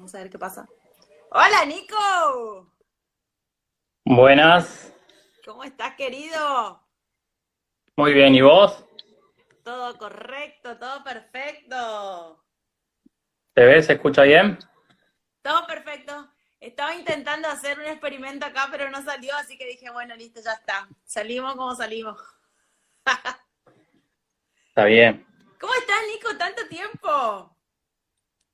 Vamos 0.00 0.14
a 0.14 0.18
ver 0.20 0.30
qué 0.30 0.38
pasa. 0.38 0.66
Hola, 1.30 1.66
Nico. 1.66 2.72
Buenas. 4.06 4.94
¿Cómo 5.44 5.62
estás, 5.62 5.94
querido? 5.94 6.82
Muy 7.96 8.14
bien, 8.14 8.34
¿y 8.34 8.40
vos? 8.40 8.82
Todo 9.62 9.98
correcto, 9.98 10.78
todo 10.78 11.04
perfecto. 11.04 12.42
¿Te 13.52 13.66
ves? 13.66 13.84
¿Se 13.84 13.92
escucha 13.92 14.22
bien? 14.22 14.58
Todo 15.42 15.66
perfecto. 15.66 16.32
Estaba 16.60 16.94
intentando 16.94 17.48
hacer 17.48 17.78
un 17.78 17.84
experimento 17.84 18.46
acá, 18.46 18.68
pero 18.70 18.88
no 18.88 19.02
salió, 19.02 19.36
así 19.36 19.58
que 19.58 19.66
dije, 19.66 19.90
bueno, 19.90 20.16
listo, 20.16 20.40
ya 20.42 20.52
está. 20.54 20.88
Salimos 21.04 21.56
como 21.56 21.74
salimos. 21.74 22.18
Está 24.68 24.86
bien. 24.86 25.26
¿Cómo 25.60 25.74
estás, 25.74 25.98
Nico? 26.10 26.38
¿Tanto 26.38 26.66
tiempo? 26.68 27.54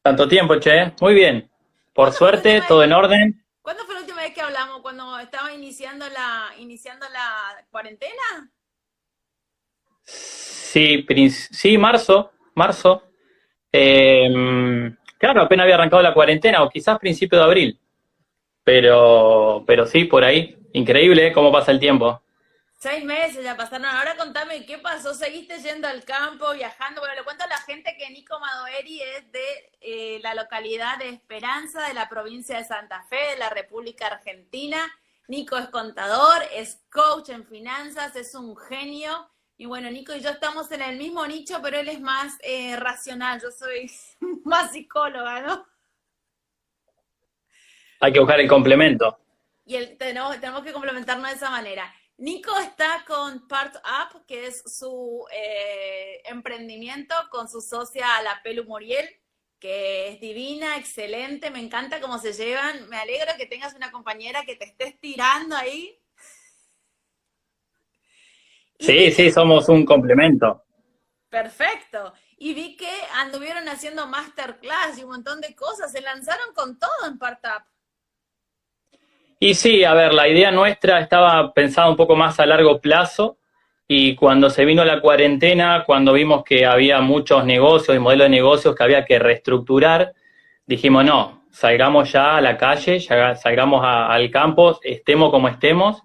Tanto 0.07 0.29
tiempo, 0.29 0.55
che. 0.61 0.93
Muy 1.01 1.15
bien. 1.15 1.51
Por 1.93 2.13
suerte, 2.13 2.63
todo 2.69 2.85
en 2.85 2.93
orden. 2.93 3.45
¿Cuándo 3.61 3.85
fue 3.87 3.95
la 3.97 4.03
última 4.03 4.23
vez 4.23 4.33
que 4.33 4.41
hablamos? 4.41 4.81
¿Cuando 4.81 5.19
estaba 5.19 5.53
iniciando 5.53 6.09
la, 6.09 6.53
iniciando 6.61 7.07
la 7.13 7.65
cuarentena? 7.73 8.53
Sí, 10.05 11.05
sí, 11.31 11.77
marzo, 11.77 12.31
marzo. 12.55 13.03
Em, 13.73 14.97
claro, 15.19 15.43
apenas 15.43 15.65
había 15.65 15.75
arrancado 15.75 16.01
la 16.05 16.15
cuarentena, 16.15 16.63
o 16.63 16.71
quizás 16.71 17.01
principio 17.01 17.39
de 17.39 17.45
abril. 17.45 17.81
Pero, 18.63 19.65
pero 19.67 19.87
sí, 19.87 20.05
por 20.05 20.23
ahí. 20.23 20.57
Increíble 20.73 21.27
¿eh? 21.27 21.33
cómo 21.33 21.51
pasa 21.51 21.73
el 21.73 21.81
tiempo. 21.81 22.23
Seis 22.79 23.05
meses 23.05 23.43
ya 23.43 23.57
pasaron. 23.57 23.87
Ahora 23.87 24.17
contame, 24.17 24.67
¿qué 24.67 24.77
pasó? 24.77 25.15
¿Seguiste 25.15 25.61
yendo 25.61 25.89
al 25.89 26.05
campo, 26.05 26.53
viajando? 26.53 27.01
Bueno, 27.01 27.15
le 27.15 27.25
cuento 27.25 27.45
a 27.45 27.49
la 27.49 27.57
gente 27.59 27.97
que 27.99 28.11
Nico 28.11 28.39
Madoeri 28.39 29.01
es 29.01 29.33
de 29.33 29.71
eh, 29.81 30.21
la 30.23 30.35
localidad 30.35 30.99
de 30.99 31.09
Esperanza, 31.09 31.89
de 31.89 31.95
la 31.95 32.07
provincia 32.09 32.59
de 32.59 32.65
Santa 32.65 33.03
Fe, 33.05 33.31
de 33.31 33.39
la 33.39 33.49
República 33.49 34.09
Argentina. 34.09 34.79
Nico 35.27 35.57
es 35.57 35.69
contador, 35.69 36.43
es 36.53 36.83
coach 36.91 37.31
en 37.31 37.47
finanzas, 37.47 38.15
es 38.15 38.35
un 38.35 38.55
genio. 38.55 39.31
Y 39.57 39.65
bueno, 39.65 39.91
Nico 39.91 40.15
y 40.15 40.21
yo 40.21 40.29
estamos 40.29 40.71
en 40.71 40.83
el 40.83 40.99
mismo 40.99 41.27
nicho, 41.27 41.61
pero 41.63 41.79
él 41.79 41.89
es 41.89 42.01
más 42.01 42.37
eh, 42.43 42.77
racional, 42.77 43.41
yo 43.41 43.51
soy 43.51 43.91
más 44.45 44.73
psicóloga, 44.73 45.41
¿no? 45.41 45.67
Hay 48.01 48.13
que 48.13 48.21
buscar 48.21 48.39
el 48.39 48.49
complemento. 48.49 49.19
Y 49.65 49.77
el, 49.77 49.97
tenemos, 49.97 50.39
tenemos 50.39 50.63
que 50.63 50.75
complementarnos 50.75 51.31
de 51.31 51.37
esa 51.37 51.49
manera. 51.49 51.93
Nico 52.19 52.57
está 52.59 53.05
con 53.07 53.47
Part 53.47 53.77
Up, 53.77 54.25
que 54.27 54.47
es 54.47 54.63
su 54.67 55.27
eh, 55.31 56.23
emprendimiento 56.25 57.15
con 57.31 57.49
su 57.49 57.61
socia 57.61 58.07
La 58.23 58.41
Pelu 58.43 58.65
Moriel, 58.65 59.07
que 59.59 60.09
es 60.09 60.21
divina, 60.21 60.79
excelente, 60.79 61.51
me 61.51 61.61
encanta 61.61 62.01
cómo 62.01 62.19
se 62.19 62.33
llevan. 62.33 62.89
Me 62.89 62.97
alegro 62.97 63.33
que 63.37 63.47
tengas 63.47 63.75
una 63.75 63.93
compañera 63.93 64.45
que 64.45 64.57
te 64.57 64.65
estés 64.65 64.99
tirando 64.99 65.57
ahí. 65.57 65.99
Sí, 68.79 69.11
sí, 69.13 69.31
somos 69.31 69.69
un 69.69 69.85
complemento. 69.85 70.65
Perfecto. 71.29 72.15
Y 72.39 72.55
vi 72.55 72.77
que 72.77 72.91
anduvieron 73.15 73.69
haciendo 73.69 74.07
masterclass 74.07 74.99
y 74.99 75.05
un 75.05 75.11
montón 75.11 75.41
de 75.41 75.55
cosas. 75.55 75.93
Se 75.93 76.01
lanzaron 76.01 76.55
con 76.55 76.79
todo 76.79 77.07
en 77.07 77.19
Part 77.19 77.45
Up. 77.45 77.76
Y 79.39 79.55
sí, 79.55 79.85
a 79.85 79.93
ver, 79.93 80.15
la 80.15 80.29
idea 80.29 80.51
nuestra 80.51 80.99
estaba 80.99 81.53
pensada 81.53 81.91
un 81.91 81.97
poco 81.97 82.17
más 82.17 82.41
a 82.41 82.47
largo 82.47 82.81
plazo 82.81 83.37
y 83.87 84.15
cuando 84.15 84.49
se 84.49 84.65
vino 84.65 84.83
la 84.85 85.01
cuarentena, 85.01 85.85
cuando 85.85 86.15
vimos 86.15 86.43
que 86.43 86.65
había 86.65 87.01
muchos 87.03 87.45
negocios 87.45 87.97
y 87.97 88.01
modelos 88.01 88.25
de 88.27 88.31
negocios 88.31 88.75
que 88.75 88.83
había 88.83 89.05
que 89.05 89.19
reestructurar, 89.19 90.15
dijimos, 90.67 91.05
no, 91.05 91.45
salgamos 91.51 92.11
ya 92.13 92.39
a 92.39 92.41
la 92.41 92.57
calle, 92.57 92.99
ya 92.99 93.35
salgamos 93.35 93.83
al 93.85 94.31
campo, 94.31 94.81
estemos 94.83 95.31
como 95.31 95.49
estemos. 95.49 96.03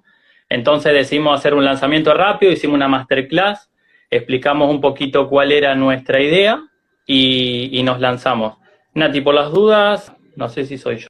Entonces 0.50 0.94
decidimos 0.94 1.40
hacer 1.40 1.54
un 1.54 1.64
lanzamiento 1.64 2.14
rápido, 2.14 2.52
hicimos 2.52 2.76
una 2.76 2.90
masterclass, 2.90 3.72
explicamos 4.10 4.70
un 4.70 4.82
poquito 4.82 5.30
cuál 5.30 5.54
era 5.54 5.74
nuestra 5.74 6.20
idea 6.20 6.62
y, 7.08 7.70
y 7.80 7.84
nos 7.84 8.02
lanzamos. 8.02 8.58
Nati, 8.94 9.22
por 9.22 9.36
las 9.36 9.52
dudas, 9.52 10.14
no 10.36 10.50
sé 10.50 10.66
si 10.66 10.78
soy 10.78 10.98
yo. 10.98 11.08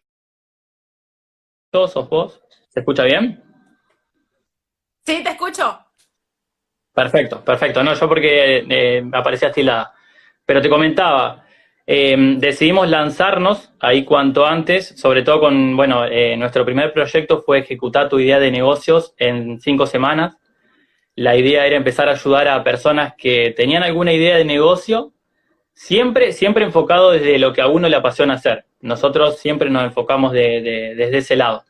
¿Sos 1.71 2.09
vos? 2.09 2.41
¿Se 2.67 2.81
escucha 2.81 3.03
bien? 3.03 3.41
Sí, 5.05 5.23
te 5.23 5.29
escucho. 5.29 5.79
Perfecto, 6.93 7.43
perfecto. 7.43 7.81
No, 7.81 7.93
yo 7.93 8.09
porque 8.09 8.65
eh, 8.69 9.03
aparecía 9.13 9.47
estilada. 9.47 9.93
Pero 10.45 10.61
te 10.61 10.69
comentaba, 10.69 11.45
eh, 11.87 12.15
decidimos 12.37 12.89
lanzarnos 12.89 13.73
ahí 13.79 14.03
cuanto 14.03 14.45
antes, 14.45 14.89
sobre 14.99 15.23
todo 15.23 15.39
con, 15.39 15.77
bueno, 15.77 16.05
eh, 16.05 16.35
nuestro 16.35 16.65
primer 16.65 16.91
proyecto 16.91 17.41
fue 17.41 17.59
ejecutar 17.59 18.09
tu 18.09 18.19
idea 18.19 18.39
de 18.39 18.51
negocios 18.51 19.13
en 19.17 19.61
cinco 19.61 19.85
semanas. 19.85 20.37
La 21.15 21.37
idea 21.37 21.65
era 21.65 21.77
empezar 21.77 22.09
a 22.09 22.13
ayudar 22.13 22.49
a 22.49 22.63
personas 22.63 23.13
que 23.17 23.53
tenían 23.55 23.83
alguna 23.83 24.11
idea 24.11 24.35
de 24.35 24.45
negocio, 24.45 25.13
siempre, 25.73 26.31
siempre 26.33 26.65
enfocado 26.65 27.11
desde 27.11 27.39
lo 27.39 27.53
que 27.53 27.61
a 27.61 27.67
uno 27.67 27.89
le 27.89 27.95
apasiona 27.95 28.35
hacer. 28.35 28.65
Nosotros 28.81 29.39
siempre 29.39 29.69
nos 29.69 29.83
enfocamos 29.83 30.31
desde 30.31 31.17
ese 31.17 31.35
lado. 31.35 31.63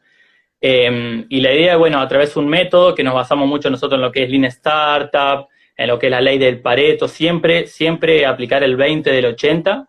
Em, 0.61 1.25
y 1.27 1.41
la 1.41 1.53
idea, 1.53 1.75
bueno, 1.77 1.99
a 1.99 2.07
través 2.07 2.35
de 2.35 2.39
un 2.39 2.47
método 2.47 2.93
que 2.93 3.03
nos 3.03 3.15
basamos 3.15 3.47
mucho 3.47 3.69
nosotros 3.71 3.97
en 3.97 4.03
lo 4.03 4.11
que 4.11 4.23
es 4.23 4.29
Lean 4.29 4.45
Startup, 4.45 5.47
en 5.75 5.87
lo 5.87 5.97
que 5.97 6.07
es 6.07 6.11
la 6.11 6.21
ley 6.21 6.37
del 6.37 6.61
Pareto, 6.61 7.07
siempre, 7.07 7.65
siempre 7.65 8.25
aplicar 8.27 8.63
el 8.63 8.75
20 8.75 9.11
del 9.11 9.25
80 9.25 9.87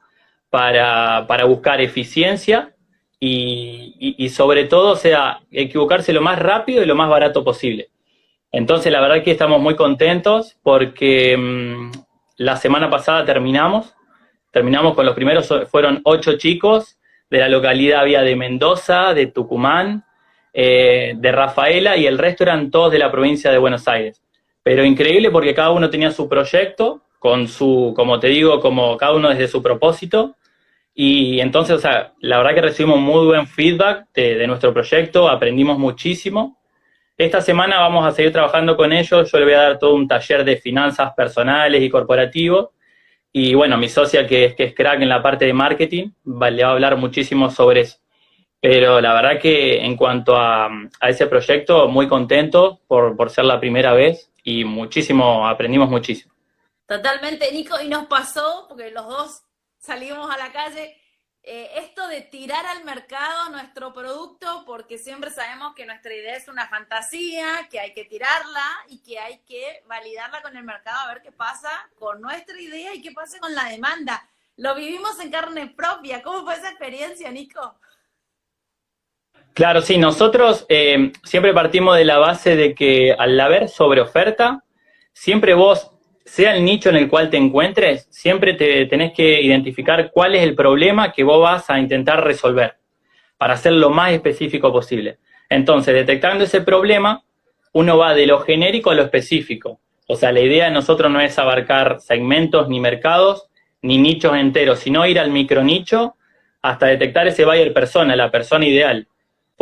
para, 0.49 1.27
para 1.29 1.45
buscar 1.45 1.83
eficiencia 1.83 2.75
y, 3.21 4.17
y, 4.19 4.29
sobre 4.31 4.65
todo, 4.65 4.93
o 4.93 4.97
sea, 4.97 5.43
equivocarse 5.51 6.13
lo 6.13 6.23
más 6.23 6.39
rápido 6.39 6.83
y 6.83 6.87
lo 6.87 6.97
más 6.97 7.09
barato 7.09 7.45
posible. 7.45 7.91
Entonces, 8.51 8.91
la 8.91 9.01
verdad 9.01 9.23
que 9.23 9.31
estamos 9.31 9.61
muy 9.61 9.77
contentos 9.77 10.57
porque 10.63 11.33
em, 11.33 11.93
la 12.37 12.57
semana 12.57 12.91
pasada 12.91 13.25
terminamos, 13.25 13.95
terminamos 14.53 14.95
con 14.95 15.07
los 15.07 15.15
primeros, 15.15 15.53
fueron 15.69 16.01
ocho 16.05 16.37
chicos 16.37 16.99
de 17.29 17.39
la 17.39 17.49
localidad 17.49 18.05
vía 18.05 18.23
de 18.23 18.37
Mendoza, 18.37 19.15
de 19.15 19.27
Tucumán, 19.27 20.05
eh, 20.53 21.15
de 21.17 21.33
Rafaela 21.33 21.97
y 21.97 22.07
el 22.07 22.19
resto 22.19 22.45
eran 22.45 22.71
todos 22.71 22.93
de 22.93 22.99
la 22.99 23.11
provincia 23.11 23.51
de 23.51 23.59
Buenos 23.59 23.89
Aires. 23.89 24.23
Pero 24.63 24.85
increíble 24.85 25.31
porque 25.31 25.55
cada 25.55 25.71
uno 25.71 25.89
tenía 25.89 26.11
su 26.11 26.29
proyecto, 26.29 27.01
con 27.19 27.49
su, 27.49 27.95
como 27.97 28.21
te 28.21 28.29
digo, 28.29 28.61
como 28.61 28.97
cada 28.97 29.15
uno 29.15 29.31
desde 29.31 29.49
su 29.49 29.63
propósito. 29.63 30.37
Y 30.95 31.41
entonces, 31.41 31.77
o 31.77 31.79
sea, 31.79 32.13
la 32.21 32.37
verdad 32.37 32.55
que 32.55 32.61
recibimos 32.61 33.01
muy 33.01 33.25
buen 33.25 33.47
feedback 33.47 34.09
de, 34.13 34.35
de 34.35 34.47
nuestro 34.47 34.75
proyecto, 34.75 35.29
aprendimos 35.29 35.79
muchísimo. 35.79 36.59
Esta 37.17 37.41
semana 37.41 37.81
vamos 37.81 38.05
a 38.05 38.13
seguir 38.13 38.33
trabajando 38.33 38.77
con 38.77 38.93
ellos, 38.93 39.31
yo 39.31 39.39
le 39.39 39.45
voy 39.45 39.55
a 39.55 39.63
dar 39.63 39.79
todo 39.79 39.95
un 39.95 40.07
taller 40.07 40.45
de 40.45 40.57
finanzas 40.57 41.13
personales 41.15 41.83
y 41.83 41.89
corporativos. 41.89 42.71
Y 43.33 43.55
bueno, 43.55 43.79
mi 43.79 43.89
socia 43.89 44.27
que, 44.27 44.55
que 44.55 44.65
es 44.65 44.75
crack 44.75 45.01
en 45.01 45.09
la 45.09 45.23
parte 45.23 45.47
de 45.47 45.55
marketing, 45.55 46.11
le 46.25 46.63
va 46.63 46.69
a 46.69 46.73
hablar 46.73 46.97
muchísimo 46.97 47.51
sobre 47.51 47.81
eso. 47.81 47.99
Pero 48.61 49.01
la 49.01 49.13
verdad 49.15 49.41
que 49.41 49.85
en 49.85 49.97
cuanto 49.97 50.37
a, 50.37 50.71
ese 51.01 51.27
proyecto, 51.27 51.89
muy 51.89 52.07
contento 52.07 52.81
por, 52.87 53.17
por 53.17 53.31
ser 53.31 53.45
la 53.45 53.59
primera 53.59 53.93
vez 53.93 54.31
y 54.45 54.65
muchísimo, 54.65 55.49
aprendimos 55.49 55.89
muchísimo. 55.89 56.33
Totalmente, 56.87 57.51
Nico, 57.53 57.81
y 57.83 57.89
nos 57.89 58.07
pasó, 58.07 58.67
porque 58.69 58.91
los 58.91 59.07
dos 59.09 59.43
salimos 59.79 60.31
a 60.31 60.37
la 60.37 60.53
calle, 60.53 60.97
eh, 61.45 61.71
esto 61.77 62.07
de 62.07 62.21
tirar 62.21 62.65
al 62.67 62.85
mercado 62.85 63.51
nuestro 63.51 63.93
producto, 63.93 64.63
porque 64.65 64.97
siempre 64.97 65.31
sabemos 65.31 65.75
que 65.75 65.87
nuestra 65.87 66.15
idea 66.15 66.37
es 66.37 66.47
una 66.47 66.69
fantasía, 66.69 67.69
que 67.69 67.81
hay 67.81 67.93
que 67.95 68.05
tirarla 68.05 68.65
y 68.89 69.03
que 69.03 69.19
hay 69.19 69.39
que 69.41 69.83
validarla 69.87 70.41
con 70.41 70.57
el 70.57 70.63
mercado 70.63 71.01
a 71.01 71.15
ver 71.15 71.23
qué 71.23 71.33
pasa 71.33 71.71
con 71.99 72.21
nuestra 72.21 72.61
idea 72.61 72.95
y 72.95 73.03
qué 73.03 73.11
pasa 73.11 73.41
con 73.41 73.55
la 73.55 73.65
demanda. 73.65 74.29
Lo 74.57 74.75
vivimos 74.77 75.19
en 75.19 75.31
carne 75.31 75.67
propia. 75.67 76.23
¿Cómo 76.23 76.45
fue 76.45 76.55
esa 76.55 76.69
experiencia, 76.69 77.31
Nico? 77.31 77.77
Claro, 79.55 79.83
sí, 79.83 79.99
nosotros 79.99 80.65
eh, 80.69 81.13
siempre 81.25 81.53
partimos 81.53 81.97
de 81.97 82.05
la 82.05 82.19
base 82.19 82.57
de 82.57 82.75
que 82.75 83.15
al 83.19 83.39
haber 83.41 83.69
sobre 83.69 84.01
oferta, 84.01 84.65
siempre 85.13 85.55
vos, 85.55 85.92
sea 86.25 86.57
el 86.57 86.65
nicho 86.65 86.91
en 86.91 86.97
el 86.97 87.09
cual 87.09 87.31
te 87.31 87.37
encuentres, 87.37 88.07
siempre 88.11 88.55
te 88.55 88.87
tenés 88.87 89.13
que 89.13 89.41
identificar 89.43 90.11
cuál 90.13 90.35
es 90.35 90.43
el 90.43 90.55
problema 90.55 91.13
que 91.13 91.25
vos 91.25 91.43
vas 91.43 91.69
a 91.71 91.79
intentar 91.79 92.25
resolver, 92.25 92.77
para 93.37 93.57
ser 93.57 93.73
lo 93.73 93.91
más 93.91 94.13
específico 94.13 94.73
posible. 94.73 95.19
Entonces, 95.49 95.95
detectando 95.95 96.45
ese 96.45 96.61
problema, 96.61 97.25
uno 97.73 97.99
va 97.99 98.15
de 98.15 98.27
lo 98.27 98.41
genérico 98.41 98.91
a 98.91 98.95
lo 98.95 99.03
específico. 99.03 99.81
O 100.07 100.17
sea, 100.17 100.33
la 100.33 100.41
idea 100.41 100.67
de 100.67 100.71
nosotros 100.73 101.11
no 101.11 101.21
es 101.21 101.39
abarcar 101.39 102.01
segmentos 102.01 102.69
ni 102.69 102.81
mercados, 102.81 103.49
ni 103.83 103.99
nichos 103.99 104.37
enteros, 104.37 104.79
sino 104.79 105.07
ir 105.07 105.19
al 105.19 105.31
micronicho 105.31 106.17
hasta 106.61 106.87
detectar 106.87 107.27
ese 107.27 107.45
buyer 107.45 107.73
persona, 107.73 108.15
la 108.15 108.31
persona 108.31 108.67
ideal 108.67 109.09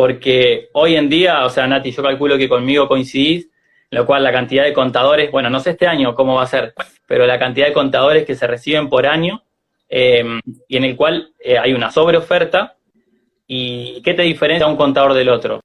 porque 0.01 0.71
hoy 0.73 0.97
en 0.97 1.11
día, 1.11 1.45
o 1.45 1.51
sea, 1.51 1.67
Nati, 1.67 1.91
yo 1.91 2.03
calculo 2.03 2.39
que 2.39 2.49
conmigo 2.49 2.89
coincidís, 2.89 3.50
lo 3.91 4.07
cual 4.07 4.23
la 4.23 4.33
cantidad 4.33 4.65
de 4.65 4.73
contadores, 4.73 5.31
bueno, 5.31 5.51
no 5.51 5.61
sé 5.61 5.71
este 5.71 5.87
año 5.87 6.15
cómo 6.15 6.37
va 6.37 6.43
a 6.43 6.47
ser, 6.47 6.75
pero 7.07 7.27
la 7.27 7.39
cantidad 7.39 7.67
de 7.67 7.73
contadores 7.73 8.25
que 8.25 8.35
se 8.35 8.47
reciben 8.47 8.89
por 8.89 9.07
año, 9.07 9.43
eh, 9.89 10.25
y 10.69 10.77
en 10.77 10.85
el 10.85 10.97
cual 10.97 11.33
eh, 11.41 11.59
hay 11.59 11.73
una 11.73 11.91
sobreoferta, 11.91 12.77
¿Y 13.53 14.01
qué 14.03 14.15
te 14.15 14.23
diferencia 14.23 14.69
un 14.69 14.77
contador 14.77 15.13
del 15.13 15.29
otro? 15.29 15.61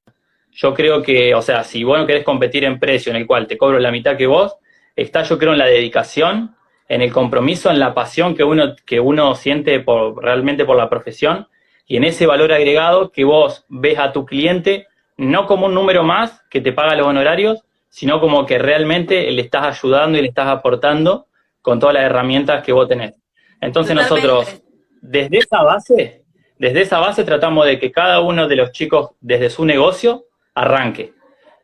Yo 0.53 0.73
creo 0.73 1.03
que, 1.03 1.35
o 1.35 1.43
sea, 1.43 1.63
si 1.63 1.83
vos 1.83 1.99
no 1.99 2.07
querés 2.07 2.23
competir 2.23 2.63
en 2.63 2.79
precio 2.79 3.11
en 3.11 3.15
el 3.17 3.27
cual 3.27 3.45
te 3.45 3.59
cobro 3.59 3.77
la 3.77 3.91
mitad 3.91 4.17
que 4.17 4.25
vos, 4.25 4.55
está 4.95 5.21
yo 5.21 5.37
creo 5.37 5.51
en 5.51 5.59
la 5.59 5.67
dedicación, 5.67 6.55
en 6.89 7.03
el 7.03 7.13
compromiso, 7.13 7.69
en 7.69 7.77
la 7.77 7.93
pasión 7.93 8.33
que 8.33 8.43
uno, 8.43 8.75
que 8.87 8.99
uno 8.99 9.35
siente 9.35 9.81
por, 9.81 10.19
realmente 10.19 10.65
por 10.65 10.77
la 10.77 10.89
profesión 10.89 11.47
y 11.85 11.97
en 11.97 12.05
ese 12.05 12.25
valor 12.25 12.51
agregado 12.51 13.11
que 13.11 13.23
vos 13.23 13.65
ves 13.69 13.99
a 13.99 14.11
tu 14.11 14.25
cliente 14.25 14.87
no 15.15 15.45
como 15.45 15.67
un 15.67 15.75
número 15.75 16.03
más 16.03 16.41
que 16.49 16.61
te 16.61 16.73
paga 16.73 16.95
los 16.95 17.05
honorarios, 17.05 17.65
sino 17.89 18.19
como 18.19 18.45
que 18.45 18.57
realmente 18.57 19.31
le 19.31 19.41
estás 19.41 19.77
ayudando 19.77 20.17
y 20.17 20.21
le 20.21 20.27
estás 20.27 20.47
aportando 20.47 21.27
con 21.61 21.79
todas 21.79 21.95
las 21.95 22.03
herramientas 22.03 22.63
que 22.63 22.71
vos 22.71 22.87
tenés. 22.87 23.13
Entonces 23.61 23.95
nosotros, 23.95 24.61
desde 25.01 25.39
esa 25.39 25.63
base, 25.63 26.25
desde 26.57 26.81
esa 26.81 26.99
base 26.99 27.23
tratamos 27.23 27.65
de 27.65 27.79
que 27.79 27.91
cada 27.91 28.21
uno 28.21 28.47
de 28.47 28.55
los 28.55 28.71
chicos, 28.71 29.11
desde 29.19 29.49
su 29.49 29.65
negocio, 29.65 30.25
arranque. 30.53 31.13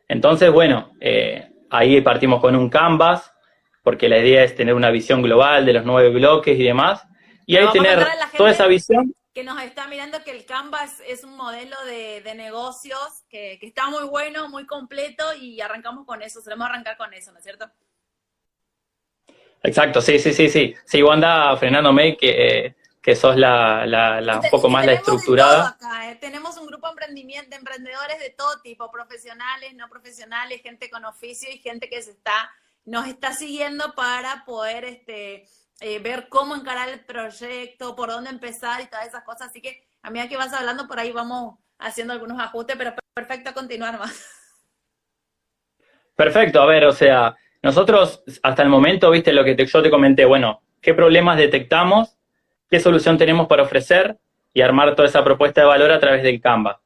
Entonces, 0.07 0.51
bueno, 0.51 0.91
eh, 0.99 1.49
ahí 1.69 2.01
partimos 2.01 2.41
con 2.41 2.55
un 2.55 2.69
canvas, 2.69 3.33
porque 3.83 4.09
la 4.09 4.17
idea 4.17 4.43
es 4.43 4.55
tener 4.55 4.73
una 4.73 4.91
visión 4.91 5.21
global 5.21 5.65
de 5.65 5.73
los 5.73 5.85
nueve 5.85 6.09
bloques 6.09 6.59
y 6.59 6.63
demás, 6.63 7.07
y 7.45 7.55
ahí 7.57 7.67
tener 7.71 8.05
toda 8.37 8.51
esa 8.51 8.67
visión. 8.67 9.13
Que 9.33 9.43
nos 9.43 9.61
está 9.61 9.87
mirando 9.87 10.23
que 10.23 10.31
el 10.31 10.45
Canvas 10.45 11.01
es 11.07 11.23
un 11.23 11.37
modelo 11.37 11.75
de, 11.85 12.21
negocios 12.35 13.23
que, 13.29 13.57
está 13.61 13.89
muy 13.89 14.03
bueno, 14.03 14.49
muy 14.49 14.65
completo, 14.65 15.33
y 15.33 15.61
arrancamos 15.61 16.05
con 16.05 16.21
eso, 16.21 16.41
solemos 16.41 16.67
arrancar 16.67 16.97
con 16.97 17.13
eso, 17.13 17.31
¿no 17.31 17.37
es 17.37 17.43
cierto? 17.43 17.69
Exacto, 19.63 20.01
sí, 20.01 20.19
sí, 20.19 20.33
sí, 20.33 20.49
sí. 20.49 20.75
Sí, 20.85 21.03
Wanda 21.03 21.55
frenándome 21.55 22.17
que, 22.17 22.65
eh, 22.65 22.75
que 23.01 23.15
sos 23.15 23.35
la, 23.35 23.85
la, 23.85 24.39
un 24.39 24.49
poco 24.49 24.69
más 24.69 24.85
la 24.85 24.93
estructurada. 24.93 25.77
¿eh? 26.05 26.17
Tenemos 26.21 26.57
un 26.57 26.67
grupo 26.67 26.87
de 26.87 26.91
emprendimiento, 26.91 27.49
de 27.49 27.55
emprendedores 27.55 28.19
de 28.19 28.29
todo 28.29 28.61
tipo, 28.61 28.91
profesionales, 28.91 29.73
no 29.75 29.89
profesionales, 29.89 30.61
gente 30.61 30.89
con 30.89 31.03
oficio 31.05 31.49
y 31.51 31.57
gente 31.57 31.89
que 31.89 32.01
se 32.01 32.11
está, 32.11 32.51
nos 32.85 33.07
está 33.07 33.33
siguiendo 33.33 33.93
para 33.95 34.43
poder 34.45 34.85
este, 34.85 35.45
eh, 35.79 35.99
ver 35.99 36.27
cómo 36.29 36.55
encarar 36.55 36.89
el 36.89 36.99
proyecto, 37.05 37.95
por 37.95 38.09
dónde 38.09 38.29
empezar 38.29 38.81
y 38.81 38.87
todas 38.87 39.07
esas 39.07 39.23
cosas. 39.23 39.49
Así 39.49 39.61
que 39.61 39.87
a 40.01 40.09
medida 40.09 40.29
que 40.29 40.37
vas 40.37 40.53
hablando 40.53 40.87
por 40.87 40.99
ahí 40.99 41.11
vamos 41.11 41.59
haciendo 41.79 42.13
algunos 42.13 42.39
ajustes, 42.39 42.75
pero 42.77 42.93
perfecto 43.13 43.53
continuar 43.53 43.99
más. 43.99 44.37
Perfecto, 46.15 46.61
a 46.61 46.65
ver, 46.65 46.85
o 46.85 46.91
sea, 46.91 47.35
nosotros, 47.63 48.23
hasta 48.43 48.63
el 48.63 48.69
momento, 48.69 49.09
viste 49.09 49.33
lo 49.33 49.43
que 49.43 49.55
yo 49.55 49.81
te 49.81 49.89
comenté, 49.89 50.25
bueno, 50.25 50.61
¿qué 50.81 50.93
problemas 50.93 51.37
detectamos? 51.37 52.17
¿Qué 52.69 52.79
solución 52.79 53.17
tenemos 53.17 53.47
para 53.47 53.63
ofrecer? 53.63 54.17
Y 54.53 54.61
armar 54.61 54.95
toda 54.95 55.07
esa 55.07 55.23
propuesta 55.23 55.61
de 55.61 55.67
valor 55.67 55.91
a 55.91 55.99
través 55.99 56.23
del 56.23 56.41
Canva. 56.41 56.81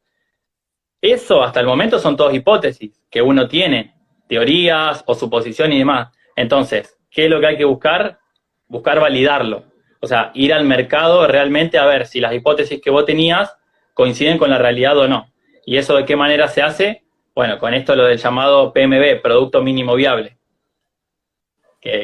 Eso, 1.02 1.44
hasta 1.44 1.60
el 1.60 1.66
momento, 1.66 2.00
son 2.00 2.16
todas 2.16 2.34
hipótesis 2.34 3.02
que 3.10 3.22
uno 3.22 3.48
tiene, 3.48 3.95
teorías 4.28 5.04
o 5.06 5.16
suposición 5.16 5.74
y 5.74 5.80
demás. 5.80 6.10
Entonces, 6.36 6.98
¿qué 7.10 7.26
es 7.26 7.30
lo 7.30 7.40
que 7.40 7.48
hay 7.48 7.58
que 7.58 7.66
buscar? 7.66 8.20
Buscar 8.68 9.00
validarlo. 9.00 9.64
O 10.02 10.08
sea, 10.08 10.32
ir 10.34 10.54
al 10.54 10.66
mercado 10.66 11.28
realmente 11.28 11.78
a 11.78 11.86
ver 11.86 12.06
si 12.06 12.20
las 12.20 12.34
hipótesis 12.34 12.82
que 12.82 12.92
vos 12.92 13.06
tenías 13.06 13.56
coinciden 13.94 14.38
con 14.38 14.50
la 14.50 14.58
realidad 14.58 14.98
o 14.98 15.08
no. 15.08 15.32
¿Y 15.66 15.78
eso 15.78 15.96
de 15.96 16.06
qué 16.06 16.16
manera 16.16 16.48
se 16.48 16.62
hace? 16.62 17.04
Bueno, 17.34 17.58
con 17.60 17.74
esto 17.74 17.96
lo 17.96 18.06
del 18.06 18.18
llamado 18.18 18.72
PMB, 18.74 19.22
Producto 19.22 19.62
Mínimo 19.62 19.96
Viable 19.96 20.38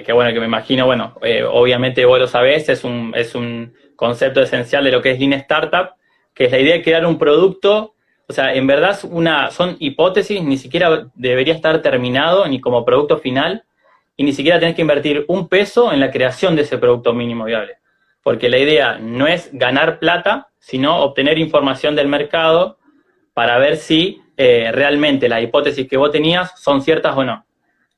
que, 0.05 0.13
bueno, 0.13 0.31
que 0.31 0.39
me 0.39 0.45
imagino, 0.45 0.85
bueno, 0.85 1.15
eh, 1.23 1.43
obviamente 1.43 2.05
vos 2.05 2.19
lo 2.19 2.27
sabés, 2.27 2.69
es 2.69 2.83
un, 2.83 3.13
es 3.15 3.33
un 3.33 3.73
concepto 3.95 4.39
esencial 4.39 4.83
de 4.83 4.91
lo 4.91 5.01
que 5.01 5.11
es 5.11 5.19
Lean 5.19 5.33
Startup, 5.33 5.95
que 6.35 6.45
es 6.45 6.51
la 6.51 6.59
idea 6.59 6.75
de 6.75 6.83
crear 6.83 7.03
un 7.03 7.17
producto, 7.17 7.95
o 8.31 8.33
sea, 8.33 8.53
en 8.53 8.65
verdad 8.65 8.97
una, 9.03 9.51
son 9.51 9.75
hipótesis, 9.79 10.41
ni 10.41 10.57
siquiera 10.57 11.09
debería 11.15 11.53
estar 11.53 11.81
terminado 11.81 12.47
ni 12.47 12.61
como 12.61 12.85
producto 12.85 13.17
final, 13.17 13.65
y 14.15 14.23
ni 14.23 14.31
siquiera 14.31 14.57
tenés 14.57 14.73
que 14.75 14.83
invertir 14.83 15.25
un 15.27 15.49
peso 15.49 15.91
en 15.91 15.99
la 15.99 16.11
creación 16.11 16.55
de 16.55 16.61
ese 16.61 16.77
producto 16.77 17.11
mínimo 17.11 17.43
viable. 17.43 17.73
Porque 18.23 18.47
la 18.47 18.57
idea 18.57 18.97
no 18.99 19.27
es 19.27 19.49
ganar 19.51 19.99
plata, 19.99 20.47
sino 20.59 21.01
obtener 21.01 21.39
información 21.39 21.93
del 21.93 22.07
mercado 22.07 22.77
para 23.33 23.57
ver 23.57 23.75
si 23.75 24.21
eh, 24.37 24.71
realmente 24.71 25.27
las 25.27 25.43
hipótesis 25.43 25.85
que 25.89 25.97
vos 25.97 26.11
tenías 26.11 26.57
son 26.57 26.81
ciertas 26.81 27.17
o 27.17 27.25
no. 27.25 27.45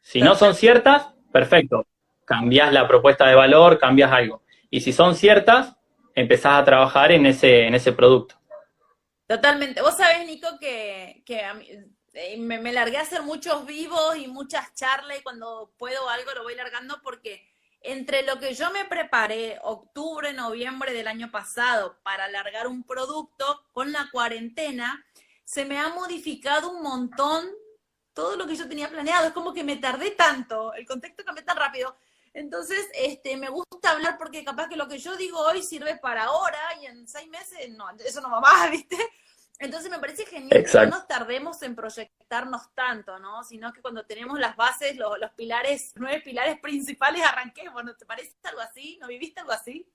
Si 0.02 0.20
no 0.20 0.34
son 0.34 0.56
ciertas, 0.56 1.14
perfecto, 1.32 1.86
cambias 2.26 2.74
la 2.74 2.88
propuesta 2.88 3.28
de 3.28 3.36
valor, 3.36 3.78
cambias 3.78 4.12
algo. 4.12 4.42
Y 4.72 4.82
si 4.82 4.94
son 4.94 5.14
ciertas, 5.14 5.78
empezás 6.16 6.60
a 6.60 6.66
trabajar 6.66 7.12
en 7.12 7.28
ese, 7.28 7.68
en 7.68 7.76
ese 7.76 7.92
producto. 7.92 8.34
Totalmente. 9.28 9.82
Vos 9.82 9.98
sabés, 9.98 10.26
Nico, 10.26 10.48
que, 10.60 11.24
eh, 12.14 12.38
me, 12.38 12.60
me, 12.60 12.74
largué 12.74 12.98
a 12.98 13.02
hacer 13.02 13.24
muchos 13.24 13.66
vivos 13.66 14.18
y 14.18 14.28
muchas 14.28 14.74
charlas 14.74 15.20
y 15.20 15.24
cuando 15.24 15.74
puedo 15.78 16.10
algo 16.10 16.32
lo 16.34 16.44
voy 16.44 16.56
largando 16.56 17.02
porque 17.02 17.48
entre 17.82 18.24
lo 18.24 18.40
que 18.40 18.54
yo 18.54 18.72
me 18.72 18.86
preparé 18.86 19.60
octubre, 19.62 20.32
noviembre 20.34 20.94
del 20.94 21.08
año 21.08 21.32
pasado 21.32 22.00
para 22.04 22.30
largar 22.30 22.68
un 22.68 22.84
producto 22.84 23.66
con 23.74 23.92
la 23.92 24.10
cuarentena, 24.12 25.06
se 25.44 25.66
me 25.66 25.78
ha 25.78 25.90
modificado 25.90 26.72
un 26.72 26.82
montón 26.82 27.46
todo 28.14 28.36
lo 28.38 28.48
que 28.48 28.56
yo 28.56 28.70
tenía 28.70 28.90
planeado. 28.90 29.28
Es 29.28 29.34
como 29.34 29.54
que 29.54 29.64
me 29.64 29.76
tardé 29.76 30.12
tanto, 30.12 30.74
el 30.74 30.86
contexto 30.86 31.26
cambió 31.26 31.44
tan 31.44 31.58
rápido. 31.58 31.98
Entonces, 32.34 32.90
este, 32.96 33.38
me 33.38 33.50
gusta 33.50 33.92
hablar 33.92 34.18
porque 34.18 34.44
capaz 34.44 34.68
que 34.68 34.76
lo 34.76 34.88
que 34.88 34.98
yo 34.98 35.16
digo 35.16 35.40
hoy 35.40 35.62
sirve 35.62 35.98
para 35.98 36.24
ahora 36.24 36.60
y 36.82 36.88
en 36.88 37.08
seis 37.08 37.30
meses, 37.30 37.70
no, 37.72 37.86
eso 38.04 38.22
no 38.22 38.32
va 38.32 38.42
más, 38.42 38.72
¿viste? 38.72 38.98
Entonces 39.60 39.90
me 39.90 40.00
parece 40.00 40.26
genial 40.26 40.66
que 40.66 40.78
no 40.80 40.86
nos 40.88 41.08
tardemos 41.08 41.62
en 41.62 41.76
proyectarnos 41.76 42.74
tanto, 42.74 43.20
¿no? 43.20 43.44
Sino 43.44 43.72
que 43.72 43.82
cuando 43.82 44.04
tenemos 44.04 44.40
las 44.40 44.56
bases, 44.56 44.98
los, 44.98 45.18
los 45.20 45.32
pilares, 45.32 45.94
nueve 45.96 46.22
pilares 46.22 46.60
principales, 46.60 47.24
arranquemos. 47.24 47.84
¿No 47.84 47.96
te 47.96 48.06
parece 48.06 48.36
algo 48.44 48.62
así? 48.62 48.98
¿No 49.00 49.08
viviste 49.08 49.40
algo 49.40 49.54
así? 49.54 49.88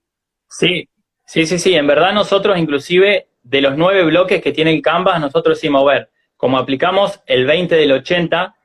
Sí, 0.49 0.89
sí, 1.25 1.45
sí, 1.45 1.59
sí. 1.59 1.75
En 1.75 1.85
verdad 1.85 2.13
nosotros 2.13 2.57
inclusive 2.57 3.29
de 3.43 3.61
los 3.61 3.77
nueve 3.77 4.03
bloques 4.05 4.41
que 4.41 4.53
tiene 4.53 4.73
el 4.73 4.81
Canvas, 4.81 5.19
nosotros 5.19 5.57
decimos, 5.57 5.83
a 5.83 5.93
ver, 5.93 6.11
como 6.35 6.57
aplicamos 6.57 7.21
el 7.25 7.45
20 7.45 7.75
del 7.75 7.91
80, 7.91 8.55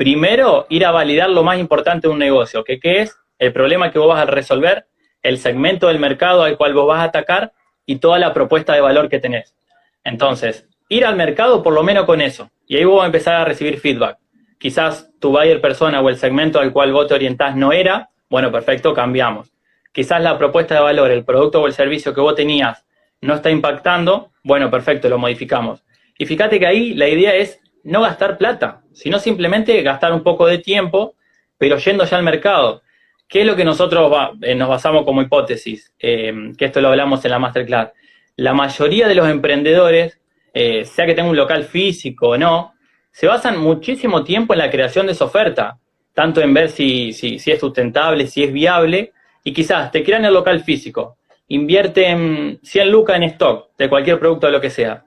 primero 0.00 0.64
ir 0.70 0.86
a 0.86 0.92
validar 0.92 1.28
lo 1.28 1.42
más 1.42 1.58
importante 1.58 2.08
de 2.08 2.14
un 2.14 2.18
negocio, 2.18 2.64
que 2.64 2.80
qué 2.80 3.02
es 3.02 3.18
el 3.38 3.52
problema 3.52 3.92
que 3.92 3.98
vos 3.98 4.08
vas 4.08 4.22
a 4.22 4.24
resolver, 4.24 4.86
el 5.22 5.36
segmento 5.36 5.88
del 5.88 5.98
mercado 5.98 6.42
al 6.42 6.56
cual 6.56 6.72
vos 6.72 6.86
vas 6.86 7.00
a 7.00 7.02
atacar 7.02 7.52
y 7.84 7.96
toda 7.96 8.18
la 8.18 8.32
propuesta 8.32 8.72
de 8.72 8.80
valor 8.80 9.10
que 9.10 9.18
tenés. 9.18 9.54
Entonces, 10.02 10.66
ir 10.88 11.04
al 11.04 11.16
mercado 11.16 11.62
por 11.62 11.74
lo 11.74 11.82
menos 11.82 12.06
con 12.06 12.22
eso, 12.22 12.50
y 12.66 12.78
ahí 12.78 12.84
vos 12.84 12.96
vas 12.96 13.02
a 13.02 13.06
empezar 13.08 13.34
a 13.34 13.44
recibir 13.44 13.78
feedback. 13.78 14.16
Quizás 14.58 15.10
tu 15.20 15.32
buyer 15.32 15.60
persona 15.60 16.00
o 16.00 16.08
el 16.08 16.16
segmento 16.16 16.60
al 16.60 16.72
cual 16.72 16.94
vos 16.94 17.06
te 17.06 17.12
orientás 17.12 17.54
no 17.54 17.70
era, 17.70 18.08
bueno, 18.30 18.50
perfecto, 18.50 18.94
cambiamos. 18.94 19.52
Quizás 19.92 20.22
la 20.22 20.38
propuesta 20.38 20.76
de 20.76 20.80
valor, 20.80 21.10
el 21.10 21.26
producto 21.26 21.60
o 21.60 21.66
el 21.66 21.74
servicio 21.74 22.14
que 22.14 22.22
vos 22.22 22.34
tenías 22.34 22.86
no 23.20 23.34
está 23.34 23.50
impactando, 23.50 24.30
bueno, 24.44 24.70
perfecto, 24.70 25.10
lo 25.10 25.18
modificamos. 25.18 25.84
Y 26.16 26.24
fíjate 26.24 26.58
que 26.58 26.66
ahí 26.66 26.94
la 26.94 27.06
idea 27.06 27.34
es 27.34 27.60
no 27.84 28.02
gastar 28.02 28.38
plata, 28.38 28.82
sino 28.92 29.18
simplemente 29.18 29.80
gastar 29.82 30.12
un 30.12 30.22
poco 30.22 30.46
de 30.46 30.58
tiempo, 30.58 31.14
pero 31.58 31.78
yendo 31.78 32.04
ya 32.04 32.16
al 32.16 32.22
mercado. 32.22 32.82
¿Qué 33.28 33.42
es 33.42 33.46
lo 33.46 33.54
que 33.54 33.64
nosotros 33.64 34.12
eh, 34.42 34.54
nos 34.54 34.68
basamos 34.68 35.04
como 35.04 35.22
hipótesis? 35.22 35.92
Eh, 35.98 36.52
que 36.58 36.64
esto 36.64 36.80
lo 36.80 36.88
hablamos 36.88 37.24
en 37.24 37.30
la 37.30 37.38
masterclass. 37.38 37.90
La 38.36 38.54
mayoría 38.54 39.06
de 39.06 39.14
los 39.14 39.28
emprendedores, 39.28 40.18
eh, 40.52 40.84
sea 40.84 41.06
que 41.06 41.14
tenga 41.14 41.28
un 41.28 41.36
local 41.36 41.64
físico 41.64 42.30
o 42.30 42.38
no, 42.38 42.74
se 43.12 43.26
basan 43.26 43.58
muchísimo 43.58 44.24
tiempo 44.24 44.54
en 44.54 44.58
la 44.58 44.70
creación 44.70 45.06
de 45.06 45.12
esa 45.12 45.26
oferta, 45.26 45.78
tanto 46.14 46.40
en 46.40 46.52
ver 46.54 46.70
si, 46.70 47.12
si, 47.12 47.38
si 47.38 47.50
es 47.52 47.60
sustentable, 47.60 48.26
si 48.26 48.42
es 48.42 48.52
viable, 48.52 49.12
y 49.44 49.52
quizás 49.52 49.90
te 49.90 50.04
crean 50.04 50.24
el 50.24 50.34
local 50.34 50.60
físico, 50.60 51.16
invierten 51.48 52.60
100 52.62 52.90
lucas 52.90 53.16
en 53.16 53.22
stock 53.24 53.68
de 53.76 53.88
cualquier 53.88 54.18
producto 54.18 54.46
de 54.46 54.52
lo 54.52 54.60
que 54.60 54.70
sea, 54.70 55.04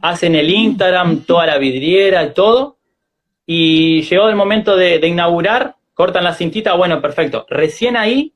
hacen 0.00 0.34
el 0.34 0.50
Instagram, 0.50 1.20
toda 1.26 1.46
la 1.46 1.58
vidriera 1.58 2.24
y 2.24 2.32
todo, 2.32 2.78
y 3.46 4.02
llegó 4.02 4.28
el 4.28 4.36
momento 4.36 4.76
de, 4.76 5.04
inaugurar, 5.06 5.74
cortan 5.94 6.24
la 6.24 6.34
cintita, 6.34 6.74
bueno, 6.74 7.00
perfecto. 7.00 7.46
Recién 7.48 7.96
ahí 7.96 8.32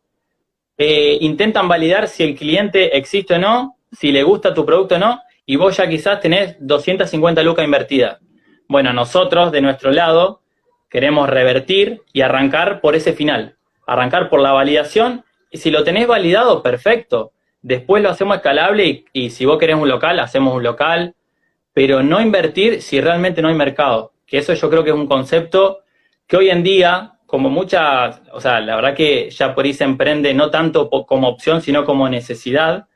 eh, 0.77 1.19
intentan 1.21 1.69
validar 1.69 2.09
si 2.09 2.25
el 2.25 2.35
cliente 2.35 2.97
existe 2.97 3.35
o 3.35 3.39
no, 3.39 3.77
si 3.93 4.11
le 4.11 4.25
gusta 4.25 4.53
tu 4.53 4.67
producto 4.67 4.97
o 4.97 4.99
no, 4.99 5.21
y 5.47 5.57
vos 5.57 5.77
ya 5.77 5.89
quizás 5.89 6.21
tenés 6.21 6.57
250 6.59 7.43
lucas 7.43 7.65
invertidas. 7.65 8.19
Bueno, 8.67 8.93
nosotros 8.93 9.53
de 9.53 9.61
nuestro 9.61 9.93
lado 9.93 10.41
queremos 10.91 11.29
revertir 11.29 12.03
y 12.13 12.23
arrancar 12.23 12.81
por 12.81 12.97
ese 12.97 13.13
final, 13.13 13.57
arrancar 13.87 14.29
por 14.29 14.41
la 14.41 14.53
validación, 14.53 15.25
y 15.51 15.59
si 15.59 15.71
lo 15.71 15.85
tenés 15.85 16.09
validado, 16.09 16.61
perfecto. 16.63 17.33
Después 17.63 18.03
lo 18.03 18.11
hacemos 18.11 18.37
escalable 18.37 18.87
y, 18.87 19.05
y 19.13 19.31
si 19.31 19.45
vos 19.45 19.59
querés 19.59 19.77
un 19.77 19.89
local, 19.89 20.19
hacemos 20.19 20.55
un 20.55 20.65
local, 20.65 21.15
pero 21.75 22.03
no 22.03 22.21
invertir 22.21 22.81
si 22.81 23.01
realmente 23.01 23.43
no 23.43 23.49
hay 23.49 23.55
mercado. 23.55 24.13
Que 24.27 24.39
eso 24.39 24.55
yo 24.55 24.71
creo 24.71 24.85
que 24.85 24.91
es 24.91 24.97
un 24.97 25.07
concepto 25.07 25.81
que 26.27 26.37
hoy 26.37 26.49
en 26.49 26.63
día, 26.63 27.19
como 27.27 27.51
muchas, 27.51 28.23
o 28.33 28.41
sea, 28.41 28.61
la 28.61 28.77
verdad 28.77 28.95
que 28.95 29.29
ya 29.31 29.55
por 29.55 29.65
ahí 29.65 29.75
se 29.75 29.85
emprende 29.85 30.33
no 30.33 30.51
tanto 30.51 30.89
como 30.89 31.29
opción, 31.29 31.61
sino 31.61 31.85
como 31.85 32.09
necesidad. 32.09 32.87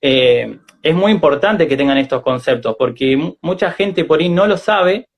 Eh, 0.00 0.58
es 0.82 0.94
muy 0.94 1.10
importante 1.10 1.66
que 1.66 1.76
tengan 1.76 1.98
estos 1.98 2.22
conceptos, 2.22 2.76
porque 2.78 3.34
mucha 3.40 3.72
gente 3.72 4.04
por 4.04 4.20
ahí 4.20 4.28
no 4.28 4.46
lo 4.46 4.56
sabe 4.56 5.08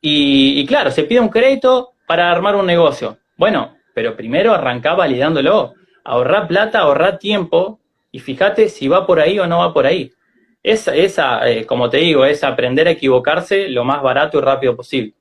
y, 0.00 0.64
claro, 0.66 0.90
se 0.90 1.04
pide 1.04 1.20
un 1.20 1.28
crédito 1.28 1.90
para 2.06 2.30
armar 2.30 2.56
un 2.56 2.66
negocio. 2.66 3.18
Bueno, 3.36 3.76
pero 3.94 4.16
primero 4.16 4.54
arrancá 4.54 4.94
validándolo, 4.94 5.74
ahorrar 6.04 6.48
plata, 6.48 6.78
ahorrar 6.80 7.18
tiempo 7.18 7.80
y 8.10 8.20
fíjate 8.20 8.68
si 8.68 8.88
va 8.88 9.06
por 9.06 9.20
ahí 9.20 9.38
o 9.38 9.46
no 9.46 9.58
va 9.58 9.74
por 9.74 9.86
ahí. 9.86 10.10
Esa, 10.62 10.94
esa 10.94 11.48
eh, 11.48 11.66
como 11.66 11.88
te 11.88 11.98
digo, 11.98 12.24
es 12.24 12.44
aprender 12.44 12.86
a 12.86 12.92
equivocarse 12.92 13.68
lo 13.68 13.84
más 13.84 14.02
barato 14.02 14.38
y 14.38 14.42
rápido 14.42 14.76
posible. 14.76 15.14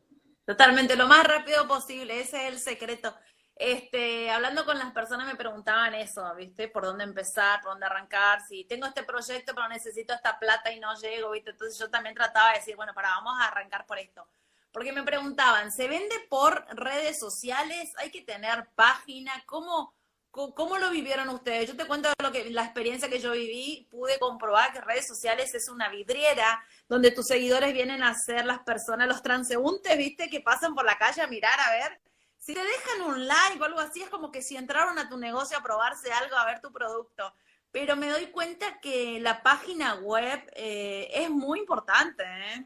Totalmente, 0.46 0.96
lo 0.96 1.08
más 1.08 1.24
rápido 1.26 1.68
posible, 1.68 2.20
ese 2.20 2.48
es 2.48 2.54
el 2.54 2.60
secreto. 2.60 3.16
Este, 3.56 4.32
hablando 4.32 4.64
con 4.64 4.80
las 4.80 4.94
personas 4.94 5.28
me 5.28 5.36
preguntaban 5.36 5.94
eso, 5.94 6.24
¿viste? 6.36 6.70
¿Por 6.70 6.86
dónde 6.86 7.04
empezar? 7.04 7.60
¿Por 7.62 7.72
dónde 7.72 7.88
arrancar? 7.88 8.40
Si 8.48 8.64
tengo 8.64 8.88
este 8.88 9.04
proyecto 9.04 9.54
pero 9.54 9.68
necesito 9.68 10.14
esta 10.14 10.40
plata 10.40 10.72
y 10.72 10.80
no 10.80 10.96
llego, 10.96 11.32
¿viste? 11.32 11.52
Entonces 11.52 11.78
yo 11.78 11.90
también 11.90 12.16
trataba 12.16 12.54
de 12.54 12.60
decir, 12.60 12.78
bueno, 12.78 12.94
para, 12.94 13.10
vamos 13.10 13.34
a 13.38 13.48
arrancar 13.48 13.86
por 13.86 14.00
esto. 14.00 14.26
Porque 14.72 14.94
me 14.94 15.04
preguntaban, 15.04 15.74
¿se 15.74 15.90
vende 15.90 16.16
por 16.30 16.66
redes 16.76 17.20
sociales? 17.20 17.94
¿Hay 17.98 18.12
que 18.12 18.22
tener 18.22 18.70
página? 18.76 19.34
¿Cómo, 19.46 19.94
cómo 20.32 20.78
lo 20.78 20.92
vivieron 20.92 21.30
ustedes? 21.30 21.70
Yo 21.70 21.76
te 21.76 21.86
cuento 21.86 22.10
lo 22.22 22.32
que, 22.32 22.50
la 22.50 22.64
experiencia 22.64 23.10
que 23.10 23.20
yo 23.20 23.32
viví, 23.32 23.88
pude 23.90 24.20
comprobar 24.20 24.72
que 24.72 24.82
redes 24.82 25.08
sociales 25.08 25.54
es 25.56 25.70
una 25.70 25.90
vidriera 25.90 26.64
donde 26.88 27.12
tus 27.12 27.28
seguidores 27.28 27.74
vienen 27.74 28.04
a 28.04 28.14
ser 28.14 28.46
las 28.46 28.60
personas, 28.60 29.08
los 29.08 29.22
transeúntes, 29.22 29.98
¿viste? 29.98 30.30
Que 30.30 30.42
pasan 30.42 30.76
por 30.76 30.86
la 30.86 30.98
calle 30.98 31.22
a 31.22 31.28
mirar, 31.28 31.60
a 31.60 31.72
ver 31.72 32.00
si 32.40 32.54
te 32.54 32.62
dejan 32.62 33.02
un 33.08 33.28
like 33.28 33.62
o 33.62 33.66
algo 33.66 33.80
así, 33.80 34.02
es 34.02 34.10
como 34.10 34.32
que 34.32 34.42
si 34.42 34.56
entraron 34.56 34.98
a 34.98 35.10
tu 35.10 35.18
negocio 35.18 35.58
a 35.58 35.62
probarse 35.62 36.12
algo, 36.12 36.36
a 36.36 36.46
ver 36.46 36.62
tu 36.62 36.72
producto. 36.72 37.34
Pero 37.72 37.96
me 37.96 38.10
doy 38.10 38.28
cuenta 38.28 38.80
que 38.80 39.20
la 39.20 39.44
página 39.44 39.96
web 39.96 40.42
eh, 40.56 41.10
es 41.14 41.30
muy 41.30 41.60
importante. 41.60 42.24
¿eh? 42.24 42.66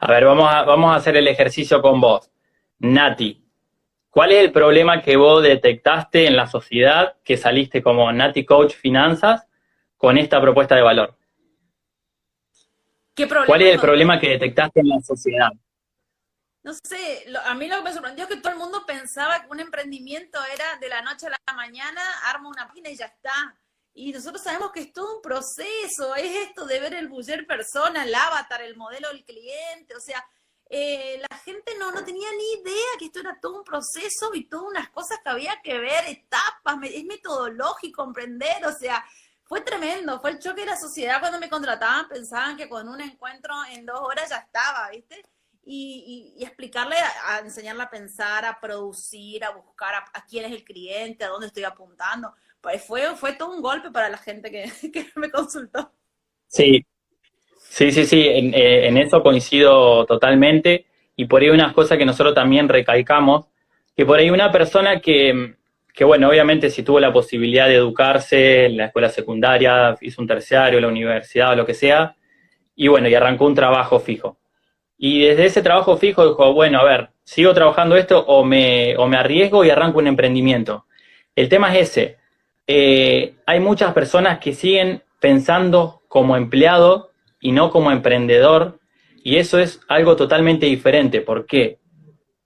A 0.00 0.06
ver, 0.06 0.24
vamos 0.24 0.48
a, 0.50 0.62
vamos 0.62 0.92
a 0.92 0.96
hacer 0.96 1.16
el 1.16 1.28
ejercicio 1.28 1.82
con 1.82 2.00
vos. 2.00 2.30
Nati, 2.78 3.43
¿cuál 4.14 4.32
es 4.32 4.44
el 4.44 4.52
problema 4.52 5.02
que 5.02 5.16
vos 5.16 5.42
detectaste 5.42 6.26
en 6.26 6.36
la 6.36 6.46
sociedad 6.46 7.16
que 7.22 7.36
saliste 7.36 7.82
como 7.82 8.10
Nati 8.12 8.46
Coach 8.46 8.74
Finanzas 8.74 9.46
con 9.96 10.16
esta 10.16 10.40
propuesta 10.40 10.74
de 10.74 10.82
valor? 10.82 11.18
¿Qué 13.14 13.26
problema? 13.26 13.46
¿Cuál 13.46 13.62
es 13.62 13.74
el 13.74 13.80
problema 13.80 14.18
que 14.18 14.30
detectaste 14.30 14.80
en 14.80 14.88
la 14.88 15.00
sociedad? 15.00 15.50
no 16.64 16.72
sé, 16.72 17.26
a 17.44 17.54
mí 17.54 17.68
lo 17.68 17.76
que 17.76 17.82
me 17.82 17.92
sorprendió 17.92 18.24
es 18.24 18.30
que 18.30 18.38
todo 18.38 18.52
el 18.52 18.58
mundo 18.58 18.86
pensaba 18.86 19.42
que 19.42 19.50
un 19.50 19.60
emprendimiento 19.60 20.38
era 20.46 20.78
de 20.80 20.88
la 20.88 21.02
noche 21.02 21.26
a 21.26 21.30
la 21.30 21.54
mañana, 21.54 22.00
arma 22.24 22.48
una 22.48 22.66
página 22.66 22.88
y 22.88 22.96
ya 22.96 23.04
está. 23.04 23.54
Y 23.92 24.10
nosotros 24.12 24.42
sabemos 24.42 24.72
que 24.72 24.80
es 24.80 24.92
todo 24.92 25.16
un 25.16 25.22
proceso, 25.22 26.16
es 26.16 26.48
esto 26.48 26.64
de 26.64 26.80
ver 26.80 26.94
el 26.94 27.08
buller 27.08 27.46
persona, 27.46 28.04
el 28.04 28.14
avatar, 28.14 28.62
el 28.62 28.76
modelo 28.76 29.08
del 29.08 29.26
cliente, 29.26 29.94
o 29.94 30.00
sea, 30.00 30.24
eh, 30.76 31.22
la 31.30 31.36
gente 31.38 31.72
no, 31.78 31.92
no 31.92 32.04
tenía 32.04 32.28
ni 32.36 32.62
idea 32.62 32.98
que 32.98 33.06
esto 33.06 33.20
era 33.20 33.38
todo 33.40 33.58
un 33.58 33.64
proceso 33.64 34.34
y 34.34 34.48
todas 34.48 34.66
unas 34.66 34.90
cosas 34.90 35.18
que 35.22 35.30
había 35.30 35.60
que 35.62 35.78
ver, 35.78 36.04
etapas, 36.08 36.78
es 36.82 37.04
metodológico, 37.04 38.02
emprender, 38.02 38.64
o 38.66 38.72
sea, 38.72 39.04
fue 39.44 39.60
tremendo, 39.60 40.20
fue 40.20 40.30
el 40.30 40.38
choque 40.38 40.62
de 40.62 40.68
la 40.68 40.76
sociedad 40.76 41.20
cuando 41.20 41.38
me 41.38 41.48
contrataban, 41.48 42.08
pensaban 42.08 42.56
que 42.56 42.68
con 42.68 42.88
un 42.88 43.00
encuentro 43.00 43.54
en 43.70 43.86
dos 43.86 44.00
horas 44.00 44.30
ya 44.30 44.38
estaba, 44.38 44.90
¿viste? 44.90 45.22
y, 45.66 46.36
explicarle, 46.40 46.96
a, 46.96 47.38
enseñarle 47.38 47.82
a 47.82 47.90
pensar, 47.90 48.44
a 48.44 48.60
producir, 48.60 49.44
a 49.44 49.50
buscar 49.50 49.94
a, 49.94 50.24
quién 50.26 50.44
es 50.44 50.52
el 50.52 50.64
cliente, 50.64 51.24
a 51.24 51.28
dónde 51.28 51.46
estoy 51.46 51.64
apuntando. 51.64 52.34
Pues 52.60 52.84
fue, 52.84 53.14
fue 53.16 53.34
todo 53.34 53.54
un 53.54 53.62
golpe 53.62 53.90
para 53.90 54.08
la 54.08 54.18
gente 54.18 54.50
que, 54.50 54.70
me 55.16 55.30
consultó. 55.30 55.92
Sí, 56.46 56.84
sí, 57.74 57.90
sí, 57.90 58.06
sí, 58.06 58.28
en, 58.28 58.54
eh, 58.54 58.86
en, 58.86 58.96
eso 58.98 59.20
coincido 59.22 60.06
totalmente. 60.06 60.86
Y 61.16 61.24
por 61.26 61.42
ahí 61.42 61.50
unas 61.50 61.72
cosas 61.72 61.98
que 61.98 62.04
nosotros 62.04 62.34
también 62.34 62.68
recalcamos, 62.68 63.46
que 63.96 64.06
por 64.06 64.18
ahí 64.18 64.30
una 64.30 64.52
persona 64.52 65.00
que, 65.00 65.54
que, 65.92 66.04
bueno, 66.04 66.28
obviamente 66.28 66.70
si 66.70 66.84
tuvo 66.84 67.00
la 67.00 67.12
posibilidad 67.12 67.66
de 67.66 67.74
educarse 67.76 68.66
en 68.66 68.76
la 68.76 68.86
escuela 68.86 69.08
secundaria, 69.08 69.96
hizo 70.00 70.22
un 70.22 70.28
terciario, 70.28 70.80
la 70.80 70.88
universidad 70.88 71.52
o 71.52 71.56
lo 71.56 71.66
que 71.66 71.74
sea, 71.74 72.14
y 72.76 72.86
bueno, 72.88 73.08
y 73.08 73.14
arrancó 73.14 73.46
un 73.46 73.54
trabajo 73.56 73.98
fijo. 73.98 74.38
Y 74.96 75.22
desde 75.24 75.46
ese 75.46 75.62
trabajo 75.62 75.96
fijo 75.96 76.28
dijo, 76.28 76.52
bueno, 76.52 76.78
a 76.78 76.84
ver, 76.84 77.08
sigo 77.24 77.54
trabajando 77.54 77.96
esto 77.96 78.24
o 78.24 78.44
me, 78.44 78.96
o 78.96 79.08
me 79.08 79.16
arriesgo 79.16 79.64
y 79.64 79.70
arranco 79.70 79.98
un 79.98 80.06
emprendimiento. 80.06 80.86
El 81.34 81.48
tema 81.48 81.74
es 81.74 81.90
ese. 81.90 82.18
Eh, 82.66 83.34
hay 83.46 83.60
muchas 83.60 83.92
personas 83.92 84.38
que 84.38 84.52
siguen 84.52 85.02
pensando 85.18 86.02
como 86.08 86.36
empleado 86.36 87.10
y 87.44 87.52
no 87.52 87.70
como 87.70 87.92
emprendedor, 87.92 88.80
y 89.22 89.36
eso 89.36 89.58
es 89.58 89.78
algo 89.86 90.16
totalmente 90.16 90.64
diferente. 90.64 91.20
¿Por 91.20 91.44
qué? 91.44 91.78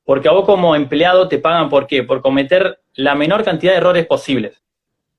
Porque 0.04 0.28
a 0.28 0.32
vos 0.32 0.44
como 0.44 0.74
empleado 0.74 1.28
te 1.28 1.38
pagan 1.38 1.68
por 1.68 1.86
qué? 1.86 2.02
Por 2.02 2.20
cometer 2.20 2.80
la 2.94 3.14
menor 3.14 3.44
cantidad 3.44 3.72
de 3.72 3.78
errores 3.78 4.06
posibles. 4.06 4.60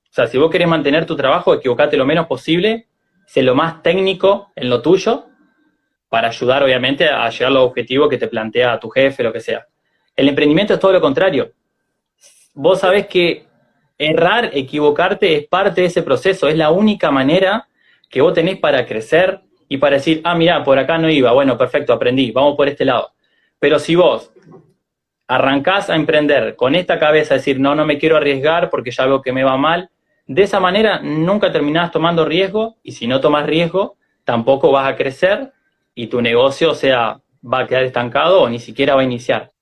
O 0.02 0.12
sea, 0.12 0.26
si 0.26 0.36
vos 0.36 0.50
querés 0.50 0.68
mantener 0.68 1.06
tu 1.06 1.16
trabajo, 1.16 1.54
equivocate 1.54 1.96
lo 1.96 2.04
menos 2.04 2.26
posible, 2.26 2.88
sé 3.26 3.42
lo 3.42 3.54
más 3.54 3.82
técnico 3.82 4.52
en 4.54 4.68
lo 4.68 4.82
tuyo, 4.82 5.28
para 6.10 6.28
ayudar, 6.28 6.62
obviamente, 6.62 7.08
a 7.08 7.30
llegar 7.30 7.50
a 7.50 7.54
los 7.54 7.62
objetivos 7.62 8.10
que 8.10 8.18
te 8.18 8.28
plantea 8.28 8.78
tu 8.78 8.90
jefe, 8.90 9.22
lo 9.22 9.32
que 9.32 9.40
sea. 9.40 9.66
El 10.14 10.28
emprendimiento 10.28 10.74
es 10.74 10.80
todo 10.80 10.92
lo 10.92 11.00
contrario. 11.00 11.52
Vos 12.52 12.80
sabés 12.80 13.06
que 13.06 13.46
errar, 13.96 14.50
equivocarte 14.52 15.36
es 15.36 15.46
parte 15.46 15.80
de 15.80 15.86
ese 15.86 16.02
proceso, 16.02 16.48
es 16.48 16.56
la 16.58 16.70
única 16.70 17.10
manera 17.10 17.66
que 18.10 18.20
vos 18.20 18.34
tenés 18.34 18.58
para 18.58 18.84
crecer 18.84 19.40
y 19.72 19.78
para 19.78 19.96
decir, 19.96 20.20
ah, 20.24 20.34
mira, 20.34 20.64
por 20.64 20.80
acá 20.80 20.98
no 20.98 21.08
iba, 21.08 21.30
bueno, 21.30 21.56
perfecto, 21.56 21.92
aprendí, 21.92 22.32
vamos 22.32 22.56
por 22.56 22.68
este 22.68 22.84
lado. 22.84 23.12
Pero 23.60 23.78
si 23.78 23.94
vos 23.94 24.32
arrancás 25.28 25.88
a 25.88 25.94
emprender 25.94 26.56
con 26.56 26.74
esta 26.74 26.98
cabeza, 26.98 27.34
decir, 27.34 27.60
no, 27.60 27.76
no 27.76 27.86
me 27.86 27.96
quiero 27.96 28.16
arriesgar 28.16 28.68
porque 28.68 28.90
ya 28.90 29.06
veo 29.06 29.22
que 29.22 29.32
me 29.32 29.44
va 29.44 29.56
mal, 29.56 29.88
de 30.26 30.42
esa 30.42 30.58
manera 30.58 30.98
nunca 31.00 31.52
terminás 31.52 31.92
tomando 31.92 32.24
riesgo 32.24 32.78
y 32.82 32.90
si 32.92 33.06
no 33.06 33.20
tomas 33.20 33.46
riesgo, 33.46 33.96
tampoco 34.24 34.72
vas 34.72 34.88
a 34.92 34.96
crecer 34.96 35.52
y 35.94 36.08
tu 36.08 36.20
negocio, 36.20 36.74
sea, 36.74 37.20
va 37.40 37.60
a 37.60 37.66
quedar 37.68 37.84
estancado 37.84 38.42
o 38.42 38.48
ni 38.48 38.58
siquiera 38.58 38.96
va 38.96 39.02
a 39.02 39.04
iniciar. 39.04 39.52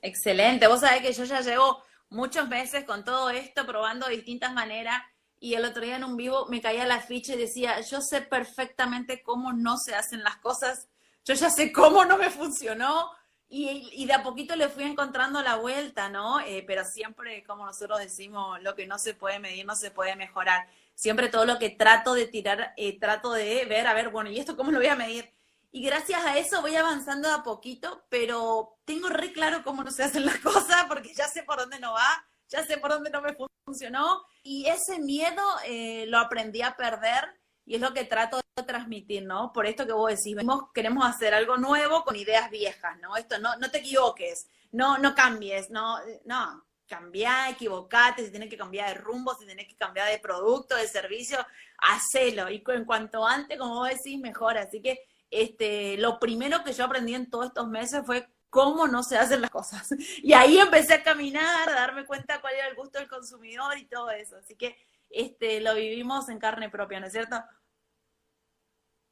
Excelente. 0.00 0.66
Vos 0.66 0.80
sabés 0.80 1.02
que 1.02 1.12
yo 1.12 1.22
ya 1.22 1.40
llevo 1.40 1.84
muchos 2.10 2.48
meses 2.48 2.82
con 2.82 3.04
todo 3.04 3.30
esto, 3.30 3.64
probando 3.64 4.08
distintas 4.08 4.52
maneras. 4.52 5.00
Y 5.42 5.54
el 5.54 5.64
otro 5.64 5.82
día 5.82 5.96
en 5.96 6.04
un 6.04 6.16
vivo 6.16 6.46
me 6.50 6.60
caía 6.60 6.86
la 6.86 7.00
ficha 7.00 7.34
y 7.34 7.36
decía, 7.36 7.80
yo 7.80 8.00
sé 8.00 8.20
perfectamente 8.20 9.24
cómo 9.24 9.52
no 9.52 9.76
se 9.76 9.92
hacen 9.92 10.22
las 10.22 10.36
cosas, 10.36 10.86
yo 11.24 11.34
ya 11.34 11.50
sé 11.50 11.72
cómo 11.72 12.04
no 12.04 12.16
me 12.16 12.30
funcionó 12.30 13.10
y, 13.48 14.06
de 14.06 14.12
a 14.12 14.22
poquito 14.22 14.54
le 14.54 14.68
fui 14.68 14.84
encontrando 14.84 15.42
la 15.42 15.56
vuelta, 15.56 16.08
¿no? 16.08 16.38
Eh, 16.38 16.62
pero 16.64 16.84
siempre, 16.84 17.42
como 17.42 17.66
nosotros 17.66 17.98
decimos, 17.98 18.62
lo 18.62 18.76
que 18.76 18.86
no 18.86 19.00
se 19.00 19.14
puede 19.14 19.40
medir 19.40 19.66
no 19.66 19.74
se 19.74 19.90
puede 19.90 20.14
mejorar 20.14 20.68
siempre 20.94 21.28
todo 21.28 21.44
lo 21.44 21.58
que 21.58 21.70
trato 21.70 22.14
de 22.14 22.28
tirar, 22.28 22.72
eh, 22.76 23.00
trato 23.00 23.32
de 23.32 23.64
ver, 23.64 23.88
a 23.88 23.94
ver, 23.94 24.10
bueno, 24.10 24.30
¿y 24.30 24.38
esto 24.38 24.56
cómo 24.56 24.70
lo 24.70 24.78
voy 24.78 24.86
a 24.86 24.94
medir? 24.94 25.34
Y 25.72 25.84
gracias 25.84 26.24
a 26.24 26.38
eso 26.38 26.62
voy 26.62 26.76
avanzando 26.76 27.28
a 27.28 27.42
poquito, 27.42 28.06
pero 28.08 28.78
tengo 28.84 29.08
re 29.08 29.32
claro 29.32 29.64
cómo 29.64 29.82
no 29.82 29.90
se 29.90 30.04
hacen 30.04 30.24
las 30.24 30.38
cosas 30.38 30.84
porque 30.86 31.12
ya 31.12 31.26
sé 31.26 31.42
por 31.42 31.58
dónde 31.58 31.80
no 31.80 31.94
va, 31.94 32.28
ya 32.48 32.64
sé 32.64 32.78
por 32.78 32.92
dónde 32.92 33.10
no 33.10 33.20
me 33.20 33.32
funcionó 33.72 34.22
y 34.42 34.66
ese 34.66 34.98
miedo 34.98 35.42
eh, 35.66 36.04
lo 36.08 36.18
aprendí 36.18 36.62
a 36.62 36.76
perder 36.76 37.24
y 37.64 37.76
es 37.76 37.80
lo 37.80 37.94
que 37.94 38.04
trato 38.04 38.40
de 38.56 38.62
transmitir, 38.64 39.24
¿no? 39.24 39.52
Por 39.52 39.66
esto 39.66 39.86
que 39.86 39.92
vos 39.92 40.10
decís, 40.10 40.36
queremos 40.74 41.06
hacer 41.06 41.32
algo 41.32 41.56
nuevo 41.56 42.04
con 42.04 42.16
ideas 42.16 42.50
viejas, 42.50 42.98
¿no? 43.00 43.16
Esto, 43.16 43.38
no, 43.38 43.56
no 43.56 43.70
te 43.70 43.78
equivoques, 43.78 44.46
no, 44.72 44.98
no 44.98 45.14
cambies, 45.14 45.70
no, 45.70 45.98
no, 46.26 46.64
cambiar, 46.86 47.52
equivocate, 47.52 48.24
si 48.24 48.30
tienes 48.30 48.50
que 48.50 48.58
cambiar 48.58 48.88
de 48.88 49.00
rumbo, 49.00 49.34
si 49.34 49.46
tienes 49.46 49.66
que 49.66 49.76
cambiar 49.76 50.10
de 50.10 50.18
producto, 50.18 50.76
de 50.76 50.86
servicio, 50.86 51.38
hacelo. 51.78 52.50
Y 52.50 52.62
en 52.66 52.84
cuanto 52.84 53.26
antes, 53.26 53.58
como 53.58 53.76
vos 53.76 53.88
decís, 53.88 54.20
mejor. 54.20 54.58
Así 54.58 54.82
que 54.82 55.00
este, 55.30 55.96
lo 55.96 56.18
primero 56.18 56.62
que 56.62 56.74
yo 56.74 56.84
aprendí 56.84 57.14
en 57.14 57.30
todos 57.30 57.46
estos 57.46 57.68
meses 57.68 58.02
fue 58.04 58.28
cómo 58.52 58.86
no 58.86 59.02
se 59.02 59.16
hacen 59.16 59.40
las 59.40 59.50
cosas. 59.50 59.94
Y 60.22 60.34
ahí 60.34 60.58
empecé 60.58 60.92
a 60.92 61.02
caminar, 61.02 61.70
a 61.70 61.72
darme 61.72 62.04
cuenta 62.04 62.38
cuál 62.42 62.54
era 62.54 62.68
el 62.68 62.76
gusto 62.76 62.98
del 62.98 63.08
consumidor 63.08 63.78
y 63.78 63.86
todo 63.86 64.10
eso. 64.10 64.36
Así 64.36 64.54
que 64.56 64.76
este, 65.08 65.60
lo 65.62 65.74
vivimos 65.74 66.28
en 66.28 66.38
carne 66.38 66.68
propia, 66.68 67.00
¿no 67.00 67.06
es 67.06 67.12
cierto? 67.12 67.36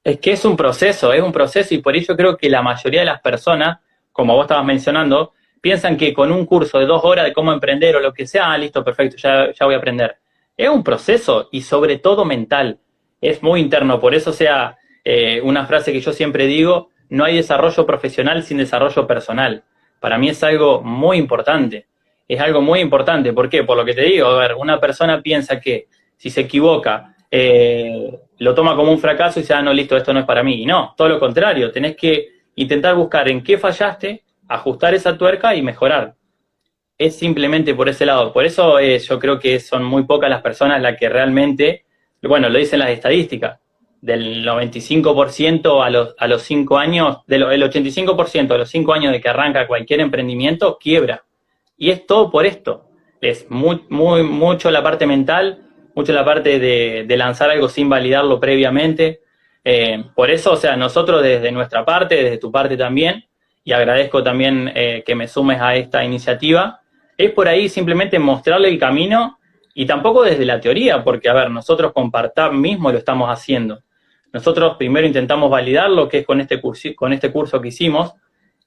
Es 0.04 0.20
que 0.20 0.32
es 0.32 0.44
un 0.44 0.56
proceso, 0.58 1.14
es 1.14 1.22
un 1.22 1.32
proceso 1.32 1.74
y 1.74 1.78
por 1.78 1.96
ello 1.96 2.14
creo 2.16 2.36
que 2.36 2.50
la 2.50 2.60
mayoría 2.60 3.00
de 3.00 3.06
las 3.06 3.22
personas, 3.22 3.78
como 4.12 4.34
vos 4.34 4.44
estabas 4.44 4.66
mencionando, 4.66 5.32
piensan 5.62 5.96
que 5.96 6.12
con 6.12 6.30
un 6.30 6.44
curso 6.44 6.78
de 6.78 6.84
dos 6.84 7.00
horas 7.02 7.24
de 7.24 7.32
cómo 7.32 7.50
emprender 7.50 7.96
o 7.96 8.00
lo 8.00 8.12
que 8.12 8.26
sea, 8.26 8.52
ah, 8.52 8.58
listo, 8.58 8.84
perfecto, 8.84 9.16
ya, 9.16 9.52
ya 9.52 9.64
voy 9.64 9.74
a 9.74 9.78
aprender. 9.78 10.18
Es 10.54 10.68
un 10.68 10.84
proceso 10.84 11.48
y 11.50 11.62
sobre 11.62 11.96
todo 11.96 12.26
mental. 12.26 12.78
Es 13.22 13.42
muy 13.42 13.60
interno, 13.60 14.00
por 14.00 14.14
eso 14.14 14.34
sea 14.34 14.76
eh, 15.02 15.40
una 15.42 15.64
frase 15.64 15.92
que 15.92 16.00
yo 16.00 16.12
siempre 16.12 16.46
digo, 16.46 16.90
no 17.10 17.24
hay 17.24 17.36
desarrollo 17.36 17.86
profesional 17.86 18.42
sin 18.42 18.58
desarrollo 18.58 19.06
personal. 19.06 19.62
Para 20.00 20.18
mí 20.18 20.30
es 20.30 20.42
algo 20.42 20.82
muy 20.82 21.18
importante. 21.18 21.86
Es 22.26 22.40
algo 22.40 22.62
muy 22.62 22.80
importante. 22.80 23.32
¿Por 23.32 23.48
qué? 23.48 23.64
Por 23.64 23.76
lo 23.76 23.84
que 23.84 23.94
te 23.94 24.02
digo, 24.02 24.28
a 24.28 24.38
ver, 24.38 24.54
una 24.54 24.80
persona 24.80 25.20
piensa 25.20 25.60
que 25.60 25.88
si 26.16 26.30
se 26.30 26.42
equivoca 26.42 27.14
eh, 27.30 28.10
lo 28.38 28.54
toma 28.54 28.74
como 28.74 28.90
un 28.90 28.98
fracaso 28.98 29.38
y 29.38 29.42
dice, 29.42 29.54
ah, 29.54 29.62
no, 29.62 29.72
listo, 29.72 29.96
esto 29.96 30.12
no 30.12 30.20
es 30.20 30.26
para 30.26 30.42
mí. 30.42 30.62
Y 30.62 30.66
no, 30.66 30.94
todo 30.96 31.08
lo 31.08 31.20
contrario, 31.20 31.70
tenés 31.70 31.96
que 31.96 32.28
intentar 32.56 32.94
buscar 32.94 33.28
en 33.28 33.42
qué 33.42 33.58
fallaste, 33.58 34.24
ajustar 34.48 34.94
esa 34.94 35.16
tuerca 35.16 35.54
y 35.54 35.62
mejorar. 35.62 36.14
Es 36.98 37.16
simplemente 37.16 37.74
por 37.74 37.88
ese 37.88 38.04
lado. 38.04 38.32
Por 38.32 38.44
eso 38.44 38.78
eh, 38.78 38.98
yo 38.98 39.18
creo 39.18 39.38
que 39.38 39.60
son 39.60 39.84
muy 39.84 40.04
pocas 40.04 40.28
las 40.28 40.42
personas 40.42 40.82
las 40.82 40.96
que 40.96 41.08
realmente, 41.08 41.84
bueno, 42.22 42.48
lo 42.48 42.58
dicen 42.58 42.80
las 42.80 42.90
estadísticas, 42.90 43.58
del 44.00 44.44
95% 44.46 45.84
a 45.84 45.90
los, 45.90 46.14
a 46.18 46.26
los 46.26 46.42
5 46.42 46.78
años, 46.78 47.18
del 47.26 47.42
el 47.42 47.62
85% 47.62 48.52
a 48.52 48.58
los 48.58 48.70
5 48.70 48.92
años 48.92 49.12
de 49.12 49.20
que 49.20 49.28
arranca 49.28 49.66
cualquier 49.66 50.00
emprendimiento, 50.00 50.78
quiebra. 50.80 51.24
Y 51.76 51.90
es 51.90 52.06
todo 52.06 52.30
por 52.30 52.46
esto. 52.46 52.86
Es 53.20 53.50
muy, 53.50 53.82
mucho 53.88 54.70
la 54.70 54.82
parte 54.82 55.06
mental, 55.06 55.62
mucho 55.94 56.12
la 56.12 56.24
parte 56.24 56.58
de, 56.58 57.16
lanzar 57.16 57.50
algo 57.50 57.68
sin 57.68 57.88
validarlo 57.88 58.40
previamente. 58.40 59.20
Eh, 59.64 60.04
por 60.14 60.30
eso, 60.30 60.52
o 60.52 60.56
sea, 60.56 60.76
nosotros 60.76 61.22
desde 61.22 61.52
nuestra 61.52 61.84
parte, 61.84 62.16
desde 62.16 62.38
tu 62.38 62.50
parte 62.50 62.76
también, 62.76 63.24
y 63.62 63.72
agradezco 63.72 64.22
también 64.22 64.72
eh, 64.74 65.02
que 65.04 65.14
me 65.14 65.28
sumes 65.28 65.60
a 65.60 65.76
esta 65.76 66.02
iniciativa, 66.02 66.80
es 67.18 67.30
por 67.32 67.46
ahí 67.48 67.68
simplemente 67.68 68.18
mostrarle 68.18 68.68
el 68.68 68.78
camino 68.78 69.38
y 69.74 69.84
tampoco 69.84 70.22
desde 70.22 70.46
la 70.46 70.60
teoría, 70.60 71.04
porque, 71.04 71.28
a 71.28 71.34
ver, 71.34 71.50
nosotros 71.50 71.92
con 71.92 72.10
Partab 72.10 72.52
mismo 72.52 72.90
lo 72.90 72.96
estamos 72.96 73.28
haciendo. 73.28 73.80
Nosotros 74.32 74.76
primero 74.76 75.06
intentamos 75.06 75.50
validar 75.50 75.90
lo 75.90 76.08
que 76.08 76.18
es 76.18 76.26
con 76.26 76.40
este 76.40 76.60
curso, 76.60 76.88
con 76.94 77.12
este 77.12 77.32
curso 77.32 77.60
que 77.60 77.68
hicimos, 77.68 78.14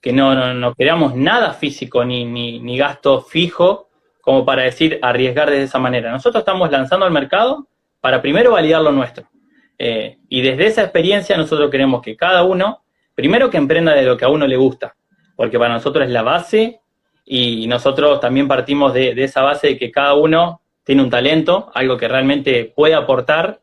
que 0.02 0.12
no, 0.12 0.54
no, 0.54 0.74
creamos 0.74 1.16
nada 1.16 1.54
físico 1.54 2.04
ni, 2.04 2.26
ni, 2.26 2.60
ni 2.60 2.78
gasto 2.78 3.22
fijo 3.22 3.90
como 4.22 4.46
para 4.46 4.64
decir 4.64 5.00
arriesgar 5.02 5.50
de 5.50 5.64
esa 5.64 5.80
manera. 5.80 6.12
Nosotros 6.12 6.42
estamos 6.42 6.70
lanzando 6.70 7.06
al 7.06 7.12
mercado 7.12 7.68
para 8.02 8.22
primero 8.22 8.52
validar 8.52 8.82
lo 8.82 8.92
nuestro. 8.92 9.30
Eh, 9.78 10.18
y 10.30 10.42
desde 10.42 10.68
esa 10.68 10.82
experiencia 10.84 11.38
nosotros 11.38 11.72
queremos 11.72 12.02
que 12.02 12.16
cada 12.16 12.44
uno, 12.44 12.84
primero 13.16 13.50
que 13.50 13.58
emprenda 13.58 13.94
de 13.94 14.04
lo 14.04 14.18
que 14.18 14.26
a 14.26 14.30
uno 14.30 14.46
le 14.46 14.58
gusta, 14.58 14.96
porque 15.36 15.58
para 15.58 15.74
nosotros 15.74 16.06
es 16.06 16.12
la 16.12 16.22
base 16.22 16.82
y 17.26 17.66
nosotros 17.68 18.20
también 18.20 18.48
partimos 18.48 18.94
de, 18.94 19.16
de 19.16 19.24
esa 19.24 19.42
base 19.42 19.68
de 19.68 19.78
que 19.78 19.92
cada 19.92 20.14
uno 20.16 20.62
tiene 20.84 21.02
un 21.02 21.10
talento, 21.10 21.72
algo 21.74 21.98
que 21.98 22.08
realmente 22.08 22.72
puede 22.76 22.94
aportar. 22.94 23.62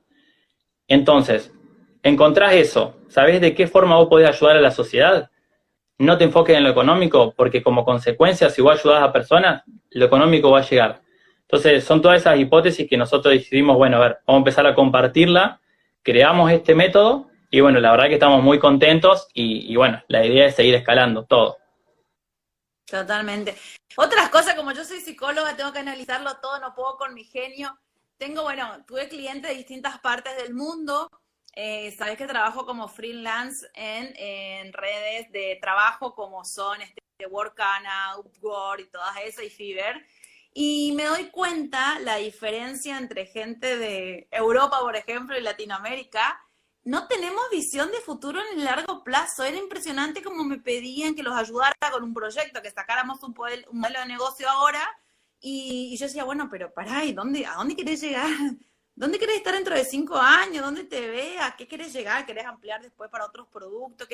Entonces, 0.89 1.53
encontrás 2.03 2.55
eso, 2.55 2.97
¿sabés 3.09 3.41
de 3.41 3.55
qué 3.55 3.67
forma 3.67 3.97
vos 3.97 4.09
podés 4.09 4.29
ayudar 4.29 4.57
a 4.57 4.61
la 4.61 4.71
sociedad? 4.71 5.31
No 5.99 6.17
te 6.17 6.25
enfoques 6.25 6.57
en 6.57 6.65
lo 6.65 6.71
económico, 6.71 7.35
porque 7.37 7.63
como 7.63 7.85
consecuencia, 7.85 8.49
si 8.51 8.63
vos 8.63 8.79
ayudás 8.79 9.03
a 9.03 9.13
personas, 9.13 9.63
lo 9.91 10.07
económico 10.07 10.51
va 10.51 10.61
a 10.61 10.69
llegar. 10.69 11.03
Entonces, 11.43 11.85
son 11.85 12.01
todas 12.01 12.21
esas 12.21 12.39
hipótesis 12.39 12.89
que 12.89 12.97
nosotros 12.97 13.35
decidimos, 13.35 13.77
bueno, 13.77 13.97
a 13.97 14.01
ver, 14.01 14.19
vamos 14.27 14.39
a 14.39 14.43
empezar 14.43 14.67
a 14.67 14.75
compartirla, 14.75 15.61
creamos 16.03 16.51
este 16.51 16.75
método 16.75 17.29
y 17.51 17.61
bueno, 17.61 17.81
la 17.81 17.91
verdad 17.91 18.07
que 18.07 18.15
estamos 18.15 18.43
muy 18.43 18.59
contentos 18.59 19.29
y, 19.35 19.71
y 19.71 19.77
bueno, 19.77 20.03
la 20.09 20.25
idea 20.25 20.47
es 20.47 20.55
seguir 20.55 20.75
escalando 20.75 21.25
todo. 21.25 21.59
Totalmente. 22.87 23.57
Otras 23.97 24.31
cosas, 24.31 24.55
como 24.55 24.73
yo 24.73 24.85
soy 24.85 25.01
psicóloga, 25.01 25.57
tengo 25.57 25.73
que 25.73 25.81
analizarlo 25.81 26.37
todo, 26.41 26.59
no 26.61 26.75
puedo 26.75 26.97
con 26.97 27.15
mi 27.15 27.25
genio. 27.25 27.79
Tengo, 28.17 28.43
bueno, 28.43 28.85
tuve 28.87 29.09
clientes 29.09 29.51
de 29.51 29.57
distintas 29.57 29.99
partes 29.99 30.37
del 30.37 30.55
mundo 30.55 31.11
eh, 31.53 31.95
sabes 31.99 32.17
que 32.17 32.27
trabajo 32.27 32.65
como 32.65 32.89
freelance 32.89 33.67
en, 33.75 34.73
redes 34.73 35.31
de 35.33 35.59
trabajo 35.61 36.15
como 36.15 36.45
son 36.45 36.81
este, 36.81 37.01
Workana, 37.29 38.19
Upwork 38.19 38.81
y 38.81 38.91
todas 38.91 39.17
esas, 39.25 39.45
y 39.45 39.51
Fiverr. 39.51 40.05
Y 40.53 40.93
me 40.93 41.05
doy 41.05 41.27
cuenta 41.31 41.99
la 42.01 42.17
diferencia 42.17 42.99
entre 42.99 43.27
gente 43.27 43.77
de 43.77 44.29
Europa, 44.31 44.81
por 44.81 44.97
ejemplo, 44.97 45.39
y 45.39 45.43
Latinoamérica. 45.43 46.41
No 46.83 47.07
tenemos 47.07 47.43
visión 47.51 47.91
de 47.91 48.01
futuro 48.01 48.41
en 48.41 48.59
el 48.59 48.65
largo 48.65 49.05
plazo. 49.05 49.45
Era 49.45 49.59
impresionante 49.59 50.23
como 50.23 50.45
me 50.45 50.59
pedían 50.59 51.15
que 51.15 51.23
los 51.23 51.37
ayudara 51.37 51.75
con 51.93 52.03
un 52.03 52.15
proyecto, 52.15 52.63
que 52.63 52.71
sacáramos 52.71 53.23
un, 53.23 53.35
modelo 53.73 54.01
de 54.01 54.07
negocio 54.07 54.49
ahora. 54.49 54.81
Y, 55.41 55.97
yo 55.99 56.07
decía, 56.07 56.25
bueno, 56.25 56.49
pero 56.51 56.73
pará, 56.73 57.05
¿y 57.05 57.13
dónde, 57.13 57.47
a 57.47 57.55
dónde 57.55 57.77
querés 57.77 58.01
llegar? 58.01 58.31
¿Dónde 59.01 59.19
querés 59.19 59.37
estar 59.37 59.55
dentro 59.55 59.75
de 59.75 59.83
cinco 59.87 60.19
años? 60.19 60.63
¿Dónde 60.63 60.85
te 60.85 61.01
veas? 61.09 61.55
¿Qué 61.57 61.67
querés 61.67 61.91
llegar? 61.91 62.27
¿Querés 62.27 62.45
ampliar 62.45 62.83
después 62.83 63.09
para 63.09 63.25
otros 63.25 63.49
productos? 63.49 64.07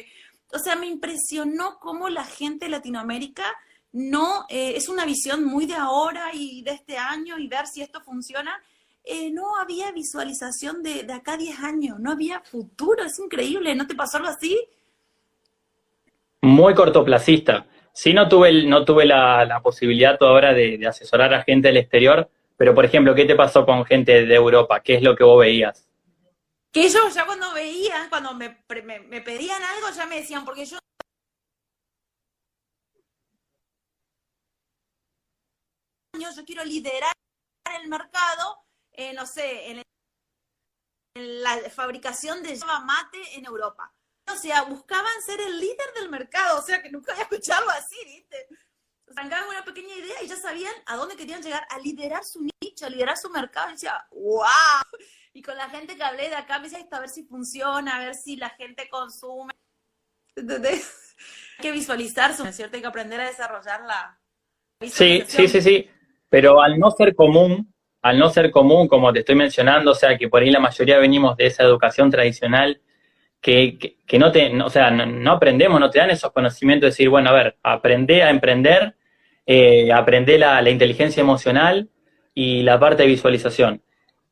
O 0.52 0.60
sea, 0.60 0.76
me 0.76 0.86
impresionó 0.86 1.80
cómo 1.80 2.08
la 2.08 2.22
gente 2.22 2.66
de 2.66 2.70
Latinoamérica 2.70 3.42
no, 3.90 4.46
eh, 4.48 4.74
es 4.76 4.88
una 4.88 5.04
visión 5.04 5.44
muy 5.44 5.66
de 5.66 5.74
ahora 5.74 6.26
y 6.32 6.62
de 6.62 6.70
este 6.70 6.96
año 6.96 7.36
y 7.36 7.48
ver 7.48 7.66
si 7.66 7.82
esto 7.82 8.00
funciona. 8.00 8.62
Eh, 9.02 9.32
no 9.32 9.56
había 9.60 9.90
visualización 9.90 10.84
de, 10.84 11.02
de 11.02 11.12
acá 11.14 11.32
a 11.32 11.36
10 11.36 11.58
años, 11.64 11.98
no 11.98 12.12
había 12.12 12.38
futuro, 12.42 13.02
es 13.02 13.18
increíble, 13.18 13.74
¿no 13.74 13.88
te 13.88 13.96
pasó 13.96 14.18
algo 14.18 14.28
así? 14.28 14.56
Muy 16.42 16.74
cortoplacista. 16.74 17.66
Sí, 17.92 18.12
no 18.12 18.28
tuve, 18.28 18.62
no 18.62 18.84
tuve 18.84 19.04
la, 19.04 19.60
posibilidad 19.64 20.16
de, 20.16 20.78
de 20.78 20.86
asesorar 20.86 21.34
a 21.34 21.42
gente 21.42 21.66
del 21.66 21.78
exterior, 21.78 22.30
pero, 22.56 22.74
por 22.74 22.84
ejemplo, 22.84 23.14
¿qué 23.14 23.24
te 23.24 23.34
pasó 23.34 23.66
con 23.66 23.84
gente 23.84 24.24
de 24.24 24.34
Europa? 24.34 24.80
¿Qué 24.80 24.94
es 24.94 25.02
lo 25.02 25.14
que 25.14 25.24
vos 25.24 25.40
veías? 25.40 25.88
Que 26.72 26.86
ellos 26.86 27.14
ya 27.14 27.26
cuando 27.26 27.52
veían, 27.52 28.08
cuando 28.08 28.34
me, 28.34 28.50
pedían 29.20 29.62
algo, 29.62 29.88
ya 29.94 30.06
me 30.06 30.16
decían, 30.16 30.44
porque 30.44 30.64
yo 30.64 30.78
yo 36.34 36.44
quiero 36.44 36.64
liderar 36.64 37.12
el 37.78 37.88
mercado, 37.88 38.64
eh, 38.92 39.12
no 39.12 39.26
sé, 39.26 39.70
en, 39.70 39.82
la 41.14 41.58
fabricación 41.70 42.42
de 42.42 42.56
llama 42.56 42.80
mate 42.80 43.36
en 43.36 43.44
Europa. 43.46 43.92
O 44.30 44.36
sea, 44.36 44.62
buscaban 44.62 45.22
ser 45.22 45.40
el 45.40 45.58
líder 45.58 45.92
del 45.94 46.10
mercado, 46.10 46.58
o 46.58 46.62
sea, 46.62 46.82
que 46.82 46.90
nunca 46.90 47.12
había 47.12 47.24
escuchado 47.24 47.68
así, 47.70 47.96
¿viste? 48.04 48.48
Arrancaban 49.16 49.48
una 49.48 49.64
pequeña 49.64 49.94
idea 49.94 50.22
y 50.22 50.28
ya 50.28 50.36
sabían 50.36 50.74
a 50.86 50.96
dónde 50.96 51.16
querían 51.16 51.42
llegar, 51.42 51.66
a 51.70 51.78
liderar 51.78 52.22
su 52.22 52.46
nicho, 52.62 52.86
a 52.86 52.90
liderar 52.90 53.16
su 53.16 53.30
mercado. 53.30 53.70
Y 53.70 53.72
decía, 53.72 54.06
wow. 54.12 55.00
Y 55.32 55.42
con 55.42 55.56
la 55.56 55.68
gente 55.68 55.96
que 55.96 56.02
hablé 56.02 56.28
de 56.28 56.36
acá 56.36 56.58
me 56.58 56.68
decía, 56.68 56.86
a 56.90 57.00
ver 57.00 57.08
si 57.08 57.24
funciona, 57.24 57.96
a 57.96 58.00
ver 58.00 58.14
si 58.14 58.36
la 58.36 58.50
gente 58.50 58.88
consume. 58.88 59.54
¿Entendés? 60.36 61.16
Hay 61.58 61.62
que 61.62 61.72
visualizar, 61.72 62.38
¿no 62.38 62.46
es 62.46 62.56
cierto? 62.56 62.76
Hay 62.76 62.82
que 62.82 62.88
aprender 62.88 63.20
a 63.20 63.26
desarrollar 63.26 63.82
la 63.82 64.20
Sí, 64.82 65.24
sí, 65.26 65.48
sí, 65.48 65.62
sí. 65.62 65.90
Pero 66.28 66.60
al 66.60 66.78
no 66.78 66.90
ser 66.90 67.14
común, 67.14 67.72
al 68.02 68.18
no 68.18 68.28
ser 68.28 68.50
común, 68.50 68.88
como 68.88 69.12
te 69.12 69.20
estoy 69.20 69.34
mencionando, 69.34 69.92
o 69.92 69.94
sea, 69.94 70.18
que 70.18 70.28
por 70.28 70.42
ahí 70.42 70.50
la 70.50 70.60
mayoría 70.60 70.98
venimos 70.98 71.36
de 71.36 71.46
esa 71.46 71.62
educación 71.62 72.10
tradicional, 72.10 72.80
que, 73.40 73.78
que, 74.06 74.18
no 74.18 74.32
te, 74.32 74.60
o 74.60 74.70
sea, 74.70 74.90
no, 74.90 75.32
aprendemos, 75.32 75.78
no 75.78 75.90
te 75.90 75.98
dan 75.98 76.10
esos 76.10 76.32
conocimientos 76.32 76.82
de 76.82 76.88
decir, 76.88 77.08
bueno, 77.08 77.30
a 77.30 77.32
ver, 77.32 77.56
aprende 77.62 78.22
a 78.22 78.30
emprender, 78.30 78.96
eh, 79.46 79.86
la, 79.86 80.70
inteligencia 80.70 81.20
emocional 81.20 81.88
y 82.34 82.62
la 82.62 82.78
parte 82.78 83.04
de 83.04 83.08
visualización. 83.08 83.80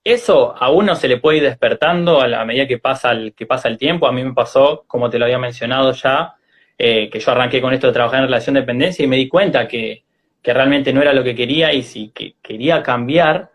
Eso 0.02 0.54
a 0.58 0.70
uno 0.70 0.94
se 0.96 1.08
le 1.08 1.18
puede 1.18 1.38
ir 1.38 1.44
despertando 1.44 2.20
a 2.20 2.28
la 2.28 2.44
medida 2.44 2.66
que 2.66 2.78
pasa 2.78 3.12
el, 3.12 3.32
que 3.32 3.46
pasa 3.46 3.68
el 3.68 3.78
tiempo. 3.78 4.06
A 4.06 4.12
mí 4.12 4.22
me 4.22 4.34
pasó, 4.34 4.84
como 4.86 5.08
te 5.08 5.18
lo 5.18 5.24
había 5.24 5.38
mencionado 5.38 5.92
ya, 5.92 6.34
eh, 6.76 7.08
que 7.08 7.20
yo 7.20 7.30
arranqué 7.30 7.60
con 7.62 7.72
esto 7.72 7.86
de 7.86 7.92
trabajar 7.92 8.20
en 8.20 8.26
relación 8.26 8.54
de 8.54 8.60
dependencia 8.60 9.04
y 9.04 9.08
me 9.08 9.16
di 9.16 9.28
cuenta 9.28 9.66
que, 9.66 10.04
que 10.42 10.52
realmente 10.52 10.92
no 10.92 11.00
era 11.00 11.14
lo 11.14 11.24
que 11.24 11.34
quería 11.34 11.72
y 11.72 11.82
si 11.82 12.10
que 12.10 12.34
quería 12.42 12.82
cambiar, 12.82 13.50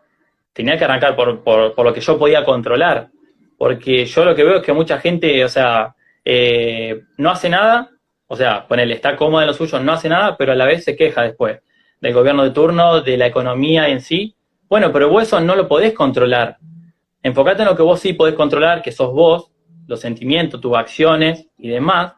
tenía 0.53 0.77
que 0.77 0.85
arrancar 0.85 1.15
por, 1.15 1.43
por, 1.43 1.75
por, 1.75 1.85
lo 1.85 1.93
que 1.93 2.01
yo 2.01 2.17
podía 2.17 2.43
controlar. 2.43 3.09
Porque 3.57 4.05
yo 4.05 4.25
lo 4.25 4.33
que 4.33 4.43
veo 4.43 4.57
es 4.57 4.63
que 4.63 4.73
mucha 4.73 4.99
gente, 4.99 5.43
o 5.43 5.49
sea, 5.49 5.93
eh, 6.25 7.01
no 7.17 7.29
hace 7.29 7.49
nada 7.49 7.91
o 8.31 8.35
sea, 8.35 8.67
ponele, 8.67 8.93
está 8.93 9.15
cómodo 9.15 9.41
en 9.41 9.47
lo 9.47 9.53
suyo, 9.53 9.79
no 9.79 9.91
hace 9.91 10.07
nada, 10.07 10.37
pero 10.37 10.51
a 10.51 10.55
la 10.55 10.65
vez 10.65 10.83
se 10.83 10.95
queja 10.95 11.23
después 11.23 11.59
del 11.99 12.13
gobierno 12.13 12.43
de 12.43 12.51
turno, 12.51 13.01
de 13.01 13.17
la 13.17 13.25
economía 13.25 13.89
en 13.89 14.01
sí. 14.01 14.35
Bueno, 14.69 14.91
pero 14.91 15.09
vos 15.09 15.23
eso 15.23 15.39
no 15.41 15.55
lo 15.55 15.67
podés 15.67 15.93
controlar. 15.93 16.57
Enfocate 17.23 17.63
en 17.63 17.69
lo 17.69 17.75
que 17.75 17.81
vos 17.81 17.99
sí 17.99 18.13
podés 18.13 18.35
controlar, 18.35 18.83
que 18.83 18.91
sos 18.91 19.11
vos, 19.11 19.51
los 19.87 19.99
sentimientos, 19.99 20.61
tus 20.61 20.77
acciones 20.77 21.47
y 21.57 21.69
demás. 21.69 22.13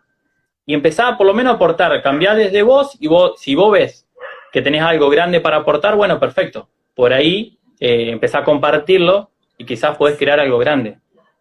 Y 0.65 0.73
empezá 0.73 1.17
por 1.17 1.25
lo 1.25 1.33
menos 1.33 1.53
a 1.53 1.55
aportar, 1.55 2.03
cambiar 2.03 2.35
desde 2.35 2.61
vos 2.61 2.97
y 2.99 3.07
vos, 3.07 3.39
si 3.39 3.55
vos 3.55 3.71
ves 3.71 4.05
que 4.51 4.61
tenés 4.61 4.81
algo 4.81 5.09
grande 5.09 5.39
para 5.39 5.57
aportar, 5.57 5.95
bueno, 5.95 6.19
perfecto. 6.19 6.67
Por 6.93 7.13
ahí 7.13 7.57
eh, 7.79 8.09
empezá 8.11 8.39
a 8.39 8.43
compartirlo 8.43 9.31
y 9.57 9.65
quizás 9.65 9.95
podés 9.95 10.17
crear 10.17 10.41
algo 10.41 10.57
grande. 10.57 10.99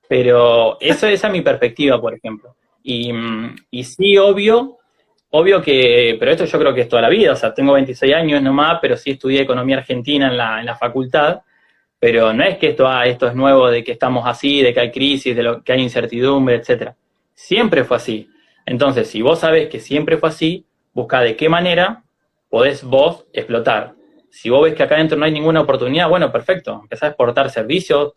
Pero 0.09 0.79
eso, 0.81 1.09
esa 1.09 1.27
es 1.27 1.33
mi 1.33 1.41
perspectiva, 1.41 2.01
por 2.01 2.15
ejemplo. 2.15 2.55
Y, 3.71 3.85
sí, 3.85 4.19
obvio, 4.19 4.79
obvio 5.31 5.63
que, 5.63 6.17
pero 6.19 6.33
esto 6.33 6.45
yo 6.45 6.59
creo 6.59 6.75
que 6.75 6.81
es 6.83 6.89
toda 6.89 7.03
la 7.03 7.09
vida, 7.09 7.33
o 7.33 7.37
sea, 7.37 7.55
tengo 7.55 7.73
26 7.75 8.15
años 8.15 8.43
nomás, 8.43 8.79
pero 8.83 8.97
sí 8.97 9.13
estudié 9.13 9.43
economía 9.43 9.79
argentina 9.79 10.29
en 10.29 10.37
la, 10.37 10.59
en 10.59 10.67
la 10.67 10.75
facultad, 10.75 11.43
pero 12.01 12.33
no 12.33 12.43
es 12.43 12.59
que 12.59 12.71
esto, 12.71 12.89
ah, 12.89 13.07
esto 13.07 13.29
es 13.29 13.35
nuevo, 13.35 13.71
de 13.71 13.85
que 13.85 13.93
estamos 13.93 14.27
así, 14.27 14.63
de 14.63 14.75
que 14.75 14.81
hay 14.81 14.91
crisis, 14.91 15.37
de 15.37 15.43
lo, 15.43 15.63
que 15.63 15.73
hay 15.73 15.83
incertidumbre, 15.83 16.57
etcétera. 16.57 16.97
Siempre 17.35 17.85
fue 17.85 17.99
así. 17.99 18.29
Entonces, 18.67 19.09
si 19.09 19.23
vos 19.23 19.39
sabés 19.39 19.69
que 19.69 19.79
siempre 19.79 20.17
fue 20.17 20.31
así, 20.31 20.67
busca 20.93 21.21
de 21.21 21.37
qué 21.37 21.49
manera 21.49 22.03
podés 22.49 22.83
vos 22.83 23.27
explotar. 23.33 23.95
Si 24.31 24.51
vos 24.51 24.65
ves 24.65 24.75
que 24.75 24.83
acá 24.83 24.97
adentro 24.97 25.17
no 25.17 25.27
hay 25.27 25.33
ninguna 25.33 25.61
oportunidad, 25.61 26.09
bueno, 26.09 26.33
perfecto, 26.33 26.81
empezá 26.83 27.07
a 27.07 27.09
exportar 27.11 27.51
servicios, 27.51 28.15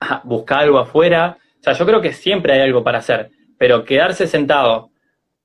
buscar 0.24 0.60
algo 0.60 0.78
afuera. 0.78 1.36
O 1.58 1.62
sea, 1.62 1.74
yo 1.74 1.84
creo 1.84 2.00
que 2.00 2.12
siempre 2.12 2.54
hay 2.54 2.60
algo 2.60 2.82
para 2.82 2.98
hacer, 2.98 3.30
pero 3.60 3.84
quedarse 3.84 4.26
sentado 4.26 4.90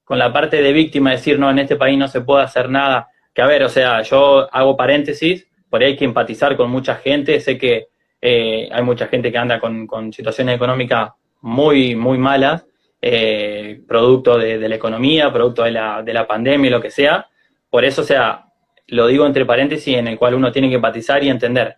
con 0.05 0.17
la 0.17 0.31
parte 0.31 0.61
de 0.61 0.71
víctima, 0.71 1.11
decir, 1.11 1.37
no, 1.37 1.51
en 1.51 1.59
este 1.59 1.75
país 1.75 1.97
no 1.97 2.07
se 2.07 2.21
puede 2.21 2.45
hacer 2.45 2.69
nada, 2.69 3.09
que 3.33 3.41
a 3.41 3.45
ver, 3.45 3.61
o 3.61 3.67
sea, 3.67 4.03
yo 4.03 4.47
hago 4.55 4.77
paréntesis, 4.77 5.45
por 5.69 5.81
ahí 5.81 5.87
hay 5.87 5.97
que 5.97 6.05
empatizar 6.05 6.55
con 6.55 6.71
mucha 6.71 6.95
gente, 6.95 7.41
sé 7.41 7.57
que 7.57 7.89
eh, 8.21 8.69
hay 8.71 8.83
mucha 8.83 9.07
gente 9.07 9.33
que 9.33 9.37
anda 9.37 9.59
con, 9.59 10.13
situaciones 10.13 10.55
económicas 10.55 11.11
muy, 11.41 11.93
muy 11.93 12.17
malas, 12.17 12.65
eh, 13.01 13.81
producto 13.85 14.37
de, 14.37 14.59
la 14.59 14.75
economía, 14.75 15.33
producto 15.33 15.63
de 15.63 15.71
la, 15.71 16.01
de 16.01 16.13
la 16.13 16.25
pandemia 16.25 16.69
y 16.69 16.71
lo 16.71 16.81
que 16.81 16.91
sea. 16.91 17.27
Por 17.69 17.83
eso, 17.83 18.03
o 18.03 18.05
sea, 18.05 18.45
lo 18.87 19.07
digo 19.07 19.25
entre 19.25 19.45
paréntesis, 19.45 19.97
en 19.97 20.07
el 20.07 20.17
cual 20.17 20.35
uno 20.35 20.53
tiene 20.53 20.69
que 20.69 20.75
empatizar 20.75 21.21
y 21.21 21.27
entender. 21.27 21.75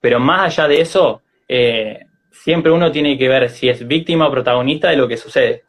Pero 0.00 0.18
más 0.18 0.46
allá 0.58 0.66
de 0.66 0.80
eso, 0.80 1.22
eh, 1.46 2.06
siempre 2.32 2.72
uno 2.72 2.90
tiene 2.90 3.16
que 3.16 3.28
ver 3.28 3.48
si 3.50 3.68
es 3.68 3.86
víctima 3.86 4.26
o 4.26 4.32
protagonista 4.32 4.90
de 4.90 4.96
lo 4.96 5.06
que 5.06 5.16
sucede. 5.16 5.65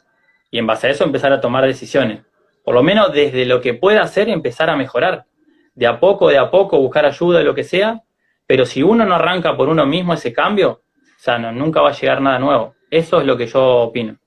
Y 0.57 0.59
en 0.59 0.65
base 0.65 0.87
a 0.87 0.89
eso 0.89 1.03
empezar 1.03 1.31
a 1.31 1.39
tomar 1.39 1.67
decisiones. 1.67 2.25
Por 2.63 2.73
lo 2.73 2.81
menos 2.81 3.13
desde 3.13 3.45
lo 3.45 3.61
que 3.61 3.75
pueda 3.75 4.01
hacer, 4.01 4.27
empezar 4.27 4.71
a 4.71 4.75
mejorar. 4.75 5.27
De 5.75 5.85
a 5.85 5.99
poco, 5.99 6.29
de 6.29 6.39
a 6.39 6.49
poco, 6.49 6.79
buscar 6.79 7.05
ayuda, 7.05 7.43
lo 7.43 7.53
que 7.53 7.63
sea. 7.63 8.01
Pero 8.47 8.65
si 8.65 8.81
uno 8.81 9.05
no 9.05 9.13
arranca 9.13 9.55
por 9.55 9.69
uno 9.69 9.85
mismo 9.85 10.15
ese 10.15 10.33
cambio, 10.33 10.71
o 10.71 11.19
sea, 11.19 11.37
nunca 11.37 11.81
va 11.81 11.89
a 11.89 11.93
llegar 11.93 12.21
nada 12.21 12.39
nuevo. 12.39 12.73
Eso 12.89 13.19
es 13.19 13.27
lo 13.27 13.37
que 13.37 13.45
yo 13.45 13.63
opino. 13.83 14.17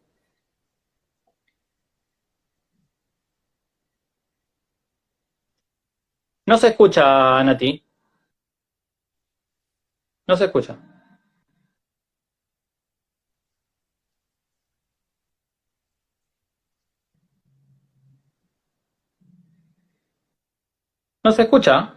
No 6.47 6.59
se 6.59 6.69
escucha, 6.69 7.43
Nati. 7.43 7.85
No 10.29 10.37
se 10.37 10.45
escucha. 10.45 10.90
¿No 21.23 21.33
se 21.33 21.43
escucha? 21.43 21.95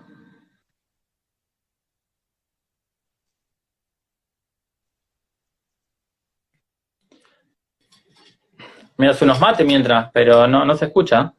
Me 8.98 9.08
hace 9.08 9.24
unos 9.26 9.40
mates 9.40 9.66
mientras, 9.66 10.12
pero 10.12 10.48
no, 10.48 10.66
no 10.66 10.76
se 10.76 10.86
escucha. 10.86 11.34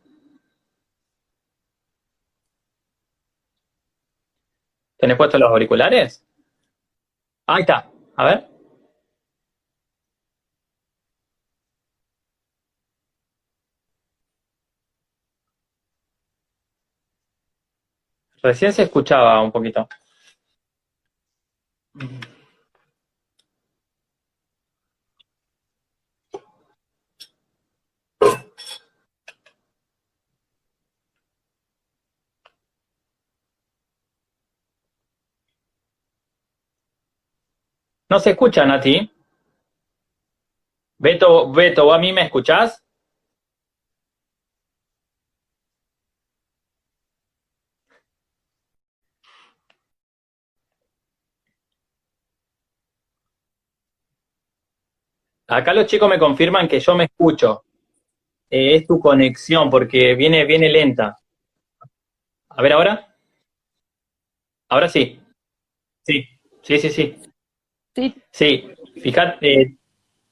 ¿Tenés 4.99 5.16
puestos 5.16 5.38
los 5.38 5.51
auriculares? 5.51 6.27
Ahí 7.47 7.61
está. 7.61 7.90
A 8.16 8.25
ver. 8.25 8.53
Recién 18.44 18.74
se 18.74 18.83
escuchaba 18.83 19.40
un 19.40 19.50
poquito. 19.50 19.88
No 38.11 38.20
se 38.20 38.33
escucha, 38.33 38.66
Nati. 38.66 39.11
Beto, 40.98 41.50
Beto, 41.50 41.94
¿a 41.94 41.98
mí 41.98 42.12
me 42.12 42.20
escuchás? 42.24 42.84
Acá 55.46 55.74
los 55.74 55.87
chicos 55.87 56.09
me 56.09 56.18
confirman 56.18 56.68
que 56.68 56.80
yo 56.80 56.94
me 56.94 57.04
escucho. 57.04 57.64
Eh, 58.48 58.76
es 58.76 58.87
tu 58.87 58.98
conexión 58.98 59.68
porque 59.68 60.14
viene, 60.14 60.44
viene 60.44 60.68
lenta. 60.68 61.18
A 62.48 62.62
ver 62.62 62.72
ahora. 62.72 63.16
Ahora 64.68 64.88
sí. 64.88 65.20
Sí, 66.02 66.24
sí, 66.62 66.78
sí, 66.78 66.90
sí. 66.90 67.18
Sí. 67.94 68.14
Sí, 68.30 68.70
fíjate. 69.00 69.76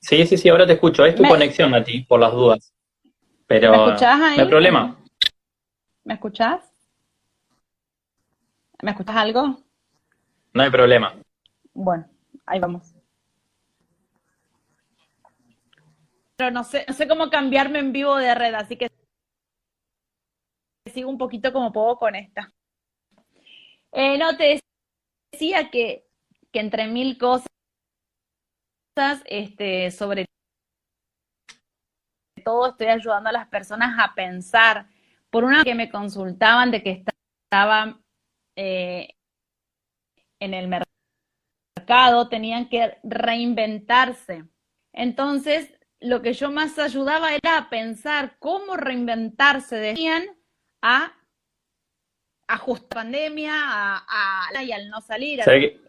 sí, 0.00 0.26
sí, 0.26 0.36
sí, 0.36 0.48
ahora 0.48 0.66
te 0.66 0.74
escucho. 0.74 1.04
Es 1.04 1.14
tu 1.14 1.22
conexión 1.24 1.74
a 1.74 1.84
ti, 1.84 2.02
por 2.02 2.20
las 2.20 2.32
dudas. 2.32 2.72
Pero 3.46 3.70
¿Me 3.70 3.76
escuchás 3.76 4.20
ahí? 4.20 4.36
no 4.38 4.42
hay 4.44 4.48
problema. 4.48 4.96
¿Me 6.04 6.14
escuchás? 6.14 6.72
¿Me 8.82 8.90
escuchás 8.90 9.16
algo? 9.16 9.62
No 10.54 10.62
hay 10.62 10.70
problema. 10.70 11.14
Bueno, 11.72 12.08
ahí 12.46 12.58
vamos. 12.58 12.91
Pero 16.42 16.50
no 16.50 16.64
sé, 16.64 16.84
no 16.88 16.94
sé 16.94 17.06
cómo 17.06 17.30
cambiarme 17.30 17.78
en 17.78 17.92
vivo 17.92 18.16
de 18.16 18.34
red, 18.34 18.52
así 18.54 18.76
que 18.76 18.88
sigo 20.92 21.08
un 21.08 21.16
poquito 21.16 21.52
como 21.52 21.72
puedo 21.72 21.96
con 21.98 22.16
esta. 22.16 22.52
Eh, 23.92 24.18
no, 24.18 24.36
te 24.36 24.60
decía 25.30 25.70
que, 25.70 26.04
que 26.50 26.58
entre 26.58 26.88
mil 26.88 27.16
cosas 27.16 27.46
este, 29.26 29.92
sobre 29.92 30.26
todo 32.44 32.70
estoy 32.70 32.88
ayudando 32.88 33.28
a 33.28 33.32
las 33.32 33.46
personas 33.46 33.96
a 34.00 34.12
pensar. 34.16 34.88
Por 35.30 35.44
una 35.44 35.62
que 35.62 35.76
me 35.76 35.92
consultaban 35.92 36.72
de 36.72 36.82
que 36.82 37.04
estaban 37.44 38.02
eh, 38.56 39.14
en 40.40 40.54
el 40.54 40.66
mercado, 40.66 42.28
tenían 42.28 42.68
que 42.68 42.98
reinventarse. 43.04 44.42
Entonces, 44.92 45.72
lo 46.02 46.22
que 46.22 46.32
yo 46.32 46.50
más 46.50 46.78
ayudaba 46.78 47.34
era 47.34 47.58
a 47.58 47.70
pensar 47.70 48.36
cómo 48.38 48.76
reinventarse, 48.76 49.76
decían, 49.76 50.24
a 50.82 51.12
ajustar 52.48 52.88
pandemia, 53.04 53.54
a, 53.54 54.64
y 54.64 54.72
al 54.72 54.88
no 54.88 55.00
salir. 55.00 55.40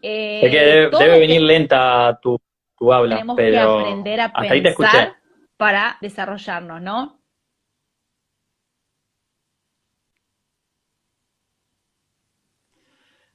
Eh, 0.02 0.88
debe 0.90 1.18
venir 1.18 1.42
lenta 1.42 2.18
tu, 2.22 2.40
tenemos 2.78 3.36
que 3.36 3.58
aprender 3.58 4.20
a 4.20 4.32
pensar 4.32 5.16
para 5.56 5.98
desarrollarnos, 6.00 6.80
¿no? 6.80 7.23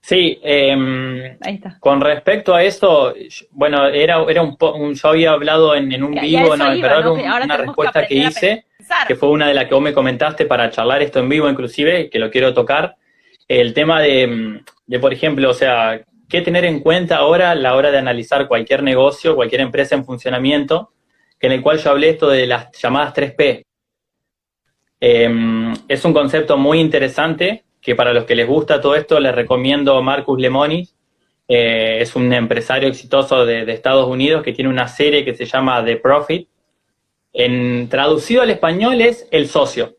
Sí, 0.09 0.39
em, 0.41 1.37
con 1.79 2.01
respecto 2.01 2.55
a 2.55 2.63
eso, 2.63 3.13
bueno, 3.51 3.85
era, 3.89 4.23
era 4.27 4.41
un, 4.41 4.57
un 4.59 4.95
yo 4.95 5.07
había 5.07 5.33
hablado 5.33 5.75
en, 5.75 6.03
un 6.03 6.15
vivo, 6.15 6.57
no, 6.57 6.71
una 6.71 7.57
respuesta 7.57 8.07
que, 8.07 8.15
hice, 8.15 8.65
que 9.07 9.15
fue 9.15 9.29
una 9.29 9.47
de 9.47 9.53
las 9.53 9.65
que 9.65 9.75
vos 9.75 9.83
me 9.83 9.93
comentaste 9.93 10.47
para 10.47 10.71
charlar 10.71 11.03
esto 11.03 11.19
en 11.19 11.29
vivo 11.29 11.47
inclusive, 11.47 12.09
que 12.09 12.17
lo 12.17 12.31
quiero 12.31 12.55
tocar, 12.55 12.95
el 13.47 13.75
tema 13.75 14.01
de, 14.01 14.63
de 14.87 14.99
por 14.99 15.13
ejemplo, 15.13 15.47
o 15.47 15.53
sea, 15.53 16.01
qué 16.27 16.41
tener 16.41 16.65
en 16.65 16.79
cuenta 16.79 17.17
ahora 17.17 17.51
a 17.51 17.55
la 17.55 17.75
hora 17.75 17.91
de 17.91 17.99
analizar 17.99 18.47
cualquier 18.47 18.81
negocio, 18.81 19.35
cualquier 19.35 19.61
empresa 19.61 19.93
en 19.93 20.05
funcionamiento, 20.05 20.91
en 21.39 21.51
el 21.51 21.61
cual 21.61 21.77
yo 21.77 21.91
hablé 21.91 22.09
esto 22.09 22.29
de 22.29 22.47
las 22.47 22.71
llamadas 22.81 23.13
3P. 23.13 23.63
Em, 25.01 25.71
es 25.87 26.03
un 26.03 26.13
concepto 26.13 26.57
muy 26.57 26.79
interesante 26.79 27.63
que 27.81 27.95
para 27.95 28.13
los 28.13 28.25
que 28.25 28.35
les 28.35 28.47
gusta 28.47 28.81
todo 28.81 28.95
esto 28.95 29.19
les 29.19 29.33
recomiendo 29.33 29.97
a 29.97 30.01
Marcus 30.01 30.39
Lemonis. 30.39 30.95
Eh, 31.47 31.97
es 32.01 32.15
un 32.15 32.31
empresario 32.31 32.89
exitoso 32.89 33.45
de, 33.45 33.71
Estados 33.71 34.07
Unidos 34.07 34.43
que 34.43 34.53
tiene 34.53 34.69
una 34.69 34.87
serie 34.87 35.25
que 35.25 35.33
se 35.35 35.45
llama 35.45 35.83
The 35.83 35.97
Profit. 35.97 36.47
En 37.33 37.89
traducido 37.89 38.41
al 38.41 38.49
español 38.49 39.01
es 39.01 39.27
el 39.31 39.47
socio. 39.47 39.95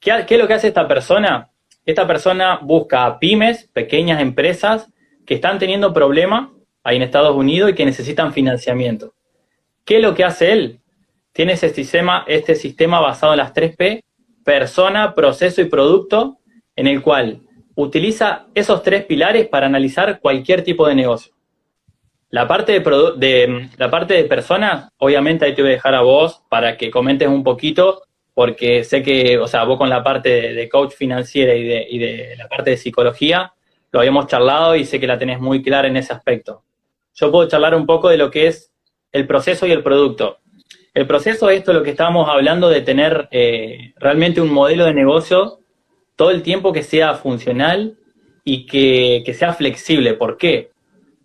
¿Qué, 0.00 0.24
¿Qué, 0.26 0.34
es 0.34 0.40
lo 0.40 0.46
que 0.46 0.54
hace 0.54 0.68
esta 0.68 0.88
persona? 0.88 1.50
Esta 1.84 2.06
persona 2.06 2.58
busca 2.62 3.18
pymes, 3.18 3.68
pequeñas 3.72 4.20
empresas, 4.20 4.90
que 5.24 5.34
están 5.34 5.58
teniendo 5.58 5.92
problemas 5.92 6.50
ahí 6.82 6.96
en 6.96 7.02
Estados 7.02 7.36
Unidos 7.36 7.70
y 7.70 7.74
que 7.74 7.84
necesitan 7.84 8.32
financiamiento. 8.32 9.14
¿Qué 9.84 9.96
es 9.96 10.02
lo 10.02 10.14
que 10.14 10.24
hace 10.24 10.52
él? 10.52 10.80
Tiene 11.32 11.52
ese 11.52 11.68
sistema, 11.68 12.24
este 12.26 12.54
sistema 12.54 13.00
basado 13.00 13.32
en 13.34 13.38
las 13.38 13.52
3P, 13.52 14.02
persona, 14.44 15.14
proceso 15.14 15.60
y 15.60 15.66
producto, 15.66 16.35
en 16.76 16.86
el 16.86 17.02
cual 17.02 17.40
utiliza 17.74 18.46
esos 18.54 18.82
tres 18.82 19.04
pilares 19.04 19.48
para 19.48 19.66
analizar 19.66 20.20
cualquier 20.20 20.62
tipo 20.62 20.86
de 20.86 20.94
negocio. 20.94 21.32
La 22.30 22.46
parte 22.46 22.80
de, 22.80 23.12
de, 23.16 23.68
la 23.76 23.90
parte 23.90 24.14
de 24.14 24.24
persona, 24.24 24.90
obviamente 24.98 25.44
ahí 25.44 25.54
te 25.54 25.62
voy 25.62 25.72
a 25.72 25.74
dejar 25.74 25.94
a 25.94 26.02
vos 26.02 26.42
para 26.48 26.76
que 26.76 26.90
comentes 26.90 27.28
un 27.28 27.44
poquito, 27.44 28.02
porque 28.34 28.84
sé 28.84 29.02
que, 29.02 29.38
o 29.38 29.46
sea, 29.46 29.64
vos 29.64 29.78
con 29.78 29.88
la 29.88 30.02
parte 30.02 30.52
de, 30.52 30.68
coach 30.68 30.92
financiera 30.94 31.54
y 31.54 31.64
de, 31.64 31.86
y 31.88 31.98
de 31.98 32.34
la 32.36 32.48
parte 32.48 32.70
de 32.70 32.76
psicología, 32.76 33.52
lo 33.92 34.00
habíamos 34.00 34.26
charlado 34.26 34.76
y 34.76 34.84
sé 34.84 35.00
que 35.00 35.06
la 35.06 35.18
tenés 35.18 35.40
muy 35.40 35.62
clara 35.62 35.88
en 35.88 35.96
ese 35.96 36.12
aspecto. 36.12 36.62
yo 37.14 37.30
puedo 37.30 37.48
charlar 37.48 37.74
un 37.74 37.86
poco 37.86 38.08
de 38.08 38.18
lo 38.18 38.30
que 38.30 38.48
es 38.48 38.70
el 39.12 39.26
proceso 39.26 39.66
y 39.66 39.72
el 39.72 39.82
producto. 39.82 40.38
El 40.92 41.06
proceso 41.06 41.48
es 41.48 41.58
esto 41.58 41.72
lo 41.72 41.82
que 41.82 41.90
estábamos 41.90 42.28
hablando 42.28 42.68
de 42.68 42.80
tener 42.80 43.28
eh, 43.30 43.92
realmente 43.96 44.40
un 44.40 44.50
modelo 44.50 44.84
de 44.84 44.94
negocio 44.94 45.60
todo 46.16 46.30
el 46.30 46.42
tiempo 46.42 46.72
que 46.72 46.82
sea 46.82 47.14
funcional 47.14 47.96
y 48.42 48.66
que, 48.66 49.32
sea 49.34 49.52
flexible. 49.52 50.14
¿Por 50.14 50.38
qué? 50.38 50.70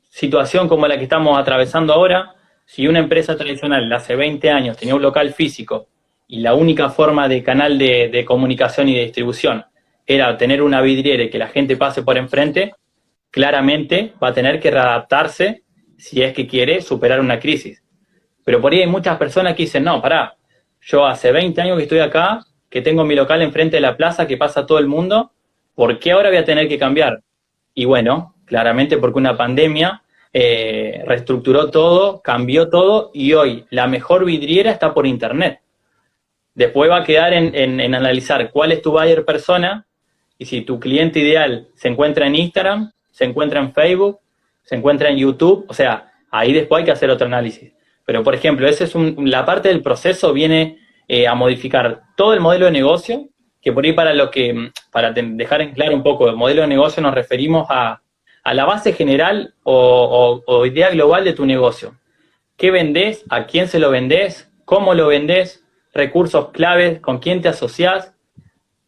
Situación 0.09 0.67
como 0.67 0.87
la 0.87 0.97
que 0.97 1.03
estamos 1.03 1.39
atravesando 1.39 1.93
ahora, 1.93 2.35
si 2.65 2.87
una 2.87 2.99
empresa 2.99 3.37
tradicional 3.37 3.91
hace 3.93 4.15
20 4.15 4.49
años 4.49 4.77
tenía 4.77 4.95
un 4.95 5.01
local 5.01 5.33
físico 5.33 5.87
y 6.27 6.39
la 6.39 6.53
única 6.53 6.89
forma 6.89 7.27
de 7.27 7.43
canal 7.43 7.77
de, 7.77 8.23
comunicación 8.25 8.89
y 8.89 8.95
de 8.95 9.03
distribución 9.03 9.65
era 10.05 10.37
tener 10.37 10.61
una 10.61 10.81
vidriera 10.81 11.23
y 11.23 11.29
que 11.29 11.37
la 11.37 11.47
gente 11.47 11.77
pase 11.77 12.03
por 12.03 12.17
enfrente, 12.17 12.73
claramente 13.29 14.13
va 14.21 14.29
a 14.29 14.33
tener 14.33 14.59
que 14.59 14.71
readaptarse 14.71 15.63
si 15.97 16.21
es 16.21 16.33
que 16.33 16.47
quiere 16.47 16.81
superar 16.81 17.19
una 17.19 17.39
crisis. 17.39 17.83
Pero 18.43 18.59
por 18.59 18.73
ahí 18.73 18.81
hay 18.81 18.87
muchas 18.87 19.17
personas 19.17 19.55
que 19.55 19.63
dicen, 19.63 19.83
no, 19.83 20.01
pará, 20.01 20.35
yo 20.81 21.05
hace 21.05 21.31
20 21.31 21.61
años 21.61 21.77
que 21.77 21.83
estoy 21.83 21.99
acá, 21.99 22.43
que 22.71 22.81
tengo 22.81 23.03
mi 23.03 23.15
local 23.15 23.41
enfrente 23.41 23.75
de 23.75 23.81
la 23.81 23.97
plaza, 23.97 24.25
que 24.25 24.37
pasa 24.37 24.65
todo 24.65 24.79
el 24.79 24.87
mundo, 24.87 25.33
¿por 25.75 25.99
qué 25.99 26.13
ahora 26.13 26.29
voy 26.29 26.37
a 26.37 26.45
tener 26.45 26.69
que 26.69 26.79
cambiar? 26.79 27.21
Y 27.75 27.83
bueno, 27.83 28.33
claramente 28.45 28.97
porque 28.97 29.19
una 29.19 29.35
pandemia 29.35 30.01
eh, 30.31 31.03
reestructuró 31.05 31.69
todo, 31.69 32.21
cambió 32.21 32.69
todo 32.69 33.11
y 33.13 33.33
hoy 33.33 33.65
la 33.69 33.87
mejor 33.87 34.23
vidriera 34.23 34.71
está 34.71 34.93
por 34.93 35.05
internet. 35.05 35.59
Después 36.53 36.89
va 36.89 36.97
a 36.97 37.03
quedar 37.03 37.33
en, 37.33 37.93
analizar 37.93 38.49
cuál 38.51 38.71
es 38.71 38.81
tu 38.81 38.91
buyer 38.91 39.25
persona 39.25 39.85
y 40.37 40.45
si 40.45 40.61
tu 40.61 40.79
cliente 40.79 41.19
ideal 41.19 41.67
se 41.75 41.89
encuentra 41.89 42.25
en 42.25 42.35
Instagram, 42.35 42.91
se 43.11 43.25
encuentra 43.25 43.59
en 43.59 43.73
Facebook, 43.73 44.19
se 44.63 44.75
encuentra 44.75 45.09
en 45.09 45.17
YouTube, 45.17 45.65
o 45.67 45.73
sea, 45.73 46.13
ahí 46.29 46.53
después 46.53 46.79
hay 46.79 46.85
que 46.85 46.91
hacer 46.91 47.09
otro 47.09 47.27
análisis. 47.27 47.73
Pero, 48.05 48.23
por 48.23 48.33
ejemplo, 48.33 48.67
esa 48.67 48.85
es 48.85 48.95
la 49.17 49.45
parte 49.45 49.67
del 49.67 49.81
proceso 49.81 50.31
viene 50.33 50.80
eh, 51.07 51.27
a 51.27 51.35
modificar 51.35 52.01
todo 52.15 52.33
el 52.33 52.39
modelo 52.39 52.65
de 52.65 52.71
negocio, 52.71 53.27
que 53.61 53.71
por 53.71 53.85
ahí 53.85 53.93
para 53.93 54.13
lo 54.13 54.31
que, 54.31 54.71
para 54.91 55.11
dejar 55.11 55.61
en 55.61 55.73
claro 55.73 55.95
un 55.95 56.03
poco 56.03 56.29
el 56.29 56.35
modelo 56.35 56.63
de 56.63 56.67
negocio 56.67 57.01
nos 57.01 57.13
referimos 57.13 57.67
a, 57.69 58.01
a 58.43 58.53
la 58.53 58.65
base 58.65 58.93
general 58.93 59.53
o, 59.63 60.65
idea 60.65 60.89
global 60.89 61.23
de 61.23 61.33
tu 61.33 61.45
negocio. 61.45 61.95
¿Qué 62.57 62.71
vendés? 62.71 63.23
¿A 63.29 63.45
quién 63.45 63.67
se 63.67 63.79
lo 63.79 63.91
vendés? 63.91 64.51
¿Cómo 64.65 64.93
lo 64.93 65.07
vendés? 65.07 65.63
Recursos 65.93 66.49
claves, 66.49 66.99
con 66.99 67.19
quién 67.19 67.41
te 67.41 67.49
asociás. 67.49 68.13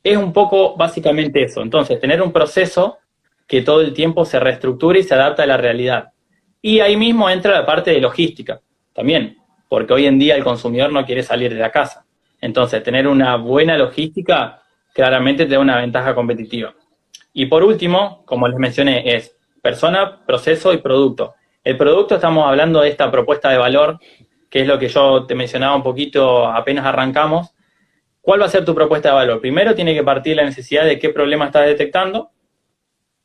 Es 0.03 0.17
un 0.17 0.33
poco 0.33 0.75
básicamente 0.75 1.43
eso. 1.43 1.61
Entonces, 1.61 1.99
tener 1.99 2.21
un 2.21 2.31
proceso 2.31 2.99
que 3.47 3.61
todo 3.61 3.81
el 3.81 3.93
tiempo 3.93 4.25
se 4.25 4.39
reestructure 4.39 4.99
y 4.99 5.03
se 5.03 5.13
adapta 5.13 5.43
a 5.43 5.47
la 5.47 5.57
realidad. 5.57 6.11
Y 6.61 6.79
ahí 6.79 6.95
mismo 6.95 7.29
entra 7.29 7.51
la 7.51 7.65
parte 7.65 7.91
de 7.91 7.99
logística, 7.99 8.61
también, 8.93 9.37
porque 9.73 9.91
hoy 9.91 10.05
en 10.05 10.19
día 10.19 10.35
el 10.35 10.43
consumidor 10.43 10.91
no 10.91 11.03
quiere 11.03 11.23
salir 11.23 11.51
de 11.51 11.59
la 11.59 11.71
casa. 11.71 12.05
Entonces, 12.39 12.83
tener 12.83 13.07
una 13.07 13.37
buena 13.37 13.75
logística 13.75 14.61
claramente 14.93 15.47
te 15.47 15.53
da 15.55 15.59
una 15.59 15.77
ventaja 15.77 16.13
competitiva. 16.13 16.75
Y 17.33 17.47
por 17.47 17.63
último, 17.63 18.23
como 18.25 18.47
les 18.47 18.59
mencioné, 18.59 19.15
es 19.15 19.35
persona, 19.63 20.23
proceso 20.27 20.73
y 20.73 20.77
producto. 20.77 21.33
El 21.63 21.75
producto 21.75 22.13
estamos 22.13 22.47
hablando 22.47 22.81
de 22.81 22.89
esta 22.89 23.09
propuesta 23.09 23.49
de 23.49 23.57
valor, 23.57 23.97
que 24.47 24.59
es 24.59 24.67
lo 24.67 24.77
que 24.77 24.89
yo 24.89 25.25
te 25.25 25.33
mencionaba 25.33 25.75
un 25.75 25.81
poquito 25.81 26.45
apenas 26.45 26.85
arrancamos. 26.85 27.55
¿Cuál 28.21 28.41
va 28.41 28.45
a 28.45 28.49
ser 28.49 28.63
tu 28.63 28.75
propuesta 28.75 29.09
de 29.09 29.15
valor? 29.15 29.41
Primero 29.41 29.73
tiene 29.73 29.95
que 29.95 30.03
partir 30.03 30.35
la 30.35 30.45
necesidad 30.45 30.85
de 30.85 30.99
qué 30.99 31.09
problema 31.09 31.45
estás 31.45 31.65
detectando. 31.65 32.29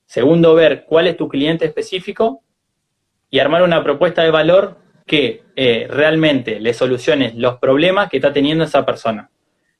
Segundo, 0.06 0.54
ver 0.54 0.86
cuál 0.86 1.08
es 1.08 1.16
tu 1.18 1.28
cliente 1.28 1.66
específico 1.66 2.40
y 3.28 3.38
armar 3.38 3.62
una 3.62 3.84
propuesta 3.84 4.22
de 4.22 4.30
valor 4.30 4.87
que 5.08 5.42
eh, 5.56 5.88
realmente 5.90 6.60
le 6.60 6.72
solucione 6.72 7.32
los 7.34 7.58
problemas 7.58 8.08
que 8.08 8.18
está 8.18 8.32
teniendo 8.32 8.62
esa 8.62 8.86
persona. 8.86 9.28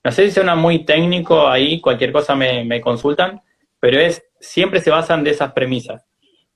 No 0.03 0.11
sé 0.11 0.25
si 0.25 0.33
suena 0.33 0.57
muy 0.57 0.85
técnico 0.85 1.47
ahí, 1.49 1.81
cualquier 1.81 2.11
cosa 2.11 2.35
me, 2.35 2.81
consultan, 2.81 3.41
pero 3.79 4.01
es 4.01 4.25
siempre 4.41 4.81
se 4.81 4.91
basan 4.91 5.23
de 5.23 5.31
esas 5.31 5.53
premisas. 5.53 6.05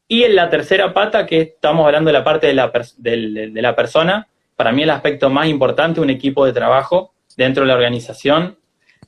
Y 0.09 0.25
en 0.25 0.35
la 0.35 0.51
tercera 0.51 0.93
pata, 0.93 1.27
que 1.27 1.41
estamos 1.41 1.87
hablando 1.87 2.09
de 2.09 2.15
la 2.15 2.25
parte 2.25 2.49
de 2.49 2.55
la, 2.55 2.73
de, 2.97 3.63
la 3.63 3.77
persona, 3.77 4.29
para 4.57 4.73
mí 4.73 4.83
el 4.83 4.91
aspecto 4.91 5.31
más 5.31 5.47
importante, 5.47 6.01
un 6.01 6.11
equipo 6.11 6.45
de 6.45 6.53
trabajo 6.53 7.15
dentro 7.37 7.63
de 7.63 7.69
la 7.69 7.75
organización. 7.75 8.59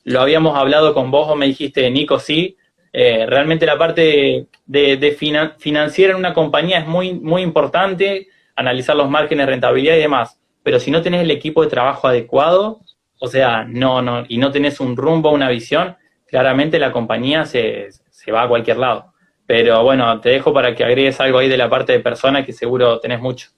Lo 0.03 0.21
habíamos 0.21 0.57
hablado 0.57 0.93
con 0.93 1.11
vos 1.11 1.27
o 1.29 1.35
me 1.35 1.47
dijiste, 1.47 1.89
Nico, 1.89 2.19
sí, 2.19 2.57
eh, 2.93 3.25
realmente 3.27 3.65
la 3.65 3.77
parte 3.77 4.47
de, 4.65 5.55
financiera 5.59 6.13
en 6.13 6.19
una 6.19 6.33
compañía 6.33 6.79
es 6.79 6.87
muy, 6.87 7.13
muy 7.13 7.41
importante, 7.41 8.27
analizar 8.55 8.95
los 8.95 9.09
márgenes 9.09 9.45
de 9.45 9.51
rentabilidad 9.51 9.95
y 9.95 9.99
demás, 9.99 10.39
pero 10.63 10.79
si 10.79 10.91
no 10.91 11.01
tenés 11.01 11.21
el 11.21 11.31
equipo 11.31 11.63
de 11.63 11.69
trabajo 11.69 12.07
adecuado, 12.07 12.81
o 13.19 13.27
sea, 13.27 13.65
no, 13.65 14.01
no, 14.01 14.25
y 14.27 14.37
no 14.37 14.51
tenés 14.51 14.79
un 14.79 14.97
rumbo, 14.97 15.31
una 15.31 15.49
visión, 15.49 15.95
claramente 16.27 16.79
la 16.79 16.91
compañía 16.91 17.45
se, 17.45 17.89
se 18.09 18.31
va 18.31 18.43
a 18.43 18.47
cualquier 18.47 18.77
lado. 18.77 19.13
Pero 19.45 19.83
bueno, 19.83 20.19
te 20.21 20.29
dejo 20.29 20.53
para 20.53 20.73
que 20.73 20.83
agregues 20.83 21.19
algo 21.19 21.37
ahí 21.37 21.47
de 21.47 21.57
la 21.57 21.69
parte 21.69 21.93
de 21.93 21.99
persona 21.99 22.43
que 22.43 22.51
seguro 22.51 22.99
tenés 22.99 23.19
mucho. 23.21 23.49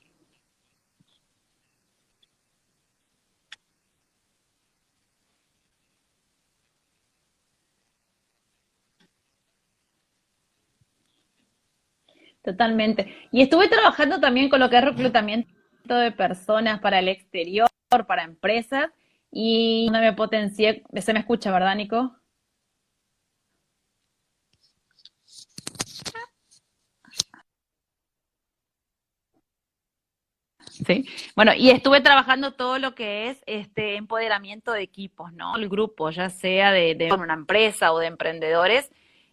Totalmente. 12.47 13.13
Y 13.29 13.41
estuve 13.41 13.67
trabajando 13.67 14.21
también 14.21 14.47
con 14.47 14.61
lo 14.61 14.69
que 14.69 14.77
es 14.77 14.83
reclutamiento 14.85 15.95
de 15.95 16.13
personas 16.13 16.79
para 16.79 16.99
el 16.99 17.09
exterior, 17.09 17.67
para 18.07 18.23
empresas, 18.23 18.89
y 19.29 19.89
no 19.91 19.99
me 19.99 20.13
potencié, 20.13 20.81
se 20.95 21.11
me 21.11 21.19
escucha, 21.19 21.51
¿verdad, 21.51 21.75
Nico? 21.75 22.15
Sí. 30.85 31.05
Bueno, 31.35 31.53
y 31.53 31.71
estuve 31.71 31.99
trabajando 31.99 32.53
todo 32.53 32.79
lo 32.79 32.95
que 32.95 33.29
es 33.29 33.43
este 33.45 33.97
empoderamiento 33.97 34.71
de 34.71 34.83
equipos, 34.83 35.33
¿no? 35.33 35.57
El 35.57 35.67
grupo, 35.67 36.11
ya 36.11 36.29
sea 36.29 36.71
de, 36.71 37.09
una 37.11 37.33
empresa 37.33 37.91
o 37.91 37.99
de 37.99 38.07
emprendedores, 38.07 38.89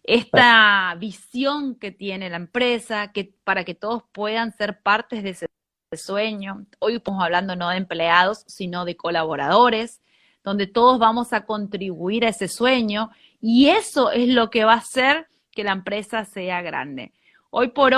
esta 0.07 0.95
visión 0.99 1.75
que 1.75 1.91
tiene 1.91 2.29
la 2.29 2.37
empresa, 2.37 3.11
que 3.11 3.33
para 3.43 3.63
que 3.63 3.73
todos 3.73 4.03
puedan 4.11 4.55
ser 4.55 4.81
partes 4.81 5.23
de 5.23 5.31
ese 5.31 5.47
sueño. 5.93 6.67
Hoy 6.79 6.95
estamos 6.95 7.23
hablando 7.23 7.55
no 7.55 7.69
de 7.69 7.77
empleados, 7.77 8.43
sino 8.47 8.85
de 8.85 8.95
colaboradores, 8.95 10.01
donde 10.43 10.67
todos 10.67 10.99
vamos 10.99 11.33
a 11.33 11.45
contribuir 11.45 12.25
a 12.25 12.29
ese 12.29 12.47
sueño 12.47 13.09
y 13.41 13.69
eso 13.69 14.11
es 14.11 14.29
lo 14.29 14.51
que 14.51 14.63
va 14.63 14.73
a 14.73 14.77
hacer 14.77 15.27
que 15.51 15.63
la 15.63 15.71
empresa 15.71 16.23
sea 16.25 16.61
grande. 16.61 17.13
Hoy 17.49 17.69
por 17.69 17.93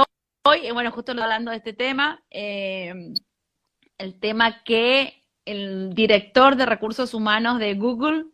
hoy, 0.46 0.72
bueno, 0.72 0.91
justo 0.91 1.12
hablando 1.12 1.52
de 1.52 1.58
este 1.58 1.74
tema, 1.74 2.24
eh, 2.30 2.93
el 3.98 4.20
tema 4.20 4.63
que 4.63 5.24
el 5.43 5.93
director 5.93 6.56
de 6.56 6.65
recursos 6.65 7.13
humanos 7.13 7.60
de 7.60 7.74
Google 7.74 8.28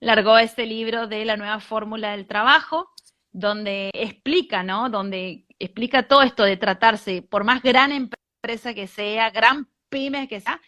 largó 0.00 0.36
este 0.36 0.66
libro 0.66 1.06
de 1.06 1.24
la 1.24 1.38
nueva 1.38 1.60
fórmula 1.60 2.10
del 2.10 2.26
trabajo, 2.26 2.93
donde 3.34 3.90
explica, 3.92 4.62
¿no? 4.62 4.88
Donde 4.88 5.44
explica 5.58 6.06
todo 6.06 6.22
esto 6.22 6.44
de 6.44 6.56
tratarse, 6.56 7.20
por 7.20 7.44
más 7.44 7.62
gran 7.62 7.90
empresa 7.92 8.72
que 8.74 8.86
sea, 8.86 9.30
gran 9.30 9.68
pyme 9.88 10.28
que 10.28 10.40
sea, 10.40 10.60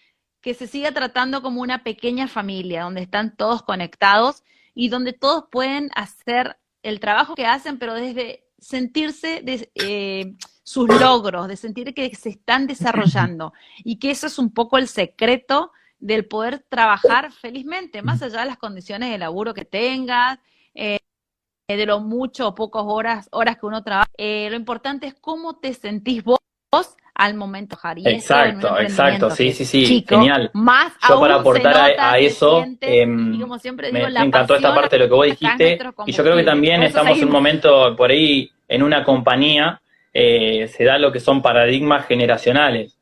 que 0.43 0.53
se 0.53 0.67
siga 0.67 0.91
tratando 0.93 1.43
como 1.43 1.63
una 1.63 1.85
pequeña 1.85 2.27
familia, 2.29 2.83
donde 2.83 3.03
están 3.03 3.37
todos 3.37 3.63
conectados 3.63 4.43
y 4.75 4.89
donde 4.89 5.13
todos 5.13 5.45
pueden 5.51 5.91
hacer 5.95 6.59
el 6.83 6.99
trabajo 6.99 7.37
que 7.37 7.47
hacen, 7.47 7.79
pero 7.79 7.95
desde 7.95 8.45
sentirse 8.59 9.43
de, 9.43 9.71
eh, 9.77 10.35
sus 10.65 10.89
logros, 10.89 11.47
de 11.47 11.57
sentir 11.57 11.95
que 11.95 12.13
se 12.17 12.31
están 12.31 12.67
desarrollando 12.67 13.53
y 13.79 14.01
que 14.01 14.11
eso 14.11 14.27
es 14.27 14.41
un 14.41 14.53
poco 14.53 14.77
el 14.77 14.89
secreto 14.89 15.71
del 16.01 16.27
poder 16.27 16.67
trabajar 16.69 17.33
felizmente, 17.33 18.03
más 18.03 18.23
allá 18.23 18.41
de 18.41 18.47
las 18.47 18.59
condiciones 18.59 19.11
de 19.11 19.19
laburo 19.19 19.55
que 19.55 19.65
tengas, 19.65 20.41
eh, 20.75 20.99
de 21.75 21.87
lo 21.87 22.01
mucho 22.01 22.49
o 22.49 22.55
pocas 22.55 22.83
horas, 22.87 23.29
horas 23.33 23.57
que 23.59 23.67
uno 23.67 23.83
trabaja. 23.83 24.09
Eh, 24.17 24.49
lo 24.51 24.57
importante 24.57 25.07
es 25.09 25.15
cómo 25.15 25.59
te 25.59 25.75
sentís 25.75 26.23
vos 26.23 26.39
al 27.15 27.35
momento, 27.35 27.77
Jari. 27.77 28.03
Exacto, 28.05 28.79
exacto, 28.79 29.31
sí, 29.31 29.53
sí, 29.53 29.65
sí, 29.65 30.05
genial. 30.07 30.51
Más 30.53 30.93
Yo 31.09 31.19
para 31.19 31.37
aportar 31.37 31.95
a, 31.99 32.19
eso, 32.19 32.63
em, 32.81 33.39
me, 33.91 34.21
encantó 34.23 34.55
esta 34.55 34.75
parte 34.75 34.97
de 34.97 35.05
lo 35.05 35.09
que 35.09 35.15
vos 35.15 35.27
dijiste, 35.27 35.79
y 36.05 36.13
yo 36.13 36.23
creo 36.23 36.37
que 36.37 36.45
también 36.45 36.83
estamos 36.83 37.19
en 37.19 37.25
un 37.25 37.33
momento 37.33 37.97
por 37.97 38.11
ahí 38.11 38.51
en 38.69 38.83
una 38.83 39.03
compañía 39.03 39.81
eh, 40.13 40.69
se 40.69 40.85
da 40.85 40.99
lo 40.99 41.11
que 41.11 41.21
son 41.21 41.43
paradigmas 41.43 42.07
generacionales. 42.07 42.99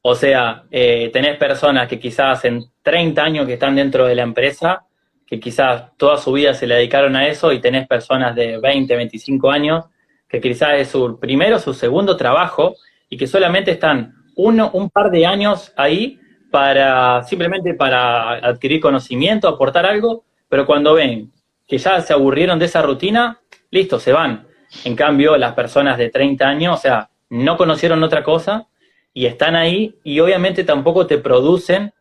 O 0.00 0.14
sea, 0.14 0.64
eh, 0.70 1.10
tenés 1.12 1.36
personas 1.36 1.88
que 1.88 1.98
quizás 1.98 2.44
en 2.44 2.64
30 2.82 3.22
años 3.22 3.46
que 3.46 3.54
están 3.54 3.74
dentro 3.74 4.06
de 4.06 4.14
la 4.14 4.22
empresa, 4.22 4.86
que 5.28 5.38
quizás 5.38 5.94
toda 5.98 6.16
su 6.16 6.32
vida 6.32 6.54
se 6.54 6.66
le 6.66 6.76
dedicaron 6.76 7.14
a 7.14 7.28
eso, 7.28 7.52
y 7.52 7.60
tenés 7.60 7.86
personas 7.86 8.34
de 8.34 8.58
20, 8.58 8.96
25 8.96 9.50
años, 9.50 9.84
que 10.26 10.40
quizás 10.40 10.78
es 10.78 10.88
su 10.88 11.20
primero, 11.20 11.58
su 11.58 11.74
segundo 11.74 12.16
trabajo, 12.16 12.76
y 13.10 13.18
que 13.18 13.26
solamente 13.26 13.70
están 13.70 14.14
uno, 14.36 14.70
un 14.72 14.88
par 14.88 15.10
de 15.10 15.26
años 15.26 15.72
ahí 15.76 16.18
para 16.50 17.22
simplemente 17.24 17.74
para 17.74 18.34
adquirir 18.34 18.80
conocimiento, 18.80 19.48
aportar 19.48 19.84
algo, 19.84 20.24
pero 20.48 20.64
cuando 20.64 20.94
ven 20.94 21.30
que 21.66 21.76
ya 21.76 22.00
se 22.00 22.14
aburrieron 22.14 22.58
de 22.58 22.64
esa 22.64 22.80
rutina, 22.80 23.40
listo, 23.70 24.00
se 24.00 24.12
van. 24.12 24.46
En 24.84 24.96
cambio, 24.96 25.36
las 25.36 25.52
personas 25.52 25.98
de 25.98 26.08
30 26.08 26.48
años, 26.48 26.78
o 26.78 26.80
sea, 26.80 27.10
no 27.28 27.58
conocieron 27.58 28.02
otra 28.02 28.22
cosa 28.22 28.66
y 29.12 29.26
están 29.26 29.56
ahí 29.56 29.96
y 30.02 30.20
obviamente 30.20 30.64
tampoco 30.64 31.06
te 31.06 31.18
producen 31.18 31.92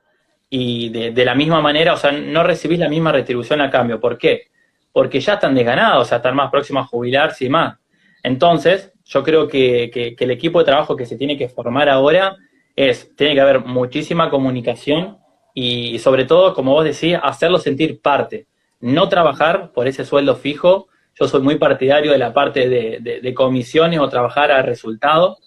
y 0.49 0.89
de, 0.89 1.25
la 1.25 1.35
misma 1.35 1.61
manera, 1.61 1.93
o 1.93 1.97
sea, 1.97 2.11
no 2.11 2.43
recibís 2.43 2.79
la 2.79 2.87
misma 2.87 3.11
retribución 3.11 3.61
a 3.61 3.69
cambio. 3.69 3.99
¿Por 3.99 4.17
qué? 4.17 4.47
Porque 4.91 5.19
ya 5.19 5.33
están 5.33 5.55
desganados, 5.55 6.03
o 6.03 6.05
sea, 6.05 6.17
están 6.17 6.35
más 6.35 6.49
próximos 6.49 6.85
a 6.85 6.87
jubilarse 6.87 7.45
y 7.45 7.49
más. 7.49 7.77
Entonces, 8.23 8.93
yo 9.05 9.23
creo 9.23 9.47
que, 9.47 9.91
que, 9.91 10.15
el 10.17 10.31
equipo 10.31 10.59
de 10.59 10.65
trabajo 10.65 10.95
que 10.95 11.05
se 11.05 11.17
tiene 11.17 11.37
que 11.37 11.49
formar 11.49 11.89
ahora 11.89 12.37
es, 12.75 13.13
tiene 13.15 13.35
que 13.35 13.41
haber 13.41 13.65
muchísima 13.65 14.29
comunicación 14.29 15.17
y 15.53 15.99
sobre 15.99 16.25
todo, 16.25 16.53
como 16.53 16.73
vos 16.73 16.85
decís, 16.85 17.17
hacerlo 17.21 17.59
sentir 17.59 18.01
parte. 18.01 18.47
No 18.79 19.09
trabajar 19.09 19.71
por 19.73 19.87
ese 19.87 20.05
sueldo 20.05 20.35
fijo. 20.35 20.87
Yo 21.19 21.27
soy 21.27 21.41
muy 21.41 21.55
partidario 21.55 22.11
de 22.11 22.19
la 22.19 22.31
parte 22.31 22.69
de, 22.69 23.19
de 23.21 23.33
comisiones 23.33 23.99
o 23.99 24.07
trabajar 24.07 24.51
a 24.51 24.61
resultado, 24.61 25.37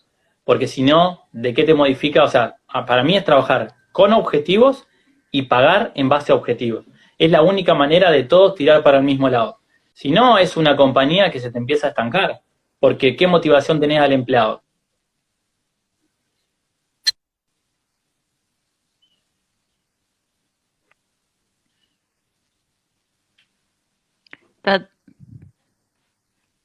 porque 0.45 0.67
si 0.67 0.83
no, 0.83 1.29
¿de 1.33 1.55
qué 1.55 1.63
te 1.63 1.75
modifica? 1.75 2.25
O 2.25 2.29
sea, 2.29 2.57
para 2.87 3.05
mí 3.05 3.17
es 3.17 3.25
trabajar 3.25 3.75
con 3.93 4.13
objetivos 4.13 4.89
y 5.31 5.43
pagar 5.43 5.93
en 5.95 6.09
base 6.09 6.33
a 6.33 6.35
objetivos. 6.35 6.87
Es 7.19 7.31
la 7.31 7.43
única 7.43 7.75
manera 7.75 8.11
de 8.11 8.25
todos 8.25 8.55
tirar 8.55 8.83
para 8.83 8.99
el 8.99 9.05
mismo 9.05 9.29
lado. 9.29 9.61
Si 9.93 10.11
no, 10.11 10.39
es 10.39 10.57
una 10.57 10.77
compañía 10.77 11.31
que 11.31 11.41
se 11.41 11.51
te 11.51 11.59
empieza 11.59 11.87
a 11.87 11.91
estancar, 11.91 12.41
porque 12.79 13.17
¿qué 13.17 13.27
motivación 13.27 13.81
tenés 13.81 14.01
al 14.01 14.13
empleado? 14.13 14.63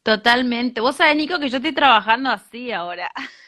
Totalmente. 0.04 0.82
Vos 0.82 0.98
sabés, 0.98 1.16
Nico, 1.16 1.40
que 1.40 1.50
yo 1.50 1.58
estoy 1.58 1.74
trabajando 1.74 2.30
así 2.30 2.72
ahora. 2.72 3.12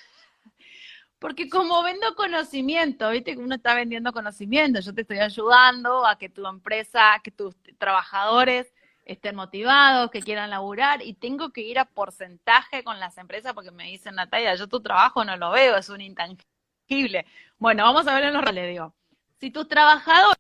Porque 1.20 1.50
como 1.50 1.82
vendo 1.84 2.16
conocimiento, 2.16 3.10
viste 3.10 3.34
que 3.36 3.42
uno 3.42 3.56
está 3.56 3.74
vendiendo 3.74 4.14
conocimiento, 4.14 4.80
yo 4.80 4.94
te 4.94 5.02
estoy 5.02 5.18
ayudando 5.18 6.06
a 6.06 6.18
que 6.18 6.30
tu 6.30 6.46
empresa, 6.46 7.20
que 7.24 7.32
tus 7.32 7.56
trabajadores 7.80 8.72
estén 9.04 9.36
motivados, 9.36 10.12
que 10.12 10.22
quieran 10.22 10.50
laburar 10.50 11.02
y 11.02 11.14
tengo 11.14 11.52
que 11.52 11.62
ir 11.62 11.80
a 11.80 11.86
porcentaje 11.86 12.84
con 12.84 13.00
las 13.00 13.18
empresas 13.18 13.54
porque 13.54 13.72
me 13.72 13.86
dicen, 13.86 14.16
Natalia, 14.16 14.56
yo 14.56 14.68
tu 14.68 14.82
trabajo 14.82 15.24
no 15.26 15.36
lo 15.38 15.52
veo, 15.52 15.78
es 15.78 15.90
un 15.90 16.02
intangible. 16.02 17.26
Bueno, 17.58 17.84
vamos 17.84 18.08
a 18.08 18.14
ver 18.14 18.26
en 18.26 18.34
los 18.34 18.44
roles, 18.44 18.70
digo. 18.70 18.94
Si 19.40 19.50
tus 19.50 19.68
trabajadores 19.68 20.36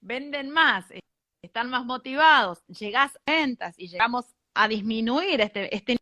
venden 0.00 0.50
más, 0.50 0.86
están 1.42 1.70
más 1.70 1.84
motivados, 1.84 2.62
llegás 2.66 3.16
a 3.26 3.32
ventas 3.32 3.74
y 3.78 3.88
llegamos 3.88 4.26
a 4.54 4.68
disminuir 4.68 5.40
este, 5.40 5.74
este 5.74 5.96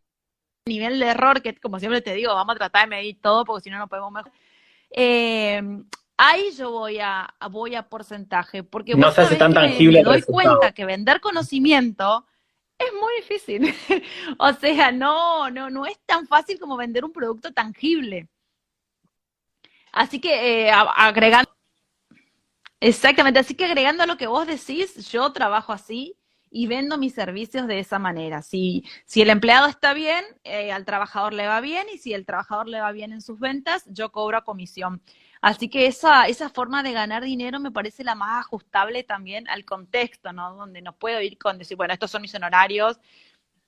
nivel 0.65 0.99
de 0.99 1.07
error 1.07 1.41
que, 1.41 1.55
como 1.55 1.79
siempre 1.79 2.01
te 2.01 2.13
digo, 2.13 2.33
vamos 2.33 2.55
a 2.55 2.59
tratar 2.59 2.83
de 2.83 2.95
medir 2.95 3.19
todo 3.21 3.45
porque 3.45 3.63
si 3.63 3.69
no, 3.69 3.77
no 3.77 3.87
podemos 3.87 4.11
mejorar. 4.11 4.33
Eh, 4.91 5.61
ahí 6.17 6.51
yo 6.57 6.71
voy 6.71 6.99
a, 6.99 7.33
voy 7.49 7.75
a 7.75 7.87
porcentaje, 7.89 8.63
porque 8.63 8.95
no 8.95 9.11
se 9.11 9.21
hace 9.21 9.35
tan 9.35 9.53
tangible. 9.53 9.99
Me 9.99 10.03
doy 10.03 10.21
cuenta 10.21 10.71
que 10.71 10.85
vender 10.85 11.19
conocimiento 11.19 12.25
es 12.77 12.93
muy 12.93 13.13
difícil. 13.17 13.73
o 14.37 14.53
sea, 14.53 14.91
no, 14.91 15.49
no, 15.49 15.69
no 15.69 15.85
es 15.85 15.99
tan 16.05 16.27
fácil 16.27 16.59
como 16.59 16.77
vender 16.77 17.05
un 17.05 17.11
producto 17.11 17.51
tangible. 17.51 18.27
Así 19.91 20.21
que 20.21 20.67
eh, 20.67 20.71
agregando, 20.71 21.51
exactamente, 22.79 23.39
así 23.39 23.55
que 23.55 23.65
agregando 23.65 24.03
a 24.03 24.05
lo 24.05 24.15
que 24.15 24.27
vos 24.27 24.47
decís, 24.47 25.09
yo 25.11 25.33
trabajo 25.33 25.73
así 25.73 26.15
y 26.51 26.67
vendo 26.67 26.97
mis 26.97 27.13
servicios 27.13 27.65
de 27.65 27.79
esa 27.79 27.97
manera. 27.97 28.41
Si, 28.41 28.83
si 29.05 29.21
el 29.21 29.29
empleado 29.29 29.67
está 29.67 29.93
bien, 29.93 30.23
eh, 30.43 30.71
al 30.73 30.83
trabajador 30.83 31.33
le 31.33 31.47
va 31.47 31.61
bien 31.61 31.87
y 31.91 31.97
si 31.97 32.13
el 32.13 32.25
trabajador 32.25 32.67
le 32.67 32.81
va 32.81 32.91
bien 32.91 33.13
en 33.13 33.21
sus 33.21 33.39
ventas, 33.39 33.85
yo 33.87 34.11
cobro 34.11 34.43
comisión. 34.43 35.01
Así 35.41 35.69
que 35.69 35.87
esa, 35.87 36.27
esa 36.27 36.49
forma 36.49 36.83
de 36.83 36.91
ganar 36.91 37.23
dinero 37.23 37.59
me 37.59 37.71
parece 37.71 38.03
la 38.03 38.15
más 38.15 38.45
ajustable 38.45 39.03
también 39.03 39.47
al 39.47 39.63
contexto, 39.63 40.33
¿no? 40.33 40.53
Donde 40.55 40.81
no 40.81 40.93
puedo 40.93 41.21
ir 41.21 41.37
con 41.37 41.57
decir, 41.57 41.77
bueno, 41.77 41.93
estos 41.93 42.11
son 42.11 42.21
mis 42.21 42.35
honorarios 42.35 42.99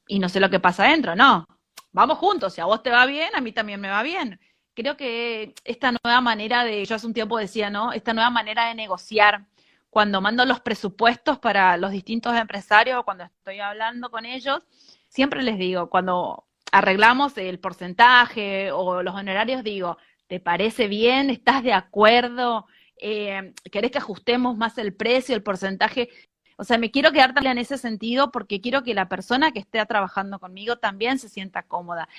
y 0.08 0.20
no 0.20 0.28
sé 0.28 0.42
lo 0.42 0.50
que 0.50 0.60
pasa 0.60 0.84
adentro. 0.84 1.16
No, 1.16 1.48
vamos 1.94 2.18
juntos, 2.18 2.54
si 2.54 2.62
a 2.62 2.66
vos 2.66 2.84
te 2.84 2.90
va 2.92 3.06
bien, 3.06 3.34
a 3.34 3.42
mí 3.42 3.54
también 3.54 3.80
me 3.80 3.90
va 3.90 4.04
bien. 4.04 4.40
Creo 4.76 4.98
que 4.98 5.56
esta 5.64 5.94
nueva 6.04 6.20
manera 6.20 6.66
de, 6.66 6.84
yo 6.86 6.96
hace 6.96 7.08
un 7.08 7.14
tiempo 7.14 7.38
decía, 7.38 7.70
¿no? 7.70 7.94
Esta 7.94 8.14
nueva 8.14 8.30
manera 8.30 8.68
de 8.68 8.76
negociar 8.76 9.46
cuando 9.94 10.22
mando 10.22 10.44
los 10.44 10.60
presupuestos 10.60 11.38
para 11.38 11.78
los 11.78 11.92
distintos 11.92 12.36
empresarios, 12.36 13.04
cuando 13.04 13.26
estoy 13.26 13.60
hablando 13.60 14.10
con 14.10 14.26
ellos, 14.26 14.64
siempre 15.08 15.44
les 15.44 15.60
digo, 15.60 15.92
cuando 15.92 16.48
arreglamos 16.72 17.38
el 17.38 17.60
porcentaje 17.60 18.72
o 18.72 19.04
los 19.04 19.14
honorarios, 19.14 19.64
digo, 19.64 20.00
¿te 20.26 20.40
parece 20.40 20.88
bien? 20.88 21.30
¿Estás 21.30 21.62
de 21.62 21.74
acuerdo? 21.74 22.66
Eh, 22.98 23.54
¿Querés 23.72 23.92
que 23.92 24.00
ajustemos 24.00 24.58
más 24.58 24.80
el 24.80 24.96
precio, 24.96 25.36
el 25.36 25.44
porcentaje? 25.44 26.10
O 26.58 26.64
sea, 26.64 26.80
me 26.80 26.90
quiero 26.90 27.12
quedar 27.12 27.36
también 27.36 27.58
en 27.58 27.62
ese 27.62 27.78
sentido 27.78 28.32
porque 28.32 28.62
quiero 28.62 28.82
que 28.82 28.96
la 28.96 29.10
persona 29.10 29.52
que 29.52 29.60
esté 29.60 29.86
trabajando 29.86 30.40
conmigo 30.40 30.78
también 30.78 31.20
se 31.20 31.30
sienta 31.30 31.62
cómoda. 31.62 32.10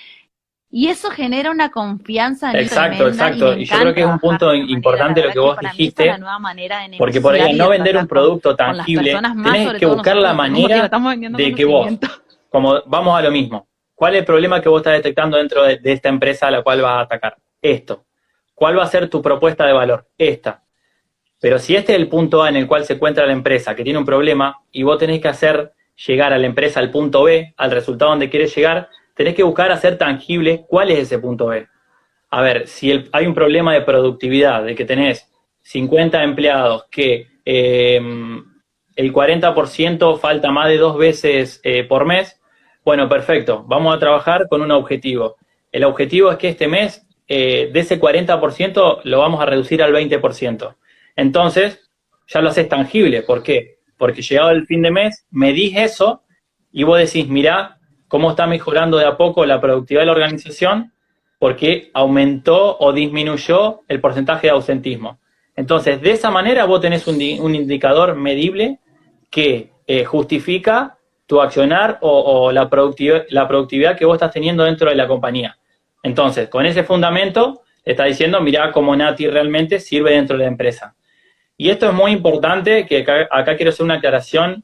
Y 0.77 0.89
eso 0.89 1.09
genera 1.09 1.51
una 1.51 1.71
confianza 1.71 2.51
en 2.51 2.57
Exacto, 2.57 3.07
exacto. 3.07 3.55
Y, 3.55 3.63
yo 3.63 3.79
creo 3.79 3.93
que 3.93 4.01
es 4.01 4.07
un 4.07 4.19
punto 4.19 4.53
importante 4.53 5.23
lo 5.23 5.31
que 5.31 5.39
vos 5.39 5.57
dijiste, 5.57 6.13
porque 6.97 7.21
por 7.21 7.33
ahí 7.33 7.53
no 7.53 7.69
vender 7.69 7.95
un 7.95 8.05
producto 8.05 8.57
tangible, 8.57 9.17
tenés 9.41 9.79
que 9.79 9.85
buscar 9.85 10.17
la 10.17 10.33
manera 10.33 10.89
de 11.29 11.55
que 11.55 11.63
vos, 11.63 11.87
como 12.49 12.81
vamos 12.87 13.17
a 13.17 13.21
lo 13.21 13.31
mismo, 13.31 13.69
¿cuál 13.93 14.15
es 14.15 14.19
el 14.19 14.25
problema 14.25 14.59
que 14.59 14.67
vos 14.67 14.81
estás 14.81 14.95
detectando 14.95 15.37
dentro 15.37 15.63
de, 15.63 15.77
de 15.77 15.93
esta 15.93 16.09
empresa 16.09 16.47
a 16.47 16.51
la 16.51 16.61
cual 16.61 16.81
vas 16.81 16.97
a 16.97 16.99
atacar? 17.03 17.37
Esto. 17.61 18.03
¿Cuál 18.53 18.77
va 18.77 18.83
a 18.83 18.87
ser 18.87 19.09
tu 19.09 19.21
propuesta 19.21 19.65
de 19.65 19.71
valor? 19.71 20.09
Esta. 20.17 20.61
Pero 21.39 21.57
si 21.57 21.77
este 21.77 21.93
es 21.93 21.99
el 21.99 22.09
punto 22.09 22.43
A 22.43 22.49
en 22.49 22.57
el 22.57 22.67
cual 22.67 22.83
se 22.83 22.95
encuentra 22.95 23.25
la 23.25 23.31
empresa 23.31 23.77
que 23.77 23.85
tiene 23.85 23.99
un 23.99 24.05
problema 24.05 24.57
y 24.73 24.83
vos 24.83 24.97
tenés 24.97 25.21
que 25.21 25.29
hacer 25.29 25.71
llegar 26.05 26.33
a 26.33 26.37
la 26.37 26.47
empresa 26.47 26.81
al 26.81 26.91
punto 26.91 27.23
B, 27.23 27.53
al 27.55 27.71
resultado 27.71 28.11
donde 28.11 28.29
quieres 28.29 28.53
llegar, 28.53 28.89
tenés 29.15 29.33
que 29.33 29.43
buscar 29.43 29.71
hacer 29.71 29.97
tangible 29.97 30.65
cuál 30.67 30.91
es 30.91 30.99
ese 30.99 31.19
punto 31.19 31.47
B. 31.47 31.67
A 32.29 32.41
ver, 32.41 32.67
si 32.67 33.03
hay 33.11 33.25
un 33.25 33.33
problema 33.33 33.73
de 33.73 33.81
productividad, 33.81 34.63
de 34.63 34.75
que 34.75 34.85
tenés 34.85 35.31
50 35.61 36.23
empleados 36.23 36.85
que 36.91 37.27
em, 37.45 38.43
el 38.95 39.13
40% 39.13 40.19
falta 40.19 40.51
más 40.51 40.69
de 40.69 40.77
dos 40.77 40.97
veces 40.97 41.61
eh, 41.63 41.83
por 41.83 42.05
mes, 42.05 42.39
bueno, 42.83 43.09
perfecto, 43.09 43.63
vamos 43.67 43.95
a 43.95 43.99
trabajar 43.99 44.47
con 44.47 44.61
un 44.61 44.71
objetivo. 44.71 45.37
El 45.71 45.83
objetivo 45.85 46.31
es 46.31 46.37
que 46.37 46.49
este 46.49 46.67
mes, 46.67 47.07
eh, 47.27 47.69
de 47.73 47.79
ese 47.79 47.99
40%, 47.99 49.01
lo 49.03 49.19
vamos 49.19 49.41
a 49.41 49.45
reducir 49.45 49.81
al 49.81 49.93
20%. 49.93 50.75
Entonces, 51.15 51.89
ya 52.27 52.41
lo 52.41 52.49
haces 52.49 52.69
tangible. 52.69 53.23
¿Por 53.23 53.41
qué? 53.43 53.77
Porque 53.97 54.21
llegado 54.21 54.51
el 54.51 54.65
fin 54.65 54.81
de 54.81 54.91
mes, 54.91 55.25
medís 55.31 55.75
eso 55.77 56.23
y 56.71 56.83
vos 56.83 56.99
decís, 56.99 57.27
mirá, 57.27 57.74
cómo 58.07 58.31
está 58.31 58.47
mejorando 58.47 58.97
de 58.97 59.05
a 59.05 59.17
poco 59.17 59.45
la 59.45 59.59
productividad 59.59 60.01
de 60.01 60.05
la 60.05 60.11
organización 60.11 60.93
porque 61.39 61.91
aumentó 61.93 62.77
o 62.79 62.93
disminuyó 62.93 63.81
el 63.87 63.99
porcentaje 63.99 64.47
de 64.47 64.51
ausentismo. 64.51 65.19
Entonces, 65.55 66.01
de 66.01 66.11
esa 66.11 66.31
manera 66.31 66.65
vos 66.65 66.81
tenés 66.81 67.07
un, 67.07 67.21
indicador 67.21 68.15
medible 68.15 68.79
que 69.29 69.71
eh, 69.87 70.05
justifica 70.05 70.97
tu 71.25 71.41
accionar 71.41 71.97
o, 72.01 72.51
la, 72.51 72.69
productividad, 72.69 73.25
la 73.29 73.47
productividad 73.47 73.97
que 73.97 74.05
vos 74.05 74.15
estás 74.15 74.31
teniendo 74.31 74.63
dentro 74.63 74.89
de 74.89 74.95
la 74.95 75.07
compañía. 75.07 75.57
Entonces, 76.03 76.49
con 76.49 76.65
ese 76.65 76.83
fundamento, 76.83 77.63
está 77.83 78.05
diciendo, 78.05 78.39
mira 78.41 78.71
cómo 78.71 78.95
Nati 78.95 79.27
realmente 79.27 79.79
sirve 79.79 80.11
dentro 80.11 80.37
de 80.37 80.43
la 80.43 80.49
empresa. 80.49 80.95
Y 81.57 81.69
esto 81.69 81.87
es 81.87 81.93
muy 81.93 82.11
importante, 82.11 82.85
que 82.85 83.05
acá 83.31 83.55
quiero 83.55 83.69
hacer 83.69 83.85
una 83.85 83.95
aclaración 83.95 84.63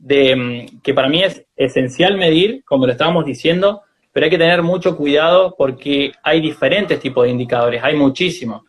mm, 0.00 0.80
que 0.82 0.94
para 0.94 1.08
mí 1.08 1.22
es 1.22 1.44
esencial 1.56 2.16
medir, 2.16 2.64
como 2.64 2.86
lo 2.86 2.92
estábamos 2.92 3.24
diciendo, 3.24 3.82
pero 4.12 4.24
hay 4.24 4.30
que 4.30 4.38
tener 4.38 4.62
mucho 4.62 4.96
cuidado 4.96 5.54
porque 5.56 6.12
hay 6.22 6.40
diferentes 6.40 6.98
tipos 7.00 7.24
de 7.24 7.30
indicadores, 7.30 7.82
hay 7.82 7.94
muchísimos. 7.94 8.62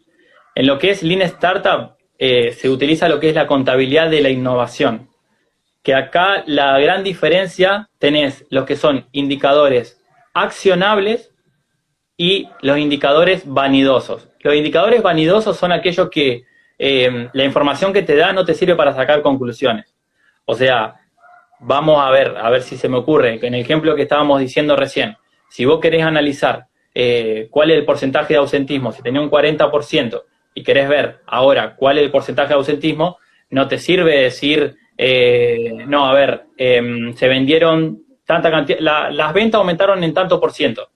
En 0.53 0.67
lo 0.67 0.77
que 0.77 0.91
es 0.91 1.01
Lean 1.01 1.21
Startup 1.21 1.95
eh, 2.19 2.51
se 2.51 2.69
utiliza 2.69 3.09
lo 3.09 3.19
que 3.19 3.29
es 3.29 3.36
la 3.36 3.47
contabilidad 3.47 4.09
de 4.09 4.21
la 4.21 4.29
innovación, 4.29 5.09
que 5.82 5.95
acá 5.95 6.43
la 6.45 6.79
gran 6.79 7.03
diferencia 7.03 7.89
tenés 7.97 8.45
los 8.49 8.65
que 8.65 8.75
son 8.75 9.07
indicadores 9.11 10.03
accionables 10.34 11.32
y 12.17 12.47
los 12.61 12.77
indicadores 12.77 13.43
vanidosos. 13.45 14.29
Los 14.41 14.55
indicadores 14.55 15.01
vanidosos 15.01 15.57
son 15.57 15.71
aquellos 15.71 16.09
que 16.09 16.43
eh, 16.77 17.29
la 17.34 17.43
información 17.43 17.93
que 17.93 18.03
te 18.03 18.15
da 18.15 18.34
no 18.34 18.45
te 18.45 18.53
sirve 18.53 18.75
para 18.75 18.93
sacar 18.93 19.21
conclusiones. 19.21 19.95
O 20.45 20.53
sea, 20.53 21.00
vamos 21.62 22.01
a 22.01 22.09
ver, 22.09 22.36
a 22.38 22.49
ver 22.49 22.64
si 22.64 22.78
se 22.78 22.89
me 22.89 22.97
ocurre, 22.97 23.39
en 23.41 23.53
el 23.53 23.62
ejemplo 23.62 23.95
que 23.95 24.03
estábamos 24.03 24.39
diciendo 24.39 24.76
recién, 24.76 25.16
si 25.49 25.66
vos 25.66 25.80
querés 25.80 26.03
analizar 26.03 26.66
eh, 26.93 27.47
cuál 27.49 27.72
es 27.72 27.78
el 27.78 27.86
porcentaje 27.86 28.34
de 28.34 28.39
ausentismo, 28.39 28.91
si 28.91 29.01
tenía 29.01 29.22
un 29.22 29.30
40% 29.30 30.24
y 30.53 30.64
querés 30.64 30.89
ver 30.89 31.20
ahora 31.28 31.76
cuál 31.76 31.97
es 31.97 32.03
el 32.03 32.12
porcentaje 32.12 32.49
de 32.49 32.55
ausentismo, 32.55 33.18
no 33.51 33.68
te 33.68 33.78
sirve 33.78 34.22
decir, 34.22 34.76
eh, 34.97 35.86
no, 35.88 36.05
a 36.05 36.14
ver, 36.14 36.45
em, 36.57 37.14
se 37.14 37.28
vendieron 37.28 38.03
tanta 38.26 38.49
cantidad, 38.49 38.80
las 38.80 39.34
ventas 39.34 39.59
aumentaron 39.59 40.03
en 40.03 40.14
tanto 40.14 40.39
por 40.39 40.51
ciento. 40.51 40.89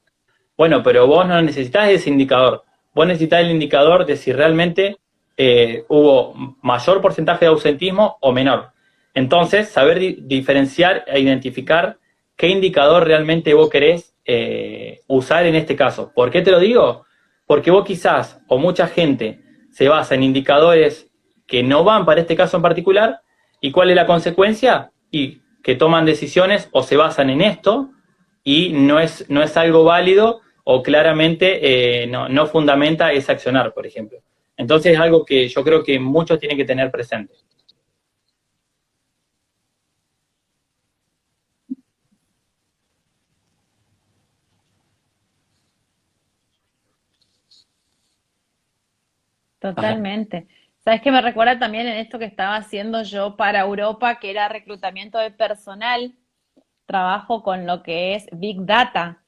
Bueno, 0.58 0.82
pero 0.82 1.06
vos 1.06 1.28
no 1.28 1.42
necesitas 1.42 1.90
ese 1.90 2.10
indicador. 2.10 2.64
Vos 2.94 3.08
necesitas 3.08 3.42
el 3.42 3.52
indicador 3.52 4.06
de 4.06 4.16
si 4.16 4.32
realmente 4.32 4.98
eh, 5.36 5.84
hubo 5.90 6.34
mayor 6.62 7.02
porcentaje 7.02 7.44
de 7.44 7.50
ausentismo 7.50 8.18
o 8.22 8.32
menor. 8.32 8.72
Entonces, 9.16 9.70
saber 9.70 10.18
diferenciar 10.28 11.06
e 11.08 11.20
identificar 11.22 11.98
qué 12.36 12.50
indicador 12.50 13.08
realmente 13.08 13.54
vos 13.54 13.70
querés 13.70 14.14
eh, 14.26 15.00
usar 15.08 15.46
en 15.46 15.56
este 15.56 15.76
caso. 15.76 16.12
¿Por 16.14 16.30
qué 16.30 16.42
te 16.42 16.52
lo 16.52 16.60
digo? 16.60 17.06
Porque 17.48 17.72
vos 17.72 17.86
quizás, 17.86 18.42
o 18.48 18.58
mucha 18.58 18.88
gente, 18.88 19.42
se 19.72 19.88
basa 19.88 20.16
en 20.16 20.24
indicadores 20.24 21.10
que 21.48 21.64
no 21.64 21.84
van 21.84 22.06
para 22.06 22.22
este 22.22 22.36
caso 22.36 22.58
en 22.58 22.64
particular, 22.64 23.22
y 23.62 23.72
cuál 23.72 23.90
es 23.90 23.96
la 23.96 24.06
consecuencia, 24.06 24.92
y 25.10 25.42
que 25.64 25.76
toman 25.76 26.06
decisiones 26.06 26.68
o 26.72 26.84
se 26.84 26.98
basan 26.98 27.30
en 27.30 27.42
esto, 27.42 27.92
y 28.44 28.74
no 28.74 29.00
es, 29.00 29.30
no 29.30 29.42
es 29.42 29.56
algo 29.56 29.86
válido 29.86 30.42
o 30.66 30.84
claramente 30.84 32.04
eh, 32.04 32.08
no, 32.08 32.28
no 32.28 32.48
fundamenta 32.48 33.14
ese 33.14 33.32
accionar, 33.32 33.74
por 33.74 33.88
ejemplo. 33.88 34.20
Entonces 34.58 34.94
es 34.94 35.00
algo 35.00 35.24
que 35.24 35.48
yo 35.48 35.64
creo 35.64 35.84
que 35.84 36.00
muchos 36.00 36.40
tienen 36.40 36.58
que 36.58 36.66
tener 36.66 36.92
presente. 36.92 37.34
Totalmente. 49.74 50.48
¿Sabes 50.84 51.02
qué 51.02 51.12
me 51.12 51.22
recuerda 51.22 51.58
también 51.58 51.88
en 51.88 51.98
esto 51.98 52.20
que 52.20 52.26
estaba 52.26 52.56
haciendo 52.58 53.02
yo 53.02 53.36
para 53.36 53.62
Europa, 53.62 54.20
que 54.20 54.30
era 54.30 54.48
reclutamiento 54.48 55.18
de 55.18 55.32
personal? 55.32 56.14
Trabajo 56.86 57.42
con 57.42 57.66
lo 57.66 57.82
que 57.82 58.14
es 58.14 58.28
Big 58.32 58.64
Data, 58.64 59.24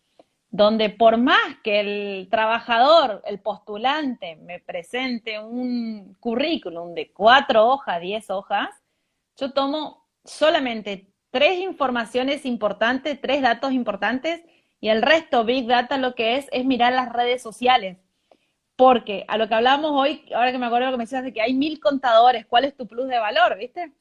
donde 0.52 0.92
por 0.92 1.18
más 1.18 1.42
que 1.64 1.80
el 1.80 2.28
trabajador, 2.30 3.24
el 3.26 3.40
postulante, 3.40 4.36
me 4.36 4.60
presente 4.60 5.40
un 5.40 6.16
currículum 6.20 6.94
de 6.94 7.12
cuatro 7.12 7.66
hojas, 7.66 8.00
diez 8.00 8.30
hojas, 8.30 8.70
yo 9.38 9.54
tomo 9.54 10.06
solamente 10.24 11.08
tres 11.32 11.60
informaciones 11.60 12.46
importantes, 12.46 13.20
tres 13.20 13.42
datos 13.42 13.72
importantes, 13.72 14.44
y 14.80 14.90
el 14.90 15.02
resto, 15.02 15.44
Big 15.44 15.66
Data, 15.66 15.98
lo 15.98 16.14
que 16.14 16.38
es, 16.38 16.48
es 16.52 16.64
mirar 16.64 16.94
las 16.94 17.12
redes 17.12 17.42
sociales 17.42 17.98
porque 18.78 19.26
a 19.28 19.38
lo 19.38 19.50
que 19.50 19.56
hablábamos 19.56 19.92
hoy, 19.92 20.24
ahora 20.34 20.52
que 20.52 20.60
me 20.60 20.68
acuerdo 20.68 20.86
lo 20.86 20.92
que 20.94 20.98
me 21.00 21.04
decías 21.04 21.24
de 21.24 21.34
que 21.34 21.42
hay 21.42 21.54
mil 21.54 21.80
contadores, 21.80 22.46
¿cuál 22.46 22.64
es 22.64 22.78
tu 22.78 22.88
plus 22.88 23.08
de 23.08 23.18
valor, 23.18 23.58
viste? 23.58 23.92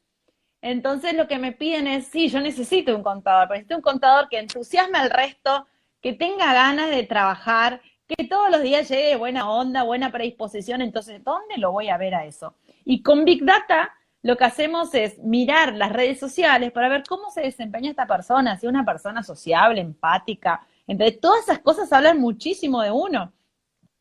Entonces 0.60 1.14
lo 1.14 1.26
que 1.26 1.38
me 1.38 1.52
piden 1.52 1.86
es, 1.86 2.06
sí, 2.08 2.28
yo 2.28 2.40
necesito 2.40 2.94
un 2.94 3.02
contador, 3.02 3.48
pero 3.48 3.56
necesito 3.56 3.76
un 3.76 3.82
contador 3.82 4.28
que 4.28 4.38
entusiasme 4.38 4.98
al 4.98 5.10
resto, 5.10 5.66
que 6.02 6.12
tenga 6.12 6.52
ganas 6.52 6.90
de 6.90 7.04
trabajar, 7.04 7.80
que 8.06 8.28
todos 8.28 8.50
los 8.50 8.62
días 8.62 8.88
llegue 8.88 9.16
buena 9.16 9.50
onda, 9.50 9.82
buena 9.82 10.12
predisposición. 10.12 10.82
Entonces, 10.82 11.24
¿dónde 11.24 11.56
lo 11.56 11.72
voy 11.72 11.88
a 11.88 11.96
ver 11.96 12.14
a 12.14 12.26
eso? 12.26 12.54
Y 12.84 13.02
con 13.02 13.24
Big 13.24 13.44
Data 13.44 13.94
lo 14.22 14.36
que 14.36 14.44
hacemos 14.44 14.92
es 14.94 15.18
mirar 15.20 15.74
las 15.74 15.92
redes 15.92 16.20
sociales 16.20 16.70
para 16.72 16.90
ver 16.90 17.04
cómo 17.08 17.30
se 17.30 17.40
desempeña 17.40 17.90
esta 17.90 18.06
persona, 18.06 18.58
si 18.58 18.66
es 18.66 18.70
una 18.70 18.84
persona 18.84 19.22
sociable, 19.22 19.80
empática. 19.80 20.66
Entonces, 20.86 21.18
todas 21.18 21.44
esas 21.44 21.60
cosas 21.60 21.90
hablan 21.92 22.20
muchísimo 22.20 22.82
de 22.82 22.90
uno. 22.90 23.32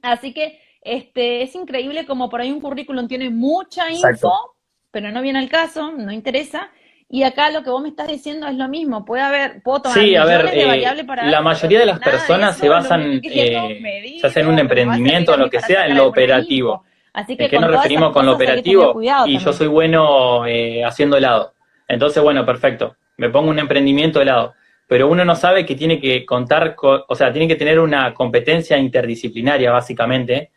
Así 0.02 0.34
que 0.34 0.65
este, 0.86 1.42
es 1.42 1.56
increíble 1.56 2.06
como 2.06 2.30
por 2.30 2.42
ahí 2.42 2.52
un 2.52 2.62
currículum 2.62 3.08
tiene 3.08 3.32
mucha 3.32 3.90
info, 3.90 4.56
pero 4.92 5.12
no 5.12 5.22
viene 5.22 5.40
al 5.40 5.50
caso, 5.50 5.92
no 5.92 6.12
interesa. 6.12 6.70
Y 7.10 7.24
acá 7.24 7.50
lo 7.50 7.64
que 7.64 7.72
vos 7.72 7.82
me 7.82 7.90
estás 7.90 8.08
diciendo 8.08 8.48
es 8.48 8.56
lo 8.56 8.68
mismo. 8.68 9.04
Puede 9.04 9.24
haber, 9.24 9.62
puedo 9.64 9.82
tomar 9.82 9.98
sí, 9.98 10.16
a 10.16 10.26
ver, 10.26 10.50
eh, 10.54 10.84
la 11.24 11.42
mayoría 11.42 11.80
de 11.80 11.86
las 11.88 12.00
personas 12.00 12.58
se 12.58 12.70
basan, 12.70 13.20
eh, 13.24 14.20
ya 14.22 14.30
sea 14.30 14.44
en 14.44 14.50
un 14.50 14.60
emprendimiento 14.60 15.34
o 15.34 15.38
lo 15.38 15.50
que 15.50 15.60
sea, 15.60 15.88
en 15.88 15.98
lo 15.98 16.08
operativo. 16.08 16.84
Así 17.14 17.36
que 17.36 17.46
¿En 17.46 17.50
qué 17.50 17.60
nos 17.60 17.72
referimos 17.72 18.12
con 18.12 18.26
lo 18.26 18.34
operativo? 18.34 19.00
Y 19.26 19.38
yo 19.40 19.54
soy 19.54 19.68
bueno 19.68 20.46
eh, 20.46 20.84
haciendo 20.84 21.18
helado. 21.18 21.54
Entonces, 21.88 22.22
bueno, 22.22 22.46
perfecto. 22.46 22.96
Me 23.18 23.30
pongo 23.30 23.50
un 23.50 23.60
emprendimiento 23.60 24.22
helado. 24.22 24.54
Pero 24.88 25.08
uno 25.08 25.26
no 25.26 25.36
sabe 25.36 25.66
que 25.66 25.76
tiene 25.76 26.00
que 26.00 26.26
contar, 26.26 26.76
con, 26.76 27.02
o 27.08 27.16
sea, 27.16 27.32
tiene 27.32 27.48
que 27.48 27.56
tener 27.56 27.80
una 27.80 28.14
competencia 28.14 28.78
interdisciplinaria, 28.78 29.72
básicamente, 29.72 30.52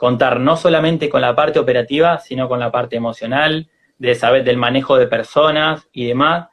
contar 0.00 0.40
no 0.40 0.56
solamente 0.56 1.10
con 1.10 1.20
la 1.20 1.36
parte 1.36 1.58
operativa, 1.58 2.16
sino 2.20 2.48
con 2.48 2.58
la 2.58 2.72
parte 2.72 2.96
emocional, 2.96 3.68
de 3.98 4.14
saber 4.14 4.44
del 4.44 4.56
manejo 4.56 4.96
de 4.96 5.06
personas 5.06 5.90
y 5.92 6.06
demás. 6.06 6.48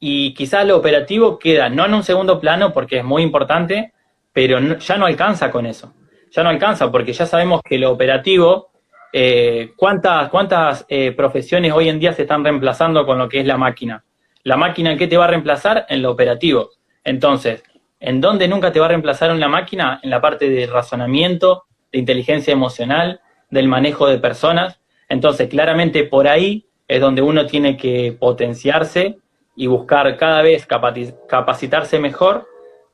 Y 0.00 0.34
quizás 0.34 0.66
lo 0.66 0.76
operativo 0.76 1.38
queda 1.38 1.68
no 1.68 1.86
en 1.86 1.94
un 1.94 2.02
segundo 2.02 2.40
plano 2.40 2.72
porque 2.72 2.98
es 2.98 3.04
muy 3.04 3.22
importante, 3.22 3.92
pero 4.32 4.58
ya 4.58 4.96
no 4.96 5.06
alcanza 5.06 5.52
con 5.52 5.64
eso. 5.64 5.94
Ya 6.32 6.42
no 6.42 6.48
alcanza 6.48 6.90
porque 6.90 7.12
ya 7.12 7.24
sabemos 7.24 7.60
que 7.62 7.78
lo 7.78 7.92
operativo, 7.92 8.72
eh, 9.12 9.74
¿cuántas, 9.76 10.28
cuántas 10.28 10.84
eh, 10.88 11.12
profesiones 11.12 11.72
hoy 11.72 11.88
en 11.88 12.00
día 12.00 12.12
se 12.12 12.22
están 12.22 12.42
reemplazando 12.42 13.06
con 13.06 13.16
lo 13.16 13.28
que 13.28 13.38
es 13.38 13.46
la 13.46 13.56
máquina? 13.56 14.04
La 14.42 14.56
máquina 14.56 14.90
en 14.90 14.98
qué 14.98 15.06
te 15.06 15.16
va 15.16 15.26
a 15.26 15.28
reemplazar? 15.28 15.86
En 15.88 16.02
lo 16.02 16.10
operativo. 16.10 16.70
Entonces, 17.04 17.62
¿en 18.00 18.20
dónde 18.20 18.48
nunca 18.48 18.72
te 18.72 18.80
va 18.80 18.86
a 18.86 18.88
reemplazar 18.88 19.30
en 19.30 19.38
la 19.38 19.48
máquina? 19.48 20.00
En 20.02 20.10
la 20.10 20.20
parte 20.20 20.50
de 20.50 20.66
razonamiento, 20.66 21.68
de 21.92 21.98
inteligencia 21.98 22.52
emocional, 22.52 23.20
del 23.50 23.68
manejo 23.68 24.06
de 24.06 24.18
personas. 24.18 24.80
Entonces, 25.08 25.48
claramente 25.48 26.04
por 26.04 26.28
ahí 26.28 26.66
es 26.86 27.00
donde 27.00 27.22
uno 27.22 27.46
tiene 27.46 27.76
que 27.76 28.16
potenciarse 28.18 29.18
y 29.56 29.66
buscar 29.66 30.16
cada 30.16 30.42
vez 30.42 30.66
capacitarse 30.66 31.98
mejor, 31.98 32.46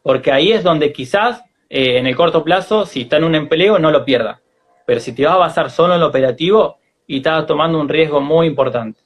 porque 0.02 0.32
ahí 0.32 0.52
es 0.52 0.62
donde 0.62 0.92
quizás 0.92 1.42
eh, 1.68 1.98
en 1.98 2.06
el 2.06 2.16
corto 2.16 2.44
plazo, 2.44 2.86
si 2.86 3.02
está 3.02 3.16
en 3.16 3.24
un 3.24 3.34
empleo, 3.34 3.78
no 3.78 3.90
lo 3.90 4.04
pierda. 4.04 4.40
Pero 4.86 5.00
si 5.00 5.14
te 5.14 5.24
vas 5.24 5.34
a 5.34 5.38
basar 5.38 5.70
solo 5.70 5.94
en 5.94 6.00
lo 6.00 6.06
operativo, 6.06 6.78
y 7.06 7.18
estás 7.18 7.46
tomando 7.46 7.78
un 7.80 7.88
riesgo 7.88 8.20
muy 8.20 8.46
importante. 8.46 9.00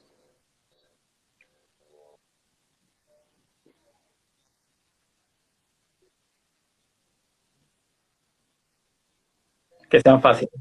Que 9.89 9.99
sean 10.01 10.21
fáciles. 10.21 10.53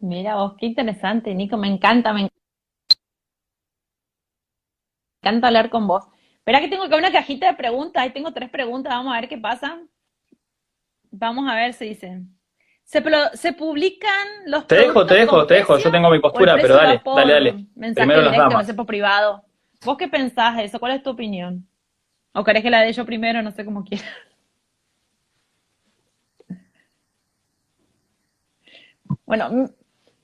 Mira 0.00 0.36
vos, 0.36 0.54
qué 0.58 0.66
interesante, 0.66 1.34
Nico, 1.34 1.56
me 1.56 1.68
encanta, 1.68 2.12
me 2.12 2.28
encanta 5.22 5.46
hablar 5.46 5.70
con 5.70 5.86
vos. 5.86 6.04
Espera 6.36 6.60
que 6.60 6.68
tengo 6.68 6.84
acá 6.84 6.96
una 6.96 7.10
cajita 7.10 7.48
de 7.48 7.54
preguntas, 7.54 8.02
ahí 8.02 8.10
tengo 8.10 8.32
tres 8.32 8.50
preguntas, 8.50 8.92
vamos 8.92 9.14
a 9.14 9.20
ver 9.20 9.28
qué 9.28 9.38
pasa. 9.38 9.80
Vamos 11.10 11.50
a 11.50 11.54
ver 11.54 11.72
si 11.72 11.86
dicen. 11.86 12.36
¿Se, 12.84 13.02
se 13.34 13.52
publican 13.52 14.28
los 14.46 14.66
Te 14.66 14.76
dejo, 14.76 15.04
te 15.04 15.14
dejo, 15.14 15.44
te 15.44 15.54
dejo, 15.54 15.76
yo 15.78 15.90
tengo 15.90 16.08
mi 16.08 16.20
postura, 16.20 16.56
pero 16.60 16.76
dale, 16.76 17.02
dale, 17.04 17.32
dale. 17.32 17.66
Mensaje 17.74 18.06
Primero 18.06 18.30
directo, 18.30 18.50
no 18.50 18.62
sé 18.62 18.74
por 18.74 18.86
privado. 18.86 19.44
¿Vos 19.84 19.96
qué 19.96 20.06
pensás 20.06 20.56
de 20.56 20.64
eso? 20.64 20.78
¿Cuál 20.78 20.92
es 20.92 21.02
tu 21.02 21.10
opinión? 21.10 21.66
¿O 22.32 22.44
querés 22.44 22.62
que 22.62 22.70
la 22.70 22.82
dé 22.82 22.92
yo 22.92 23.04
primero? 23.04 23.42
No 23.42 23.50
sé 23.50 23.64
cómo 23.64 23.82
quieras. 23.82 24.06
Bueno, 29.26 29.68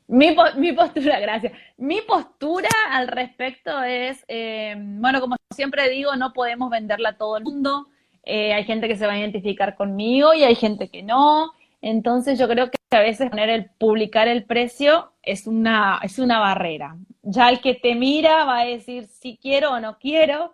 mi, 0.07 0.36
mi, 0.57 0.72
postura, 0.72 1.18
gracias. 1.20 1.53
Mi 1.76 2.00
postura 2.03 2.68
al 2.90 3.09
respecto 3.09 3.82
es, 3.82 4.24
eh, 4.28 4.76
bueno, 4.78 5.20
como 5.20 5.36
siempre 5.50 5.88
digo, 5.88 6.14
no 6.16 6.32
podemos 6.32 6.70
venderla 6.70 7.11
a 7.11 7.16
todo 7.18 7.36
el 7.36 7.44
mundo. 7.44 7.88
Eh, 8.24 8.53
hay 8.55 8.64
gente 8.64 8.86
que 8.86 8.96
se 8.96 9.07
va 9.07 9.14
a 9.14 9.18
identificar 9.18 9.74
conmigo 9.74 10.34
y 10.34 10.44
hay 10.44 10.55
gente 10.55 10.88
que 10.88 11.03
no. 11.03 11.53
Entonces 11.80 12.38
yo 12.38 12.48
creo 12.48 12.70
que 12.70 12.78
a 12.96 13.00
veces 13.00 13.30
poner 13.30 13.50
el 13.50 13.70
publicar 13.70 14.28
el 14.28 14.44
precio 14.44 15.12
es 15.22 15.48
una, 15.48 15.98
es 16.03 16.20
una 16.20 16.38
barrera. 16.38 16.96
Ya 17.22 17.48
el 17.50 17.61
que 17.61 17.74
te 17.74 17.96
mira 17.96 18.44
va 18.44 18.61
a 18.61 18.64
decir 18.64 19.07
si 19.09 19.36
quiero 19.36 19.72
o 19.72 19.80
no 19.80 19.98
quiero, 19.98 20.53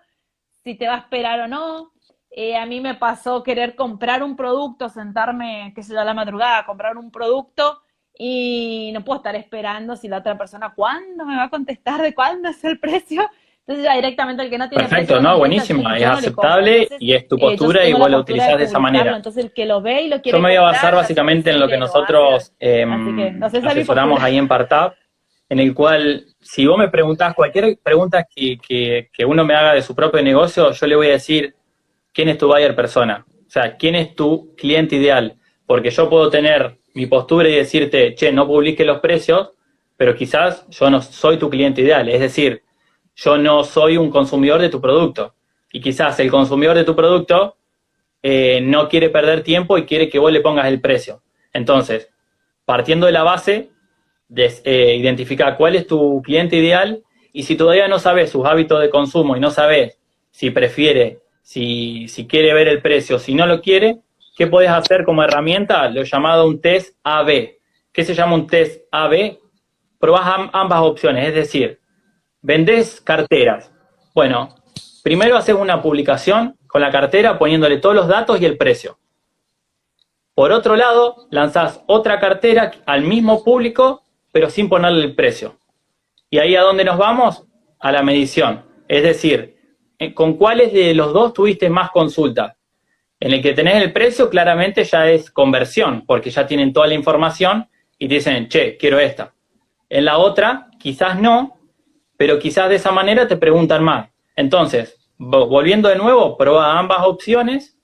si 0.65 0.75
te 0.75 0.87
va 0.89 0.95
a 0.95 0.99
esperar 0.99 1.41
o 1.41 1.49
no. 1.49 1.93
Eh, 2.31 2.57
a 2.57 2.65
mí 2.67 2.81
me 2.81 2.95
pasó 2.95 3.43
querer 3.43 3.75
comprar 3.75 4.23
un 4.23 4.37
producto, 4.37 4.89
sentarme, 4.89 5.73
qué 5.75 5.83
sé 5.83 5.93
yo, 5.93 6.01
a 6.01 6.05
la 6.05 6.15
madrugada, 6.15 6.65
comprar 6.65 6.97
un 6.97 7.11
producto 7.11 7.83
y 8.19 8.91
no 8.93 9.05
puedo 9.05 9.19
estar 9.19 9.37
esperando 9.37 9.95
si 9.95 10.09
la 10.09 10.19
otra 10.19 10.37
persona, 10.37 10.73
¿cuándo 10.75 11.25
me 11.25 11.37
va 11.37 11.45
a 11.45 11.51
contestar 11.51 12.03
de 12.03 12.13
cuándo 12.13 12.49
es 12.49 12.63
el 12.65 12.81
precio? 12.81 13.23
Entonces 13.61 13.85
ya 13.85 13.95
directamente 13.95 14.43
el 14.43 14.51
que 14.51 14.59
no 14.59 14.69
tiene 14.69 14.89
Perfecto, 14.89 15.21
no, 15.21 15.39
buenísimo, 15.39 15.89
es 15.91 16.03
aceptable 16.03 16.89
y 16.99 17.13
es 17.13 17.29
tu 17.29 17.37
eh, 17.37 17.41
postura 17.41 17.87
y 17.87 17.93
vos 17.93 18.11
la 18.11 18.19
utilizás 18.19 18.59
de, 18.59 18.65
esa 18.65 18.79
manera. 18.79 19.15
Entonces 19.15 19.45
el 19.45 19.53
que 19.53 19.67
lo 19.67 19.81
ve 19.81 20.03
y 20.03 20.09
lo 20.09 20.21
quiere 20.21 20.37
Yo 20.37 20.43
me 20.43 20.49
voy 20.49 20.57
a 20.57 20.63
basar 20.63 20.95
básicamente 20.95 21.51
en 21.51 21.61
lo 21.61 21.69
que 21.69 21.77
nosotros 21.77 22.55
em, 22.59 23.43
asesoramos 23.43 24.21
ahí 24.21 24.37
en 24.37 24.49
Partab, 24.49 24.95
en 25.51 25.61
el 25.61 25.73
cual 25.75 26.25
si 26.41 26.67
vos 26.67 26.79
me 26.79 26.89
preguntás 26.89 27.35
cualquier 27.35 27.79
pregunta 27.83 28.27
que, 28.35 28.59
que, 28.59 29.11
que 29.13 29.25
uno 29.25 29.45
me 29.45 29.55
haga 29.55 29.75
de 29.75 29.83
su 29.83 29.95
propio 29.95 30.23
negocio, 30.23 30.73
yo 30.73 30.87
le 30.87 30.97
voy 30.97 31.09
a 31.09 31.13
decir 31.13 31.55
quién 32.13 32.31
es 32.31 32.39
tu 32.39 32.49
buyer 32.49 32.75
persona. 32.75 33.25
O 33.47 33.51
sea, 33.51 33.77
¿quién 33.77 33.95
es 33.95 34.17
tu 34.17 34.55
cliente 34.57 34.97
ideal? 34.97 35.37
Porque 35.67 35.91
yo 35.91 36.09
puedo 36.09 36.31
tener 36.31 36.79
mi 36.99 37.07
postura 37.07 37.49
y 37.49 37.55
decirte, 37.55 38.17
che, 38.17 38.33
no 38.33 38.45
publique 38.45 38.85
los 38.85 38.99
precios, 38.99 39.53
pero 39.97 40.17
quizás 40.17 40.67
yo 40.69 40.91
no 40.91 41.01
soy 41.01 41.37
tu 41.37 41.49
cliente 41.49 41.81
ideal. 41.81 42.09
Es 42.09 42.19
decir, 42.19 42.65
yo 43.15 43.39
no 43.39 43.63
soy 43.63 43.97
un 43.97 44.11
consumidor 44.11 44.61
de 44.61 44.69
tu 44.69 44.81
producto. 44.81 45.37
Y 45.73 45.81
quizás 45.81 46.19
el 46.19 46.29
consumidor 46.29 46.77
de 46.77 46.83
tu 46.83 46.97
producto 46.97 47.57
eh, 48.21 48.61
no 48.61 48.89
quiere 48.89 49.11
perder 49.11 49.45
tiempo 49.45 49.79
y 49.79 49.87
quiere 49.87 50.09
que 50.09 50.19
vos 50.19 50.33
le 50.33 50.41
pongas 50.41 50.67
el 50.67 50.81
precio. 50.81 51.23
Entonces, 51.53 52.11
partiendo 52.65 53.07
de 53.07 53.13
la 53.13 53.23
base, 53.23 53.71
de, 54.27 54.53
eh, 54.65 54.97
identificar 54.97 55.57
cuál 55.57 55.77
es 55.77 55.87
tu 55.87 56.21
cliente 56.23 56.57
ideal 56.57 57.05
y 57.33 57.45
si 57.45 57.55
todavía 57.55 57.87
no 57.87 58.01
sabes 58.01 58.31
sus 58.31 58.45
hábitos 58.45 58.81
de 58.81 58.91
consumo 58.91 59.37
y 59.37 59.41
no 59.41 59.53
sabes 59.53 60.01
si 60.33 60.51
prefiere, 60.51 61.21
si, 61.43 62.09
quiere 62.29 62.53
ver 62.55 62.67
el 62.67 62.83
precio, 62.83 63.21
si 63.21 63.35
no 63.35 63.47
lo 63.47 63.63
quiere, 63.63 64.01
¿qué 64.39 64.47
puedes 64.47 64.71
hacer 64.71 65.05
como 65.05 65.25
herramienta? 65.25 65.89
Lo 65.89 66.05
llamado 66.05 66.47
un 66.47 66.61
test 66.61 66.97
AB. 67.03 67.59
¿Qué 67.93 68.05
se 68.05 68.15
llama 68.15 68.37
un 68.37 68.47
test 68.47 68.83
AB? 68.93 69.37
Probás 69.99 70.49
ambas 70.53 70.81
opciones, 70.83 71.27
es 71.27 71.35
decir, 71.35 71.81
vendés 72.41 73.01
carteras. 73.01 73.73
Bueno, 74.15 74.55
primero 75.03 75.37
haces 75.37 75.57
una 75.57 75.83
publicación 75.83 76.57
con 76.69 76.81
la 76.81 76.93
cartera 76.93 77.37
poniéndole 77.37 77.79
todos 77.79 77.97
los 77.97 78.07
datos 78.07 78.41
y 78.41 78.45
el 78.45 78.57
precio. 78.57 79.01
Por 80.35 80.53
otro 80.53 80.77
lado, 80.77 81.27
lanzás 81.33 81.83
otra 81.89 82.21
cartera 82.21 82.71
al 82.87 83.03
mismo 83.03 83.43
público, 83.43 84.05
pero 84.31 84.51
sin 84.51 84.69
ponerle 84.69 85.05
el 85.05 85.17
precio. 85.17 85.59
¿Y 86.31 86.39
ahí 86.39 86.55
a 86.55 86.63
dónde 86.63 86.85
nos 86.85 86.97
vamos? 86.97 87.45
A 87.81 87.91
la 87.91 88.05
medición. 88.05 88.65
Es 88.87 89.03
decir, 89.03 89.57
eh, 89.99 90.15
¿con 90.15 90.35
cuáles 90.35 90.73
de 90.73 90.95
los 90.95 91.13
dos 91.13 91.33
tuviste 91.33 91.69
más 91.69 91.91
consultas? 91.91 92.58
En 93.21 93.33
el 93.33 93.43
que 93.43 93.53
tenés 93.53 93.83
el 93.83 93.93
precio, 93.93 94.31
claramente 94.31 94.85
ya 94.85 95.09
es 95.11 95.31
conversión, 95.31 96.05
porque 96.07 96.31
ya 96.31 96.47
tienen 96.47 96.73
toda 96.73 96.87
la 96.87 96.95
información 96.95 97.69
y 97.99 98.07
dicen, 98.07 98.49
che, 98.49 98.77
quiero 98.77 98.99
esta. 99.01 99.35
En 99.89 100.05
la 100.05 100.19
otra, 100.19 100.69
quizás 100.79 101.21
no, 101.21 101.59
pero 102.17 102.39
quizás 102.39 102.69
de 102.69 102.77
esa 102.77 102.93
manera 102.93 103.27
te 103.27 103.37
preguntan 103.37 103.83
más. 103.83 104.11
Entonces, 104.37 104.97
volviendo 105.19 105.89
de 105.89 105.97
nuevo, 105.97 106.37
prueba 106.37 106.79
ambas 106.79 107.01
opciones 107.03 107.79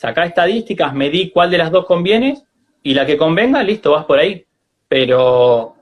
Saca 0.00 0.24
estadísticas, 0.24 0.94
medí 0.94 1.28
cuál 1.28 1.50
de 1.50 1.58
las 1.58 1.70
dos 1.70 1.84
conviene 1.84 2.38
y 2.82 2.94
la 2.94 3.04
que 3.04 3.18
convenga, 3.18 3.62
listo, 3.62 3.90
vas 3.90 4.06
por 4.06 4.18
ahí. 4.18 4.46
Pero 4.88 5.74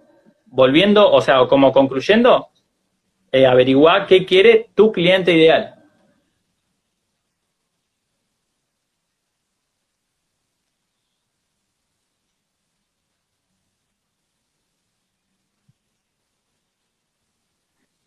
volviendo, 0.46 1.09
o 1.09 1.20
sea, 1.20 1.46
como 1.46 1.70
concluyendo, 1.70 2.49
eh, 3.30 3.46
averigua 3.46 4.09
qué 4.09 4.26
quiere 4.26 4.70
tu 4.74 4.90
cliente 4.90 5.32
ideal. 5.32 5.77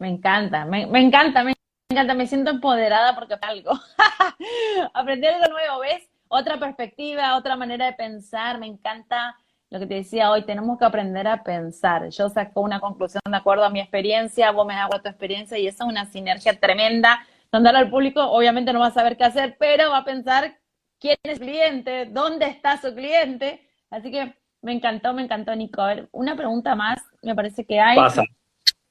Me 0.01 0.09
encanta, 0.09 0.65
me, 0.65 0.87
me 0.87 0.99
encanta, 0.99 1.43
me 1.43 1.53
encanta, 1.91 2.15
me 2.15 2.25
siento 2.25 2.49
empoderada 2.49 3.13
porque 3.13 3.35
algo. 3.39 3.73
Aprendí 4.95 5.27
algo 5.27 5.45
nuevo, 5.45 5.79
¿ves? 5.81 6.09
Otra 6.27 6.57
perspectiva, 6.57 7.37
otra 7.37 7.55
manera 7.55 7.85
de 7.85 7.93
pensar. 7.93 8.57
Me 8.57 8.65
encanta 8.65 9.37
lo 9.69 9.77
que 9.77 9.85
te 9.85 9.93
decía 9.93 10.31
hoy, 10.31 10.41
tenemos 10.43 10.79
que 10.79 10.85
aprender 10.85 11.27
a 11.27 11.43
pensar. 11.43 12.09
Yo 12.09 12.29
saco 12.29 12.61
una 12.61 12.79
conclusión 12.79 13.21
de 13.29 13.37
acuerdo 13.37 13.63
a 13.63 13.69
mi 13.69 13.79
experiencia, 13.79 14.49
vos 14.49 14.65
me 14.65 14.73
das 14.73 14.89
tu 14.89 15.07
experiencia 15.07 15.59
y 15.59 15.67
eso 15.67 15.83
es 15.83 15.89
una 15.91 16.07
sinergia 16.07 16.59
tremenda, 16.59 17.23
donde 17.51 17.69
el 17.69 17.91
público 17.91 18.23
obviamente 18.23 18.73
no 18.73 18.79
va 18.79 18.87
a 18.87 18.91
saber 18.91 19.17
qué 19.17 19.25
hacer, 19.25 19.55
pero 19.59 19.91
va 19.91 19.99
a 19.99 20.03
pensar 20.03 20.57
quién 20.99 21.17
es 21.21 21.33
el 21.33 21.39
cliente, 21.41 22.07
dónde 22.07 22.47
está 22.47 22.81
su 22.81 22.95
cliente. 22.95 23.69
Así 23.91 24.09
que 24.09 24.35
me 24.63 24.71
encantó, 24.71 25.13
me 25.13 25.21
encantó, 25.21 25.55
Nico. 25.55 25.83
A 25.83 25.87
ver, 25.93 26.09
una 26.11 26.35
pregunta 26.35 26.73
más, 26.73 27.03
me 27.21 27.35
parece 27.35 27.67
que 27.67 27.79
hay. 27.79 27.97
Pasa, 27.97 28.23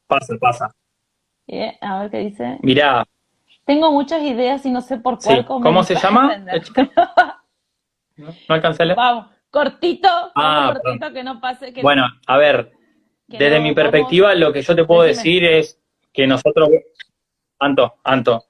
pasa, 0.06 0.34
pasa. 0.40 0.74
Eh, 1.52 1.76
a 1.80 2.02
ver 2.02 2.10
qué 2.12 2.18
dice. 2.18 2.58
Mira. 2.62 3.04
Tengo 3.64 3.90
muchas 3.90 4.22
ideas 4.22 4.64
y 4.64 4.70
no 4.70 4.80
sé 4.80 4.98
por 4.98 5.18
cuál 5.18 5.44
¿Cómo 5.44 5.82
se 5.82 5.96
llama? 5.96 6.36
no, 8.16 8.28
no 8.48 8.94
Vamos, 8.96 9.26
cortito, 9.50 10.08
ah, 10.34 10.74
cortito 10.82 11.12
que 11.12 11.24
no 11.24 11.40
pase. 11.40 11.72
bueno, 11.82 12.04
a 12.26 12.36
ver, 12.36 12.72
desde 13.26 13.60
mi 13.60 13.74
perspectiva, 13.74 14.34
lo 14.34 14.52
que 14.52 14.62
yo 14.62 14.74
te 14.76 14.84
puedo 14.84 15.02
decir 15.02 15.44
es 15.44 15.80
que 16.12 16.26
nosotros. 16.26 16.68
Anto, 17.58 17.96
Anto. 18.04 18.44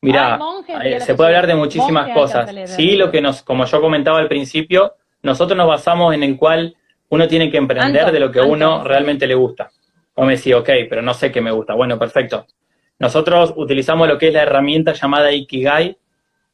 Mira, 0.00 0.38
eh, 0.82 1.00
se 1.00 1.14
puede 1.14 1.28
hablar 1.28 1.46
de 1.46 1.54
muchísimas 1.54 2.10
cosas. 2.12 2.50
Sí, 2.70 2.96
lo 2.96 3.10
que 3.10 3.20
nos, 3.20 3.42
como 3.42 3.64
yo 3.66 3.80
comentaba 3.80 4.18
al 4.18 4.28
principio, 4.28 4.94
nosotros 5.22 5.56
nos 5.56 5.68
basamos 5.68 6.14
en 6.14 6.22
el 6.22 6.36
cual 6.36 6.76
uno 7.10 7.28
tiene 7.28 7.50
que 7.50 7.58
emprender 7.58 8.12
de 8.12 8.20
lo 8.20 8.30
que 8.30 8.40
uno 8.40 8.82
realmente 8.82 9.26
le 9.26 9.34
gusta. 9.34 9.70
O 10.16 10.24
me 10.24 10.32
decía, 10.32 10.58
ok, 10.58 10.68
pero 10.88 11.02
no 11.02 11.14
sé 11.14 11.30
qué 11.30 11.40
me 11.40 11.52
gusta. 11.52 11.74
Bueno, 11.74 11.98
perfecto. 11.98 12.46
Nosotros 12.98 13.52
utilizamos 13.56 14.08
lo 14.08 14.18
que 14.18 14.28
es 14.28 14.34
la 14.34 14.42
herramienta 14.42 14.92
llamada 14.92 15.30
Ikigai, 15.30 15.96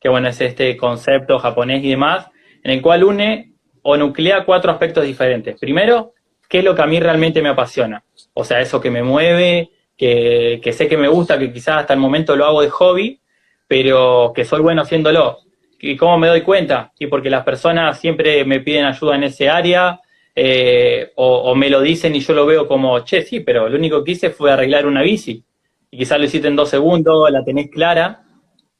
que 0.01 0.09
bueno, 0.09 0.29
es 0.29 0.41
este 0.41 0.77
concepto 0.77 1.39
japonés 1.39 1.83
y 1.85 1.91
demás, 1.91 2.29
en 2.65 2.73
el 2.73 2.83
cual 2.83 3.05
une 3.05 3.53
o 3.83 3.97
nuclea 3.97 4.45
cuatro 4.45 4.73
aspectos 4.73 5.05
diferentes. 5.05 5.59
Primero, 5.59 6.15
¿qué 6.49 6.59
es 6.59 6.65
lo 6.65 6.75
que 6.75 6.83
a 6.83 6.87
mí 6.87 6.99
realmente 6.99 7.41
me 7.41 7.49
apasiona? 7.49 8.03
O 8.35 8.45
sea, 8.45 8.61
eso 8.61 8.81
que 8.81 8.91
me 8.91 9.03
mueve, 9.03 9.71
que, 9.97 10.61
que 10.63 10.73
sé 10.73 10.89
que 10.89 10.97
me 10.97 11.09
gusta, 11.09 11.39
que 11.39 11.53
quizás 11.53 11.79
hasta 11.79 11.95
el 11.95 12.01
momento 12.01 12.35
lo 12.35 12.45
hago 12.45 12.63
de 12.63 12.71
hobby, 12.71 13.21
pero 13.69 14.33
que 14.35 14.45
soy 14.45 14.61
bueno 14.61 14.83
haciéndolo. 14.83 15.39
¿Y 15.79 15.97
cómo 15.97 16.19
me 16.19 16.29
doy 16.29 16.43
cuenta? 16.43 16.93
Y 16.99 17.07
porque 17.07 17.31
las 17.31 17.45
personas 17.45 17.99
siempre 17.99 18.45
me 18.45 18.61
piden 18.61 18.85
ayuda 18.85 19.17
en 19.17 19.25
ese 19.25 19.49
área, 19.49 20.01
eh, 20.35 21.13
o, 21.17 21.55
me 21.55 21.69
lo 21.69 21.81
dicen 21.81 22.15
y 22.15 22.21
yo 22.21 22.33
lo 22.33 22.47
veo 22.47 22.67
como, 22.67 22.99
che, 23.01 23.23
sí, 23.23 23.41
pero 23.41 23.69
lo 23.69 23.77
único 23.77 24.03
que 24.03 24.13
hice 24.13 24.31
fue 24.31 24.53
arreglar 24.53 24.87
una 24.87 25.03
bici. 25.03 25.45
Y 25.91 25.99
quizás 25.99 26.19
lo 26.19 26.25
hiciste 26.25 26.49
en 26.49 26.57
dos 26.57 26.71
segundos, 26.71 27.31
la 27.31 27.45
tenés 27.45 27.71
clara. 27.71 28.25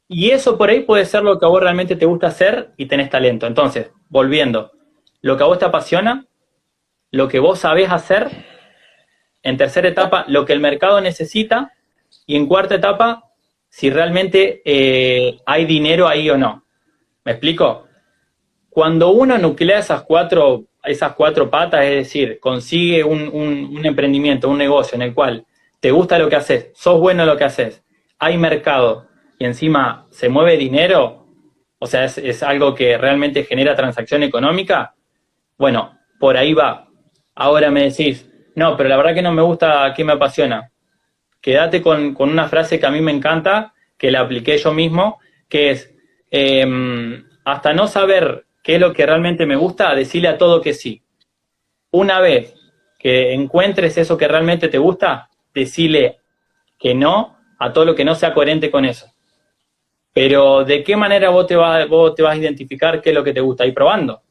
Y 0.07 0.31
eso 0.31 0.57
por 0.57 0.69
ahí 0.69 0.81
puede 0.81 1.05
ser 1.05 1.23
lo 1.23 1.39
que 1.39 1.45
a 1.45 1.49
vos 1.49 1.61
realmente 1.61 1.95
te 1.95 2.05
gusta 2.05 2.27
hacer 2.27 2.71
y 2.77 2.87
tenés 2.87 3.09
talento. 3.09 3.47
Entonces, 3.47 3.91
volviendo, 4.09 4.71
lo 5.21 5.37
que 5.37 5.43
a 5.43 5.47
vos 5.47 5.59
te 5.59 5.65
apasiona, 5.65 6.25
lo 7.11 7.27
que 7.27 7.39
vos 7.39 7.59
sabés 7.59 7.91
hacer. 7.91 8.29
En 9.43 9.57
tercera 9.57 9.87
etapa, 9.87 10.25
lo 10.27 10.45
que 10.45 10.53
el 10.53 10.59
mercado 10.59 11.01
necesita. 11.01 11.73
Y 12.25 12.35
en 12.35 12.47
cuarta 12.47 12.75
etapa, 12.75 13.31
si 13.69 13.89
realmente 13.89 14.61
eh, 14.65 15.39
hay 15.45 15.65
dinero 15.65 16.07
ahí 16.07 16.29
o 16.29 16.37
no. 16.37 16.65
¿Me 17.23 17.33
explico? 17.33 17.87
Cuando 18.69 19.11
uno 19.11 19.37
nuclea 19.37 19.79
esas 19.79 20.03
cuatro 20.03 20.65
esas 20.83 21.13
cuatro 21.13 21.49
patas, 21.49 21.85
es 21.85 21.95
decir, 21.95 22.39
consigue 22.39 23.03
un, 23.03 23.79
emprendimiento, 23.83 24.49
un 24.49 24.57
negocio 24.57 24.95
en 24.95 25.03
el 25.03 25.13
cual 25.13 25.45
te 25.79 25.91
gusta 25.91 26.19
lo 26.19 26.29
que 26.29 26.35
haces, 26.35 26.71
sos 26.75 26.99
bueno 26.99 27.23
en 27.23 27.29
lo 27.29 27.37
que 27.37 27.45
haces, 27.45 27.83
hay 28.19 28.37
mercado 28.37 29.07
y 29.39 29.45
encima 29.45 30.07
se 30.09 30.29
mueve 30.29 30.57
dinero, 30.57 31.25
o 31.79 31.87
sea, 31.87 32.05
es, 32.05 32.43
algo 32.43 32.75
que 32.75 32.97
realmente 32.97 33.43
genera 33.43 33.75
transacción 33.75 34.23
económica, 34.23 34.95
bueno, 35.57 35.97
por 36.19 36.37
ahí 36.37 36.53
va. 36.53 36.87
Ahora 37.35 37.69
me 37.71 37.83
decís, 37.83 38.29
no, 38.55 38.77
pero 38.77 38.89
la 38.89 38.97
verdad 38.97 39.13
que 39.13 39.21
no 39.21 39.33
me 39.33 39.41
gusta, 39.41 39.93
¿qué 39.95 40.03
me 40.03 40.13
apasiona? 40.13 40.71
Quédate 41.41 41.81
con, 41.81 42.15
una 42.17 42.47
frase 42.47 42.79
que 42.79 42.85
a 42.85 42.91
mí 42.91 43.01
me 43.01 43.11
encanta, 43.11 43.73
que 43.97 44.11
la 44.11 44.21
apliqué 44.21 44.57
yo 44.57 44.73
mismo, 44.73 45.19
que 45.49 45.71
es, 45.71 45.93
em, 46.31 47.25
hasta 47.43 47.73
no 47.73 47.87
saber 47.87 48.45
qué 48.63 48.75
es 48.75 48.81
lo 48.81 48.93
que 48.93 49.05
realmente 49.05 49.45
me 49.45 49.57
gusta, 49.57 49.93
decirle 49.93 50.29
a 50.29 50.37
todo 50.37 50.61
que 50.61 50.73
sí. 50.73 51.03
Una 51.91 52.19
vez 52.21 52.55
que 52.97 53.33
encuentres 53.33 53.97
eso 53.97 54.17
que 54.17 54.27
realmente 54.27 54.69
te 54.69 54.77
gusta, 54.77 55.29
decirle 55.53 56.19
que 56.79 56.95
no 56.95 57.37
a 57.59 57.71
todo 57.73 57.85
lo 57.85 57.93
que 57.93 58.05
no 58.05 58.15
sea 58.15 58.33
coherente 58.33 58.71
con 58.71 58.85
eso. 58.85 59.07
Pero 60.13 60.63
¿de 60.63 60.83
qué 60.83 60.95
manera 60.95 61.29
vos 61.29 61.45
te, 61.45 61.55
vas, 61.55 61.87
vos 61.89 62.15
te 62.15 62.23
vas 62.23 62.35
a 62.35 62.39
identificar 62.39 63.01
qué 63.01 63.09
es 63.09 63.15
lo 63.15 63.23
que 63.23 63.33
te 63.33 63.41
gusta? 63.41 63.65
Y 63.65 63.73
probando. 63.73 64.21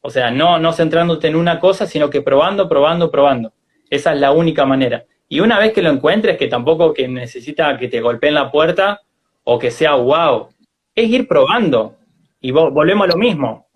O 0.00 0.08
sea, 0.08 0.30
no, 0.30 0.58
no 0.58 0.72
centrándote 0.72 1.28
en 1.28 1.36
una 1.36 1.58
cosa, 1.58 1.86
sino 1.86 2.08
que 2.08 2.22
probando, 2.22 2.68
probando, 2.68 3.10
probando. 3.10 3.52
Esa 3.90 4.14
es 4.14 4.20
la 4.20 4.32
única 4.32 4.64
manera. 4.64 5.04
Y 5.28 5.40
una 5.40 5.58
vez 5.58 5.72
que 5.72 5.82
lo 5.82 5.90
encuentres, 5.90 6.38
que 6.38 6.46
tampoco 6.46 6.94
que 6.94 7.08
necesita 7.08 7.76
que 7.76 7.88
te 7.88 8.00
golpeen 8.00 8.34
la 8.34 8.50
puerta 8.50 9.00
o 9.44 9.58
que 9.58 9.70
sea 9.70 9.94
wow, 9.94 10.48
es 10.94 11.08
ir 11.08 11.26
probando. 11.26 11.96
Y 12.40 12.52
volvemos 12.52 13.04
a 13.04 13.12
lo 13.12 13.16
mismo 13.16 13.69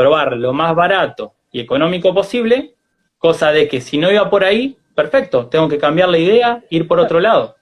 probar 0.00 0.34
lo 0.34 0.54
más 0.54 0.74
barato 0.74 1.34
y 1.52 1.60
económico 1.60 2.14
posible, 2.14 2.74
cosa 3.18 3.52
de 3.52 3.68
que 3.68 3.82
si 3.82 3.98
no 3.98 4.10
iba 4.10 4.30
por 4.30 4.44
ahí, 4.44 4.78
perfecto, 4.94 5.48
tengo 5.48 5.68
que 5.68 5.76
cambiar 5.76 6.08
la 6.08 6.16
idea, 6.16 6.64
ir 6.70 6.88
por 6.88 6.98
otro 6.98 7.20
lado. 7.20 7.56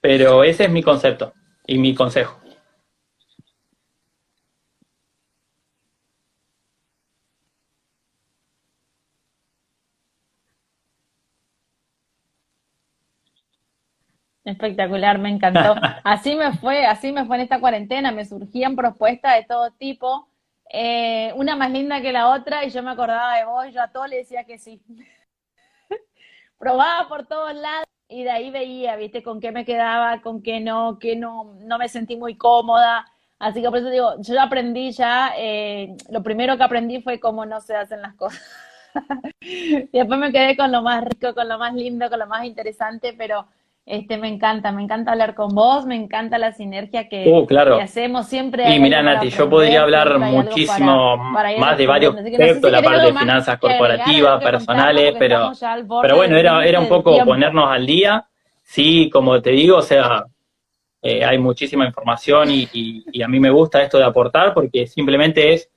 Pero 0.00 0.44
ese 0.44 0.66
es 0.66 0.70
mi 0.70 0.84
concepto 0.84 1.32
y 1.66 1.78
mi 1.78 1.92
consejo. 1.96 2.40
Espectacular, 14.44 15.18
me 15.18 15.30
encantó. 15.30 15.74
Así 16.04 16.36
me 16.36 16.52
fue, 16.52 16.86
así 16.86 17.10
me 17.10 17.24
fue 17.26 17.34
en 17.36 17.42
esta 17.42 17.58
cuarentena, 17.58 18.12
me 18.12 18.24
surgían 18.24 18.76
propuestas 18.76 19.34
de 19.34 19.44
todo 19.44 19.72
tipo 19.72 20.29
eh, 20.72 21.32
una 21.34 21.56
más 21.56 21.70
linda 21.70 22.00
que 22.00 22.12
la 22.12 22.30
otra, 22.30 22.64
y 22.64 22.70
yo 22.70 22.82
me 22.82 22.90
acordaba 22.90 23.36
de 23.36 23.44
vos, 23.44 23.66
yo 23.72 23.82
a 23.82 23.90
todos 23.90 24.08
le 24.08 24.18
decía 24.18 24.44
que 24.44 24.58
sí. 24.58 24.80
Probaba 26.58 27.08
por 27.08 27.26
todos 27.26 27.54
lados, 27.54 27.86
y 28.08 28.24
de 28.24 28.30
ahí 28.30 28.50
veía, 28.50 28.96
viste, 28.96 29.22
con 29.22 29.40
qué 29.40 29.52
me 29.52 29.64
quedaba, 29.64 30.20
con 30.22 30.42
qué 30.42 30.60
no, 30.60 30.98
qué 30.98 31.16
no, 31.16 31.56
no 31.60 31.78
me 31.78 31.88
sentí 31.88 32.16
muy 32.16 32.36
cómoda. 32.36 33.06
Así 33.38 33.62
que 33.62 33.68
por 33.70 33.78
eso 33.78 33.90
digo, 33.90 34.14
yo 34.20 34.40
aprendí 34.40 34.92
ya, 34.92 35.32
eh, 35.36 35.96
lo 36.10 36.22
primero 36.22 36.56
que 36.56 36.62
aprendí 36.64 37.02
fue 37.02 37.18
cómo 37.20 37.46
no 37.46 37.60
se 37.60 37.74
hacen 37.74 38.02
las 38.02 38.14
cosas. 38.14 38.40
y 39.40 39.88
después 39.92 40.18
me 40.20 40.32
quedé 40.32 40.56
con 40.56 40.70
lo 40.72 40.82
más 40.82 41.04
rico, 41.04 41.34
con 41.34 41.48
lo 41.48 41.58
más 41.58 41.74
lindo, 41.74 42.08
con 42.10 42.18
lo 42.18 42.26
más 42.26 42.44
interesante, 42.44 43.14
pero 43.16 43.46
este, 43.90 44.18
me 44.18 44.28
encanta, 44.28 44.70
me 44.72 44.82
encanta 44.82 45.12
hablar 45.12 45.34
con 45.34 45.54
vos, 45.54 45.84
me 45.84 45.96
encanta 45.96 46.38
la 46.38 46.52
sinergia 46.52 47.08
que, 47.08 47.28
Uh, 47.28 47.44
claro. 47.46 47.76
que 47.76 47.82
hacemos 47.82 48.26
siempre. 48.26 48.72
Y 48.74 48.78
mira, 48.78 49.02
Nati, 49.02 49.30
yo 49.30 49.50
podría 49.50 49.82
hablar 49.82 50.18
muchísimo 50.18 51.16
más 51.16 51.76
de 51.76 51.86
varios 51.86 52.16
aspectos, 52.16 52.70
la 52.70 52.82
parte 52.82 53.06
de 53.06 53.18
finanzas 53.18 53.58
corporativas, 53.58 54.42
personales, 54.42 55.14
pero, 55.18 55.50
pero 56.02 56.16
bueno, 56.16 56.36
era, 56.36 56.64
era 56.64 56.80
un 56.80 56.88
poco 56.88 57.18
ponernos 57.24 57.68
al 57.70 57.84
día. 57.84 58.24
Sí, 58.62 59.10
como 59.10 59.42
te 59.42 59.50
digo, 59.50 59.78
o 59.78 59.82
sea, 59.82 60.24
eh, 61.02 61.24
hay 61.24 61.38
muchísima 61.38 61.84
información 61.84 62.50
y, 62.50 62.68
y, 62.72 63.04
y 63.10 63.22
a 63.22 63.26
mí 63.28 63.40
me 63.40 63.50
gusta 63.50 63.82
esto 63.82 63.98
de 63.98 64.04
aportar 64.04 64.54
porque 64.54 64.86
simplemente 64.86 65.52
es 65.54 65.68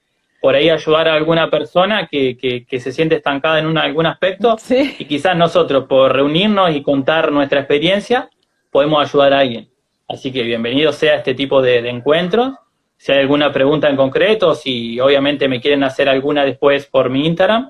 por 0.43 0.55
ahí 0.55 0.69
ayudar 0.69 1.07
a 1.07 1.13
alguna 1.13 1.49
persona 1.49 2.05
que, 2.11 2.35
que, 2.37 2.65
que 2.65 2.77
se 2.81 2.91
siente 2.91 3.15
estancada 3.15 3.59
en 3.59 3.65
un, 3.65 3.77
algún 3.77 4.05
aspecto 4.05 4.57
Sí. 4.59 4.93
y 4.99 5.05
quizás 5.05 5.37
nosotros 5.37 5.85
por 5.87 6.11
reunirnos 6.13 6.75
y 6.75 6.81
contar 6.81 7.31
nuestra 7.31 7.61
experiencia 7.61 8.29
podemos 8.69 9.01
ayudar 9.01 9.31
a 9.31 9.39
alguien. 9.39 9.69
Así 10.05 10.33
que 10.33 10.43
bienvenido 10.43 10.91
sea 10.91 11.15
este 11.15 11.33
tipo 11.33 11.61
de, 11.61 11.81
de 11.81 11.89
encuentros. 11.89 12.55
Si 12.97 13.13
hay 13.13 13.19
alguna 13.19 13.53
pregunta 13.53 13.87
en 13.89 13.95
concreto, 13.95 14.53
si 14.53 14.99
obviamente 14.99 15.47
me 15.47 15.61
quieren 15.61 15.81
hacer 15.85 16.09
alguna 16.09 16.43
después 16.43 16.87
por 16.87 17.09
mi 17.09 17.25
Instagram, 17.25 17.69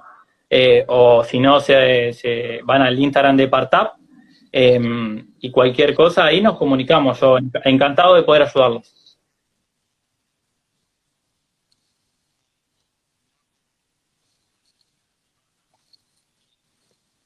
eh, 0.50 0.84
o 0.88 1.24
si 1.24 1.40
no, 1.40 1.60
se, 1.60 2.12
se 2.14 2.60
van 2.64 2.82
al 2.82 2.98
Instagram 2.98 3.38
de 3.38 3.48
Partap, 3.50 3.94
eh, 4.52 4.80
y 5.42 5.52
cualquier 5.52 5.94
cosa, 5.94 6.26
ahí 6.26 6.42
nos 6.42 6.58
comunicamos. 6.58 7.20
Yo 7.20 7.38
enc- 7.38 7.62
encantado 7.66 8.16
de 8.16 8.24
poder 8.24 8.42
ayudarlos. 8.42 8.92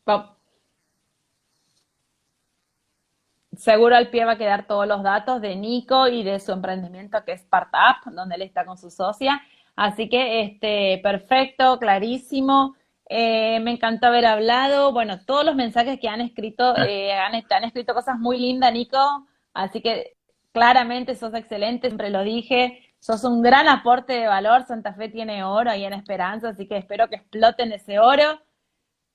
Va- 0.07 0.33
Seguro 3.55 3.95
al 3.95 4.09
pie 4.09 4.25
va 4.25 4.33
a 4.33 4.37
quedar 4.37 4.67
todos 4.67 4.87
los 4.87 5.01
datos 5.03 5.41
de 5.41 5.55
Nico 5.55 6.07
y 6.07 6.23
de 6.23 6.39
su 6.39 6.51
emprendimiento 6.51 7.23
que 7.25 7.31
es 7.33 7.41
Startup, 7.41 7.97
donde 8.11 8.35
él 8.35 8.43
está 8.43 8.65
con 8.65 8.77
su 8.77 8.91
socia. 8.91 9.41
Así 9.75 10.09
que, 10.09 10.41
este, 10.41 10.99
perfecto, 11.01 11.79
clarísimo. 11.79 12.75
Eh, 13.09 13.59
me 13.61 13.71
encantó 13.71 14.07
haber 14.07 14.25
hablado. 14.25 14.91
Bueno, 14.91 15.19
todos 15.25 15.43
los 15.45 15.55
mensajes 15.55 15.99
que 15.99 16.07
han 16.09 16.21
escrito, 16.21 16.75
eh, 16.77 17.13
han, 17.13 17.33
han 17.35 17.63
escrito 17.63 17.93
cosas 17.95 18.19
muy 18.19 18.37
lindas, 18.37 18.73
Nico. 18.73 18.97
Así 19.53 19.81
que 19.81 20.15
claramente 20.51 21.15
sos 21.15 21.33
excelente, 21.33 21.87
siempre 21.87 22.09
lo 22.11 22.23
dije. 22.23 22.83
Sos 22.99 23.23
un 23.23 23.41
gran 23.41 23.67
aporte 23.67 24.13
de 24.13 24.27
valor. 24.27 24.63
Santa 24.67 24.93
Fe 24.93 25.09
tiene 25.09 25.43
oro 25.43 25.71
ahí 25.71 25.83
en 25.85 25.93
Esperanza, 25.93 26.49
así 26.49 26.67
que 26.67 26.77
espero 26.77 27.07
que 27.09 27.15
exploten 27.15 27.71
ese 27.71 27.97
oro. 27.99 28.39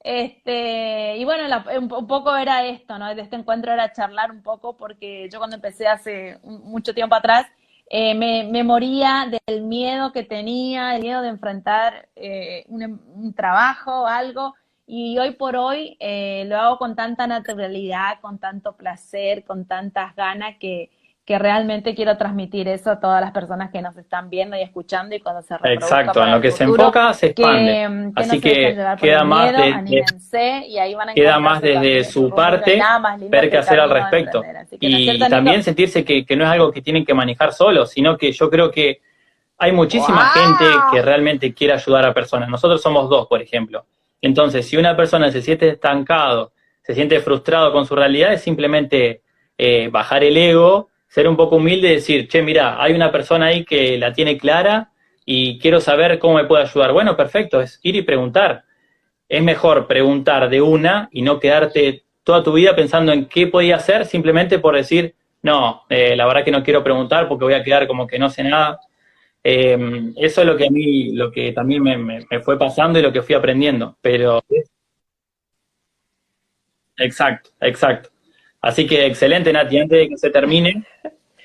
Este, 0.05 1.17
y 1.19 1.25
bueno, 1.25 1.47
la- 1.49 1.65
un, 1.79 1.89
poco 1.89 2.37
era 2.37 2.67
esto, 2.67 2.99
¿no? 2.99 3.09
Este 3.11 3.37
encuentro 3.37 3.73
era 3.73 3.93
charlar 3.93 4.31
un 4.33 4.43
poco, 4.43 4.77
porque 4.77 5.29
yo 5.31 5.39
cuando 5.39 5.57
empecé 5.57 5.87
hace 5.87 6.39
mucho 6.43 6.93
tiempo 6.95 7.15
atrás, 7.15 7.47
eh, 7.89 8.15
me, 8.15 8.65
moría 8.65 9.31
del 9.47 9.63
miedo 9.63 10.13
que 10.13 10.25
tenía, 10.25 10.97
el 10.97 11.03
miedo 11.03 11.23
de 11.23 11.29
enfrentar 11.29 12.09
eh, 12.17 12.65
un, 12.69 12.83
un 13.15 13.35
trabajo, 13.35 14.07
algo, 14.07 14.55
y 14.87 15.19
hoy 15.19 15.33
por 15.33 15.57
hoy 15.57 15.97
eh, 16.01 16.45
lo 16.47 16.59
hago 16.59 16.79
con 16.79 16.97
tanta 16.97 17.27
naturalidad, 17.27 18.21
con 18.21 18.39
tanto 18.39 18.77
placer, 18.77 19.45
con 19.45 19.67
tantas 19.67 20.15
ganas 20.17 20.57
que, 20.59 20.91
que 21.25 21.39
realmente 21.39 21.95
quiero 21.95 22.17
transmitir 22.17 22.67
eso 22.67 22.91
a 22.91 22.99
todas 23.01 23.21
las 23.21 23.31
personas 23.31 23.71
que 23.71 23.81
nos 23.81 23.97
están 23.97 24.29
viendo 24.29 24.57
y 24.57 24.61
escuchando 24.63 25.15
y 25.15 25.21
cuando 25.21 25.41
se 25.43 25.57
reproduzca 25.57 26.01
Exacto, 26.01 26.25
en 26.25 26.31
lo 26.33 26.41
que 26.41 26.51
se 26.51 26.65
enfoca 26.65 27.15
se 27.15 27.27
expande. 27.29 27.73
que, 27.73 28.13
que 28.15 28.21
Así 28.23 28.37
no 28.37 28.43
que 28.43 28.77
queda 29.01 29.25
más 29.25 29.53
miedo, 29.53 29.63
de- 29.63 30.65
y 30.67 30.79
ahí 30.79 30.95
van 30.95 31.11
a 31.11 31.15
Queda 31.15 31.39
más 31.39 31.63
desde 31.63 32.05
su 32.05 32.29
parte 32.31 32.83
ver 33.29 33.51
qué 33.51 33.59
hacer 33.59 33.79
al 33.79 33.91
respecto. 33.91 34.39
emprender. 34.39 34.63
Así 34.63 34.79
que, 34.79 34.89
¿no 34.89 34.97
es 34.97 35.03
Y 35.03 35.29
también 35.29 35.63
sentirse 35.63 36.05
que, 36.05 36.27
que 36.27 36.37
no 36.37 36.45
es 36.45 36.51
algo 36.51 36.73
que 36.73 36.83
tienen 36.83 37.05
que 37.05 37.15
manejar 37.15 37.53
solos, 37.53 37.91
sino 37.91 38.17
que 38.19 38.33
yo 38.33 38.51
creo 38.51 38.71
que 38.71 39.01
hay 39.59 39.71
muchísima 39.71 40.33
¡Wow! 40.35 40.43
gente 40.43 40.65
que 40.91 41.03
realmente 41.03 41.55
quiere 41.55 41.75
ayudar 41.75 42.05
a 42.05 42.13
personas. 42.13 42.49
Nosotros 42.49 42.83
somos 42.83 43.09
dos, 43.09 43.29
por 43.29 43.41
ejemplo. 43.41 43.87
Entonces, 44.21 44.67
si 44.67 44.77
una 44.77 44.97
persona 44.97 45.31
se 45.31 45.41
siente 45.41 45.69
estancado, 45.69 46.53
se 46.83 46.95
siente 46.95 47.21
frustrado 47.21 47.73
con 47.73 47.87
su 47.87 47.95
realidad, 47.95 48.33
es 48.33 48.43
simplemente 48.43 49.23
eh, 49.57 49.89
bajar 49.89 50.25
el 50.25 50.37
ego, 50.37 50.89
ser 51.13 51.29
un 51.29 51.37
poco 51.37 51.57
humilde 51.57 51.89
y 51.91 51.95
decir, 51.97 52.29
che, 52.29 52.43
mira, 52.43 52.83
hay 52.83 52.93
una 52.95 53.13
persona 53.13 53.47
ahí 53.47 53.65
que 53.65 53.99
la 53.99 54.13
tiene 54.13 54.39
clara 54.39 54.93
y 55.27 55.59
quiero 55.59 55.81
saber 55.81 56.19
cómo 56.19 56.37
me 56.37 56.45
puede 56.47 56.63
ayudar. 56.65 56.93
Bueno, 56.93 57.17
perfecto, 57.17 57.61
es 57.61 57.81
ir 57.83 57.97
y 57.97 58.03
preguntar. 58.03 58.65
Es 59.29 59.43
mejor 59.43 59.87
preguntar 59.87 60.51
de 60.51 60.61
una 60.63 61.09
y 61.13 61.23
no 61.23 61.41
quedarte 61.41 62.05
toda 62.25 62.43
tu 62.43 62.53
vida 62.53 62.77
pensando 62.77 63.13
en 63.13 63.27
qué 63.27 63.47
podía 63.49 63.77
hacer 63.77 64.07
simplemente 64.07 64.59
por 64.59 64.77
decir, 64.77 65.15
no, 65.43 65.83
eh, 65.91 66.17
la 66.17 66.27
verdad 66.27 66.45
que 66.45 66.51
no 66.53 66.63
quiero 66.63 66.85
preguntar 66.85 67.29
porque 67.29 67.45
voy 67.45 67.55
a 67.55 67.65
quedar 67.65 67.87
como 67.89 68.07
que 68.07 68.19
no 68.19 68.31
sé 68.31 68.45
nada. 68.45 68.81
Eh, 69.45 69.79
eso 70.17 70.43
es 70.43 70.47
lo 70.47 70.57
que 70.57 70.67
a 70.69 70.71
mí, 70.71 71.13
lo 71.15 71.33
que 71.33 71.53
también 71.53 71.83
me, 71.83 71.97
me- 71.99 72.27
me 72.31 72.41
fue 72.41 72.59
pasando 72.59 72.99
y 72.99 73.03
lo 73.03 73.13
que 73.13 73.23
fui 73.23 73.35
aprendiendo. 73.37 73.97
Pero, 74.03 74.43
exacto, 76.97 77.51
exacto. 77.61 78.11
Así 78.63 78.87
que 78.87 79.07
excelente, 79.07 79.53
Nati. 79.53 79.79
Antes 79.81 79.99
de 79.99 80.09
que 80.09 80.17
se 80.17 80.31
termine, 80.31 80.85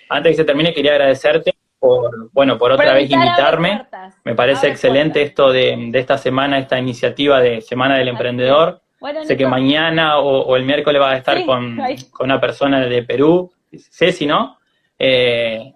antes 0.10 0.24
de 0.24 0.30
que 0.30 0.36
se 0.36 0.46
termine, 0.46 0.74
quería 0.74 0.92
agradecerte 0.92 1.56
por, 1.80 2.32
bueno, 2.32 2.58
por 2.58 2.72
otra 2.72 2.86
Por 2.86 2.96
vez 2.96 3.10
invitarme. 3.10 3.88
Me 4.24 4.36
parece 4.36 4.68
excelente 4.68 5.20
puertas. 5.20 5.30
esto 5.30 5.52
de, 5.52 5.90
de 5.92 6.00
esta 6.00 6.18
semana, 6.18 6.60
esta 6.60 6.78
iniciativa 6.78 7.40
de 7.42 7.62
Semana 7.62 7.98
del. 7.98 8.08
Emprendedor. 8.10 8.82
Bueno, 9.00 9.24
Sé 9.26 9.36
que 9.38 9.46
mañana 9.46 10.20
o, 10.20 10.42
o 10.42 10.56
el 10.56 10.64
miércoles 10.64 11.00
vas 11.00 11.14
a 11.14 11.18
estar 11.18 11.38
Sí, 11.38 11.46
con, 11.46 11.78
con 12.12 12.26
una 12.26 12.40
persona 12.40 12.86
de 12.86 13.04
Perú, 13.04 13.52
Ceci, 13.92 14.26
¿no? 14.26 14.58
Eh, 14.98 15.72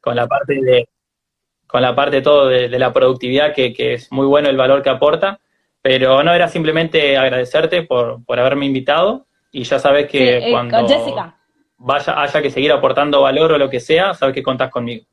con 0.00 0.14
la 0.16 0.26
parte 0.26 0.54
de 0.54 0.88
con 1.66 1.82
la 1.82 1.94
parte 1.94 2.22
todo 2.22 2.48
de, 2.48 2.68
de 2.68 2.78
la 2.78 2.92
productividad, 2.92 3.52
que, 3.54 3.72
que 3.72 3.94
es 3.94 4.12
muy 4.12 4.26
bueno 4.26 4.48
el 4.48 4.56
valor 4.56 4.82
que 4.82 4.90
aporta. 4.90 5.40
Pero 5.82 6.22
no 6.22 6.32
era 6.32 6.48
simplemente 6.48 7.16
agradecerte 7.16 7.82
por, 7.82 8.24
por 8.24 8.38
haberme 8.40 8.66
invitado 8.66 9.25
y 9.56 9.64
ya 9.64 9.78
sabes 9.78 10.10
sí, 10.10 10.18
que 10.18 10.36
eh, 10.36 10.50
cuando 10.50 10.86
Jessica. 10.86 11.34
vaya, 11.78 12.20
haya 12.20 12.42
que 12.42 12.50
seguir 12.50 12.70
aportando 12.72 13.22
valor 13.22 13.52
o 13.52 13.58
lo 13.58 13.70
que 13.70 13.80
sea, 13.80 14.12
sabes 14.12 14.34
que 14.34 14.42
contás 14.42 14.70
conmigo. 14.70 15.06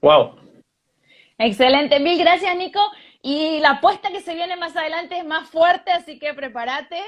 Wow. 0.00 0.36
Excelente, 1.36 2.00
mil 2.00 2.18
gracias, 2.18 2.56
Nico. 2.56 2.80
Y 3.20 3.60
la 3.60 3.72
apuesta 3.72 4.08
que 4.08 4.22
se 4.22 4.34
viene 4.34 4.56
más 4.56 4.74
adelante 4.74 5.18
es 5.18 5.26
más 5.26 5.50
fuerte, 5.50 5.92
así 5.92 6.18
que 6.18 6.32
prepárate, 6.32 7.02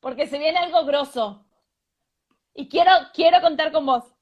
porque 0.00 0.26
se 0.26 0.38
viene 0.38 0.58
algo 0.58 0.84
grosso. 0.84 1.46
Y 2.52 2.68
quiero, 2.68 2.90
quiero 3.14 3.40
contar 3.40 3.72
con 3.72 3.86
vos. 3.86 4.17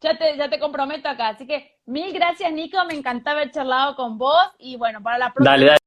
Ya 0.00 0.16
te, 0.16 0.36
ya 0.36 0.48
te 0.48 0.58
comprometo 0.58 1.08
acá. 1.08 1.28
Así 1.28 1.46
que 1.46 1.78
mil 1.86 2.12
gracias, 2.12 2.52
Nico. 2.52 2.78
Me 2.86 2.94
encantaba 2.94 3.40
haber 3.40 3.52
charlado 3.52 3.96
con 3.96 4.18
vos. 4.18 4.46
Y 4.58 4.76
bueno, 4.76 5.02
para 5.02 5.18
la 5.18 5.32
próxima. 5.32 5.52
Dale, 5.52 5.66
dale. 5.66 5.85